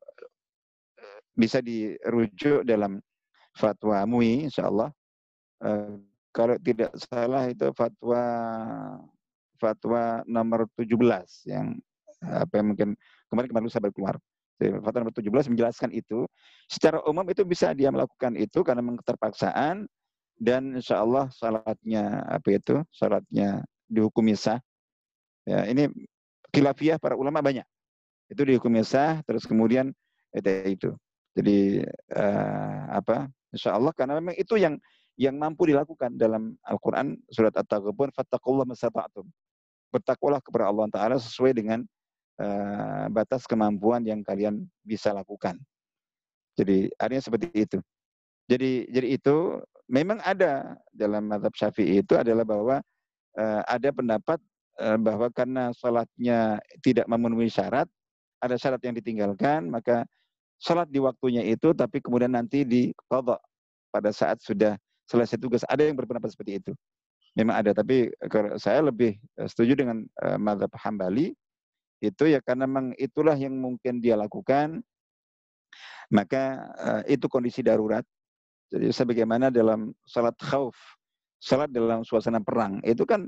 bisa 1.35 1.59
dirujuk 1.59 2.63
dalam 2.63 3.03
fatwa 3.59 4.07
MUI 4.07 4.51
insya 4.51 4.71
Allah. 4.71 4.91
Kalau 6.31 6.55
tidak 6.63 6.95
salah 6.99 7.51
itu 7.51 7.67
fatwa 7.75 8.23
fatwa 9.59 10.23
nomor 10.31 10.71
17 10.79 10.95
yang 11.51 11.75
apa 12.23 12.53
yang 12.59 12.67
mungkin 12.75 12.89
kemarin 13.31 13.49
kemarin 13.51 13.71
saya 13.71 13.83
baru 13.87 13.95
keluar. 13.95 14.17
Fatwa 14.59 15.07
nomor 15.07 15.15
17 15.15 15.55
menjelaskan 15.55 15.91
itu. 15.95 16.27
Secara 16.67 16.99
umum 17.07 17.23
itu 17.31 17.47
bisa 17.47 17.71
dia 17.73 17.95
melakukan 17.95 18.35
itu 18.35 18.67
karena 18.67 18.83
keterpaksaan 18.83 19.87
dan 20.39 20.63
insya 20.75 21.03
Allah 21.03 21.31
salatnya 21.31 22.27
apa 22.27 22.49
itu 22.51 22.83
salatnya 22.91 23.63
dihukumi 23.87 24.35
sah. 24.35 24.59
Ya, 25.47 25.65
ini 25.71 25.89
khilafiyah 26.51 26.99
para 26.99 27.15
ulama 27.15 27.39
banyak. 27.39 27.65
Itu 28.27 28.43
dihukumi 28.43 28.83
sah 28.83 29.23
terus 29.25 29.47
kemudian 29.47 29.95
itu, 30.35 30.51
itu. 30.67 30.91
Jadi 31.39 31.87
uh, 32.19 32.99
apa? 32.99 33.31
Insya 33.55 33.79
Allah 33.79 33.95
karena 33.95 34.19
memang 34.19 34.35
itu 34.35 34.59
yang 34.59 34.75
yang 35.19 35.35
mampu 35.35 35.67
dilakukan 35.67 36.15
dalam 36.15 36.55
Al-Quran 36.63 37.19
surat 37.31 37.55
At-Taghabun 37.55 38.15
fattakullah 38.15 38.67
masata'atum. 38.67 39.27
Bertakwalah 39.91 40.39
kepada 40.39 40.71
Allah 40.71 40.87
Ta'ala 40.93 41.17
sesuai 41.19 41.57
dengan 41.59 41.83
uh, 42.41 43.07
batas 43.13 43.45
kemampuan 43.45 44.03
yang 44.07 44.23
kalian 44.23 44.67
bisa 44.83 45.13
lakukan. 45.15 45.59
Jadi 46.59 46.91
artinya 46.99 47.23
seperti 47.23 47.47
itu. 47.55 47.79
Jadi 48.49 48.89
jadi 48.91 49.09
itu 49.15 49.63
memang 49.87 50.19
ada 50.25 50.75
dalam 50.91 51.29
madhab 51.29 51.53
syafi'i 51.55 52.01
itu 52.03 52.17
adalah 52.17 52.43
bahwa 52.43 52.77
uh, 53.39 53.63
ada 53.69 53.89
pendapat 53.93 54.39
uh, 54.81 54.99
bahwa 54.99 55.29
karena 55.31 55.71
sholatnya 55.75 56.59
tidak 56.83 57.07
memenuhi 57.07 57.51
syarat, 57.51 57.87
ada 58.41 58.55
syarat 58.59 58.81
yang 58.83 58.95
ditinggalkan, 58.95 59.69
maka 59.69 60.07
sholat 60.59 60.91
di 60.91 60.99
waktunya 61.03 61.43
itu, 61.47 61.71
tapi 61.75 62.03
kemudian 62.03 62.35
nanti 62.35 62.67
di 62.67 62.91
pada 63.89 64.11
saat 64.11 64.43
sudah 64.43 64.75
selesai 65.09 65.39
tugas. 65.41 65.63
Ada 65.67 65.89
yang 65.89 65.97
berpendapat 65.97 66.35
seperti 66.35 66.61
itu. 66.61 66.73
Memang 67.39 67.63
ada, 67.63 67.71
tapi 67.71 68.11
saya 68.59 68.83
lebih 68.83 69.15
eh, 69.15 69.49
setuju 69.49 69.79
dengan 69.79 70.03
uh, 70.23 70.39
madhab 70.39 70.71
hambali. 70.75 71.33
Itu 71.99 72.31
ya 72.31 72.39
karena 72.39 72.67
memang 72.67 72.95
itulah 72.97 73.35
yang 73.35 73.55
mungkin 73.59 73.99
dia 73.99 74.15
lakukan. 74.15 74.83
Maka 76.09 76.43
uh, 76.81 77.03
itu 77.05 77.29
kondisi 77.29 77.61
darurat. 77.61 78.03
Jadi 78.69 78.93
sebagaimana 78.93 79.49
dalam 79.53 79.93
salat 80.05 80.37
khauf, 80.41 80.77
salat 81.41 81.69
dalam 81.73 82.05
suasana 82.05 82.41
perang, 82.41 82.81
itu 82.85 83.05
kan 83.05 83.25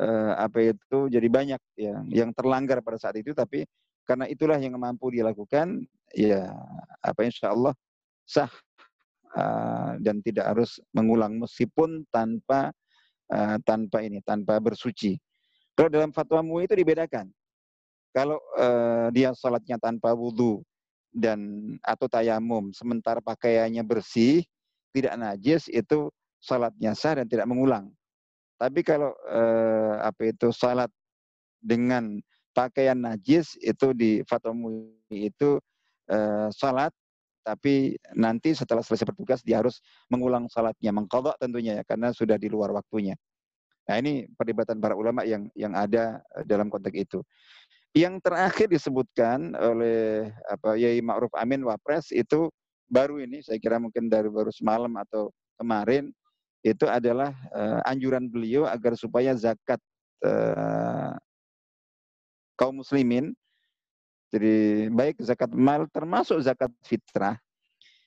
uh, 0.00 0.32
apa 0.36 0.72
itu 0.74 1.08
jadi 1.08 1.28
banyak 1.28 1.60
ya 1.76 1.96
yang 2.10 2.30
terlanggar 2.36 2.80
pada 2.84 3.00
saat 3.00 3.16
itu 3.16 3.32
tapi 3.32 3.64
karena 4.04 4.28
itulah 4.28 4.60
yang 4.60 4.76
mampu 4.76 5.08
dilakukan 5.08 5.80
ya 6.12 6.52
apa 7.00 7.20
insya 7.24 7.56
Allah 7.56 7.72
sah 8.24 8.50
uh, 9.36 9.96
dan 10.00 10.20
tidak 10.20 10.52
harus 10.54 10.80
mengulang 10.92 11.40
meskipun 11.40 12.04
tanpa 12.08 12.72
uh, 13.32 13.56
tanpa 13.62 14.04
ini 14.04 14.20
tanpa 14.24 14.60
bersuci. 14.60 15.16
Kalau 15.74 15.90
dalam 15.90 16.14
fatwa 16.14 16.40
MUI 16.44 16.70
itu 16.70 16.76
dibedakan. 16.78 17.28
Kalau 18.14 18.38
uh, 18.54 19.10
dia 19.10 19.34
sholatnya 19.34 19.74
tanpa 19.82 20.14
wudhu 20.14 20.62
dan 21.10 21.74
atau 21.82 22.06
tayamum, 22.06 22.70
sementara 22.70 23.18
pakaiannya 23.18 23.82
bersih, 23.82 24.46
tidak 24.94 25.18
najis, 25.18 25.66
itu 25.66 26.14
sholatnya 26.38 26.94
sah 26.94 27.18
dan 27.18 27.26
tidak 27.26 27.50
mengulang. 27.50 27.90
Tapi 28.54 28.86
kalau 28.86 29.10
uh, 29.26 29.98
apa 29.98 30.30
itu 30.30 30.54
sholat 30.54 30.86
dengan 31.58 32.22
pakaian 32.54 32.94
najis 32.94 33.58
itu 33.58 33.90
di 33.90 34.22
fatwa 34.30 34.54
MUI 34.54 35.34
itu 35.34 35.58
uh, 36.06 36.48
sholat 36.54 36.94
tapi 37.44 38.00
nanti 38.16 38.56
setelah 38.56 38.80
selesai 38.80 39.04
bertugas 39.12 39.44
dia 39.44 39.60
harus 39.60 39.84
mengulang 40.08 40.48
salatnya, 40.48 40.96
mengkodok 40.96 41.36
tentunya 41.36 41.76
ya, 41.76 41.84
karena 41.84 42.08
sudah 42.16 42.40
di 42.40 42.48
luar 42.48 42.72
waktunya. 42.72 43.12
Nah 43.84 44.00
ini 44.00 44.24
perdebatan 44.32 44.80
para 44.80 44.96
ulama 44.96 45.28
yang 45.28 45.52
yang 45.52 45.76
ada 45.76 46.24
eh, 46.40 46.44
dalam 46.48 46.72
konteks 46.72 46.96
itu. 46.96 47.20
Yang 47.94 48.26
terakhir 48.26 48.66
disebutkan 48.66 49.54
oleh 49.54 50.26
apa 50.50 50.74
Yai 50.74 50.98
Ma'ruf 50.98 51.30
Amin 51.38 51.62
Wapres 51.62 52.10
itu 52.10 52.50
baru 52.90 53.22
ini, 53.22 53.38
saya 53.38 53.62
kira 53.62 53.78
mungkin 53.78 54.10
dari 54.10 54.26
baru 54.26 54.50
semalam 54.50 54.90
atau 54.98 55.30
kemarin, 55.54 56.10
itu 56.66 56.90
adalah 56.90 57.30
uh, 57.54 57.80
anjuran 57.86 58.26
beliau 58.26 58.66
agar 58.66 58.98
supaya 58.98 59.30
zakat 59.38 59.78
uh, 60.26 61.14
kaum 62.58 62.82
muslimin 62.82 63.30
jadi 64.34 64.90
baik 64.90 65.22
zakat 65.22 65.54
mal 65.54 65.86
termasuk 65.86 66.42
zakat 66.42 66.74
fitrah 66.82 67.38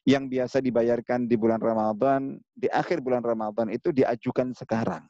yang 0.04 0.28
biasa 0.28 0.60
dibayarkan 0.60 1.24
di 1.24 1.40
bulan 1.40 1.64
Ramadan, 1.64 2.36
di 2.52 2.68
akhir 2.68 3.00
bulan 3.00 3.24
Ramadan 3.24 3.72
itu 3.72 3.96
diajukan 3.96 4.52
sekarang. 4.52 5.08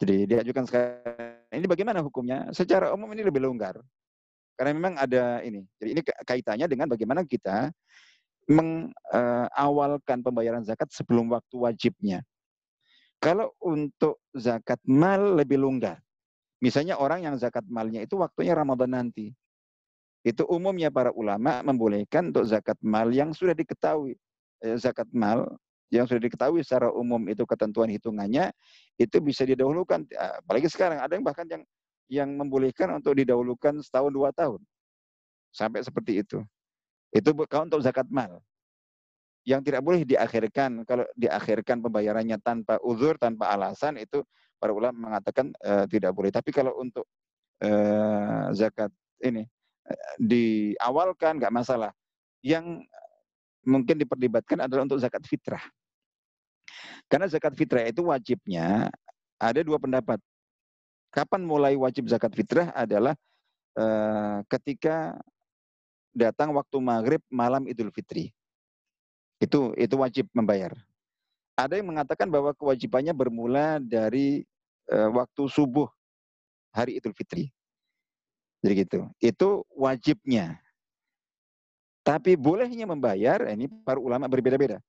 Jadi 0.00 0.24
diajukan 0.24 0.64
sekarang. 0.64 1.31
Ini 1.52 1.68
bagaimana 1.68 2.00
hukumnya? 2.00 2.48
Secara 2.56 2.96
umum 2.96 3.12
ini 3.12 3.28
lebih 3.28 3.44
longgar. 3.44 3.76
Karena 4.56 4.72
memang 4.72 4.94
ada 4.96 5.44
ini. 5.44 5.64
Jadi 5.76 5.90
ini 5.92 6.00
kaitannya 6.02 6.66
dengan 6.68 6.88
bagaimana 6.88 7.20
kita 7.28 7.68
mengawalkan 8.48 10.24
pembayaran 10.24 10.64
zakat 10.64 10.88
sebelum 10.90 11.28
waktu 11.28 11.56
wajibnya. 11.60 12.24
Kalau 13.22 13.54
untuk 13.62 14.18
zakat 14.34 14.82
mal 14.88 15.38
lebih 15.38 15.60
longgar. 15.60 16.00
Misalnya 16.58 16.98
orang 16.98 17.26
yang 17.26 17.34
zakat 17.38 17.66
malnya 17.66 18.02
itu 18.02 18.18
waktunya 18.18 18.54
Ramadan 18.54 18.94
nanti. 18.94 19.30
Itu 20.22 20.46
umumnya 20.46 20.90
para 20.94 21.10
ulama 21.10 21.62
membolehkan 21.66 22.30
untuk 22.30 22.46
zakat 22.46 22.78
mal 22.82 23.10
yang 23.10 23.34
sudah 23.34 23.54
diketahui. 23.54 24.14
Eh, 24.62 24.78
zakat 24.78 25.10
mal 25.10 25.58
yang 25.92 26.08
sudah 26.08 26.24
diketahui 26.24 26.64
secara 26.64 26.88
umum 26.88 27.20
itu 27.28 27.44
ketentuan 27.44 27.92
hitungannya, 27.92 28.48
itu 28.96 29.20
bisa 29.20 29.44
didahulukan. 29.44 30.08
Eh, 30.08 30.34
apalagi 30.40 30.72
sekarang, 30.72 31.04
ada 31.04 31.12
yang 31.12 31.20
bahkan 31.20 31.44
yang 31.44 31.62
yang 32.08 32.28
membolehkan 32.32 32.88
untuk 32.96 33.12
didahulukan 33.12 33.84
setahun 33.84 34.08
dua 34.08 34.32
tahun. 34.32 34.64
Sampai 35.52 35.84
seperti 35.84 36.24
itu. 36.24 36.40
Itu 37.12 37.36
kalau 37.44 37.68
untuk 37.68 37.84
zakat 37.84 38.08
mal. 38.08 38.40
Yang 39.44 39.68
tidak 39.68 39.82
boleh 39.84 40.00
diakhirkan, 40.06 40.86
kalau 40.88 41.04
diakhirkan 41.12 41.84
pembayarannya 41.84 42.40
tanpa 42.40 42.80
uzur, 42.80 43.20
tanpa 43.20 43.52
alasan, 43.52 44.00
itu 44.00 44.24
para 44.56 44.72
ulama 44.72 45.12
mengatakan 45.12 45.50
uh, 45.66 45.84
tidak 45.90 46.14
boleh. 46.14 46.30
Tapi 46.32 46.54
kalau 46.54 46.72
untuk 46.78 47.04
uh, 47.60 48.48
zakat 48.54 48.88
ini 49.20 49.44
diawalkan 50.16 51.42
nggak 51.42 51.52
masalah. 51.52 51.90
Yang 52.40 52.86
mungkin 53.66 53.98
diperdebatkan 53.98 54.62
adalah 54.62 54.86
untuk 54.86 54.98
zakat 55.02 55.22
fitrah. 55.26 55.62
Karena 57.10 57.26
zakat 57.28 57.54
fitrah 57.54 57.84
itu 57.86 58.06
wajibnya 58.06 58.90
ada 59.36 59.60
dua 59.60 59.78
pendapat. 59.80 60.18
Kapan 61.12 61.44
mulai 61.44 61.76
wajib 61.76 62.08
zakat 62.08 62.32
fitrah 62.32 62.72
adalah 62.72 63.12
uh, 63.76 64.40
ketika 64.48 65.16
datang 66.16 66.52
waktu 66.56 66.76
maghrib 66.80 67.22
malam 67.28 67.68
idul 67.68 67.92
fitri. 67.92 68.32
Itu 69.42 69.76
itu 69.76 69.94
wajib 69.98 70.30
membayar. 70.32 70.72
Ada 71.52 71.76
yang 71.76 71.92
mengatakan 71.92 72.32
bahwa 72.32 72.56
kewajibannya 72.56 73.12
bermula 73.12 73.76
dari 73.82 74.48
uh, 74.88 75.12
waktu 75.12 75.42
subuh 75.52 75.90
hari 76.72 76.96
idul 76.96 77.12
fitri. 77.12 77.52
Jadi 78.62 78.72
gitu. 78.86 79.00
Itu 79.18 79.66
wajibnya. 79.74 80.62
Tapi 82.02 82.34
bolehnya 82.34 82.86
membayar, 82.86 83.46
ini 83.50 83.70
para 83.70 83.98
ulama 83.98 84.26
berbeda-beda. 84.26 84.82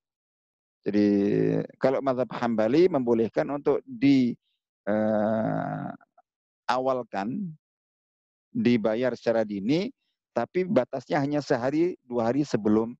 Jadi 0.84 1.06
kalau 1.80 2.04
mazhab 2.04 2.28
Hambali 2.28 2.92
membolehkan 2.92 3.48
untuk 3.48 3.80
di 3.88 4.36
uh, 4.84 5.88
awalkan 6.68 7.56
dibayar 8.52 9.16
secara 9.16 9.48
dini, 9.48 9.88
tapi 10.36 10.68
batasnya 10.68 11.16
hanya 11.24 11.40
sehari 11.40 11.96
dua 12.04 12.28
hari 12.28 12.44
sebelum 12.44 12.92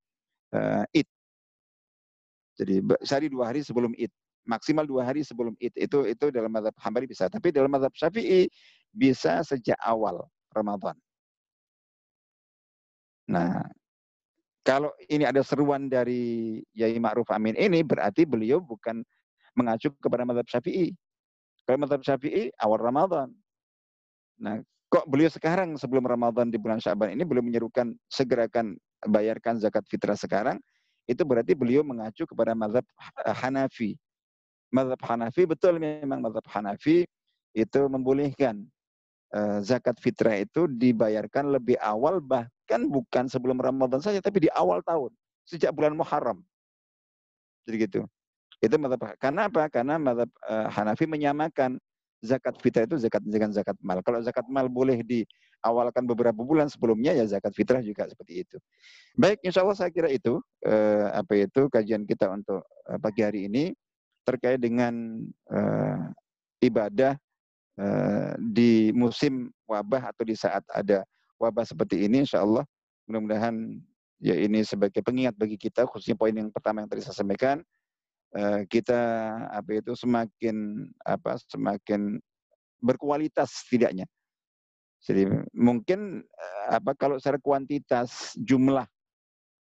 uh, 0.56 0.84
id. 0.96 1.08
Jadi 2.56 2.80
sehari 3.04 3.28
dua 3.28 3.52
hari 3.52 3.60
sebelum 3.60 3.92
id, 4.00 4.08
maksimal 4.48 4.88
dua 4.88 5.04
hari 5.04 5.20
sebelum 5.20 5.52
id 5.60 5.76
itu 5.76 6.08
itu 6.08 6.26
dalam 6.32 6.48
mazhab 6.48 6.72
Hambali 6.80 7.04
bisa. 7.04 7.28
Tapi 7.28 7.52
dalam 7.52 7.68
mazhab 7.68 7.92
Syafi'i 7.92 8.48
bisa 8.96 9.44
sejak 9.44 9.76
awal. 9.84 10.24
Ramadan. 10.54 10.94
Nah, 13.26 13.66
kalau 14.64 14.90
ini 15.12 15.28
ada 15.28 15.44
seruan 15.44 15.92
dari 15.92 16.56
Yai 16.72 16.96
Ma'ruf 16.96 17.28
Amin 17.28 17.52
ini 17.54 17.84
berarti 17.84 18.24
beliau 18.24 18.64
bukan 18.64 19.04
mengacu 19.54 19.92
kepada 20.00 20.24
madhab 20.24 20.48
syafi'i. 20.48 20.96
Kalau 21.68 21.78
madhab 21.84 22.00
syafi'i 22.00 22.48
awal 22.58 22.80
Ramadan. 22.80 23.28
Nah, 24.40 24.58
kok 24.88 25.06
beliau 25.06 25.28
sekarang 25.28 25.76
sebelum 25.76 26.08
Ramadan 26.08 26.50
di 26.50 26.58
bulan 26.58 26.82
Syaban 26.82 27.14
ini 27.14 27.22
belum 27.22 27.46
menyerukan 27.46 27.94
segerakan 28.10 28.74
bayarkan 29.04 29.62
zakat 29.62 29.86
fitrah 29.86 30.18
sekarang, 30.18 30.58
itu 31.06 31.22
berarti 31.22 31.52
beliau 31.54 31.84
mengacu 31.86 32.24
kepada 32.26 32.56
madhab 32.56 32.82
Hanafi. 33.22 33.94
Madhab 34.74 34.98
Hanafi 35.06 35.46
betul 35.46 35.78
memang 35.78 36.18
madhab 36.18 36.42
Hanafi 36.50 37.06
itu 37.54 37.80
membolehkan 37.86 38.64
Eh, 38.64 38.73
zakat 39.66 39.98
fitrah 39.98 40.38
itu 40.38 40.70
dibayarkan 40.70 41.58
lebih 41.58 41.74
awal 41.82 42.22
bahkan 42.22 42.86
bukan 42.86 43.26
sebelum 43.26 43.58
Ramadan 43.58 43.98
saja 43.98 44.22
tapi 44.22 44.46
di 44.46 44.50
awal 44.54 44.78
tahun 44.86 45.10
sejak 45.42 45.74
bulan 45.74 45.92
Muharram. 45.98 46.40
Jadi 47.64 47.76
gitu. 47.88 48.00
Itu 48.60 48.76
madhab, 48.80 49.00
karena 49.20 49.50
apa? 49.50 49.68
Karena 49.68 50.00
madhab 50.00 50.30
uh, 50.46 50.68
Hanafi 50.72 51.04
menyamakan 51.04 51.76
zakat 52.24 52.56
fitrah 52.64 52.88
itu 52.88 52.96
zakat 52.96 53.20
dengan 53.28 53.52
zakat 53.52 53.76
mal. 53.84 54.00
Kalau 54.00 54.24
zakat 54.24 54.48
mal 54.48 54.72
boleh 54.72 55.04
diawalkan 55.04 56.08
beberapa 56.08 56.40
bulan 56.40 56.72
sebelumnya 56.72 57.12
ya 57.12 57.28
zakat 57.28 57.52
fitrah 57.52 57.84
juga 57.84 58.08
seperti 58.08 58.48
itu. 58.48 58.56
Baik, 59.20 59.44
insya 59.44 59.60
Allah 59.60 59.76
saya 59.76 59.92
kira 59.92 60.08
itu 60.08 60.40
eh, 60.64 61.06
apa 61.12 61.32
itu 61.36 61.68
kajian 61.68 62.08
kita 62.08 62.32
untuk 62.32 62.64
eh, 62.88 62.96
pagi 62.96 63.20
hari 63.20 63.52
ini 63.52 63.76
terkait 64.24 64.56
dengan 64.56 65.20
eh, 65.52 66.00
ibadah 66.64 67.12
eh, 67.12 67.20
di 68.38 68.94
musim 68.94 69.50
wabah 69.66 70.14
atau 70.14 70.22
di 70.22 70.38
saat 70.38 70.62
ada 70.70 71.02
wabah 71.42 71.66
seperti 71.66 72.06
ini, 72.06 72.22
insya 72.22 72.46
Allah 72.46 72.62
mudah-mudahan 73.10 73.82
ya 74.22 74.34
ini 74.40 74.64
sebagai 74.64 75.04
pengingat 75.04 75.36
bagi 75.36 75.60
kita 75.60 75.84
khususnya 75.84 76.16
poin 76.16 76.32
yang 76.32 76.48
pertama 76.48 76.80
yang 76.80 76.88
tadi 76.88 77.04
saya 77.04 77.16
sampaikan 77.20 77.60
eh, 78.32 78.64
kita 78.66 79.00
apa 79.52 79.84
itu 79.84 79.92
semakin 79.92 80.88
apa 81.04 81.36
semakin 81.44 82.16
berkualitas 82.80 83.64
setidaknya. 83.64 84.08
Jadi 85.04 85.28
mungkin 85.52 86.24
eh, 86.24 86.66
apa 86.72 86.96
kalau 86.96 87.20
secara 87.20 87.36
kuantitas 87.36 88.32
jumlah 88.40 88.88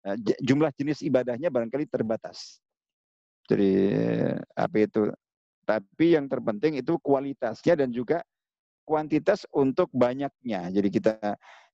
eh, 0.06 0.18
jumlah 0.46 0.70
jenis 0.78 1.02
ibadahnya 1.02 1.50
barangkali 1.50 1.90
terbatas. 1.90 2.62
Jadi 3.50 3.92
apa 4.54 4.76
itu 4.78 5.10
tapi 5.72 6.20
yang 6.20 6.28
terpenting 6.28 6.76
itu 6.76 7.00
kualitasnya 7.00 7.80
dan 7.80 7.96
juga 7.96 8.20
kuantitas 8.84 9.48
untuk 9.56 9.88
banyaknya 9.96 10.68
jadi 10.68 10.90
kita 10.92 11.14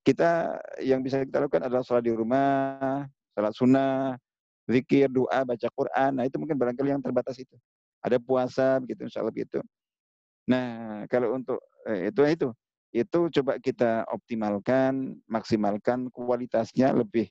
kita 0.08 0.56
yang 0.80 1.04
bisa 1.04 1.20
kita 1.28 1.44
lakukan 1.44 1.68
adalah 1.68 1.84
sholat 1.84 2.08
di 2.08 2.16
rumah, 2.16 3.04
sholat 3.36 3.52
sunnah, 3.52 4.16
zikir, 4.64 5.12
doa, 5.12 5.44
baca 5.44 5.68
Quran. 5.68 6.12
Nah 6.16 6.24
itu 6.24 6.40
mungkin 6.40 6.56
barangkali 6.56 6.96
yang 6.96 7.04
terbatas 7.04 7.36
itu. 7.36 7.60
Ada 8.00 8.16
puasa, 8.16 8.80
begitu 8.80 9.04
insya 9.04 9.20
Allah 9.20 9.36
gitu. 9.36 9.60
Nah 10.48 11.04
kalau 11.12 11.36
untuk 11.36 11.60
eh, 11.92 12.08
itu 12.08 12.24
itu 12.24 12.48
itu 12.96 13.20
coba 13.42 13.60
kita 13.60 14.08
optimalkan, 14.08 15.20
maksimalkan 15.28 16.08
kualitasnya 16.08 16.96
lebih 16.96 17.28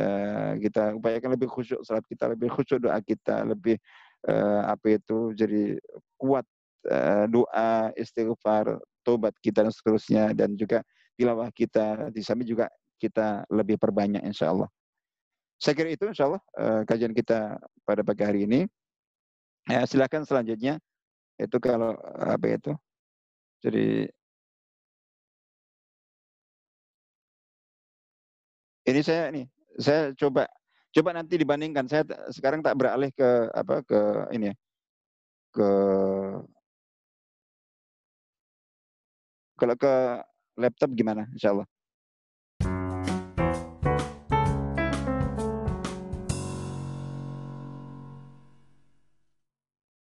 eh, 0.00 0.52
kita 0.64 0.96
upayakan 0.96 1.36
lebih 1.36 1.52
khusyuk 1.52 1.84
salat 1.84 2.04
kita, 2.08 2.32
lebih 2.32 2.48
khusyuk 2.48 2.80
doa 2.80 2.96
kita, 3.04 3.44
lebih 3.44 3.76
eh, 4.24 4.62
apa 4.64 4.86
itu 4.96 5.36
jadi 5.36 5.76
kuat 6.16 6.46
eh, 6.88 7.24
doa, 7.28 7.92
istighfar, 7.98 8.80
tobat 9.04 9.36
kita 9.44 9.62
dan 9.66 9.72
seterusnya 9.72 10.32
dan 10.32 10.56
juga 10.56 10.80
tilawah 11.16 11.48
kita 11.52 12.08
di 12.12 12.20
samping 12.24 12.48
juga 12.48 12.66
kita 12.96 13.44
lebih 13.52 13.76
perbanyak 13.76 14.24
insya 14.24 14.52
Allah. 14.52 14.68
Saya 15.56 15.72
kira 15.72 15.88
itu 15.88 16.04
insya 16.04 16.28
Allah 16.28 16.42
uh, 16.60 16.82
kajian 16.84 17.16
kita 17.16 17.56
pada 17.88 18.04
pagi 18.04 18.22
hari 18.28 18.44
ini. 18.44 18.68
Ya, 19.66 19.88
silakan 19.88 20.28
selanjutnya 20.28 20.76
itu 21.40 21.56
kalau 21.58 21.96
apa 22.20 22.46
itu. 22.60 22.72
Jadi 23.64 24.04
ini 28.86 29.00
saya 29.00 29.32
nih 29.32 29.46
saya 29.80 30.12
coba 30.12 30.44
coba 30.96 31.12
nanti 31.12 31.36
dibandingkan 31.36 31.84
saya 31.84 32.08
sekarang 32.32 32.64
tak 32.64 32.72
beralih 32.80 33.12
ke 33.12 33.52
apa 33.52 33.84
ke 33.84 34.00
ini 34.32 34.48
ya 34.48 34.54
ke 35.52 35.68
kalau 39.60 39.76
ke 39.76 39.92
laptop 40.56 40.90
gimana 40.96 41.28
insya 41.36 41.52
Allah 41.52 41.68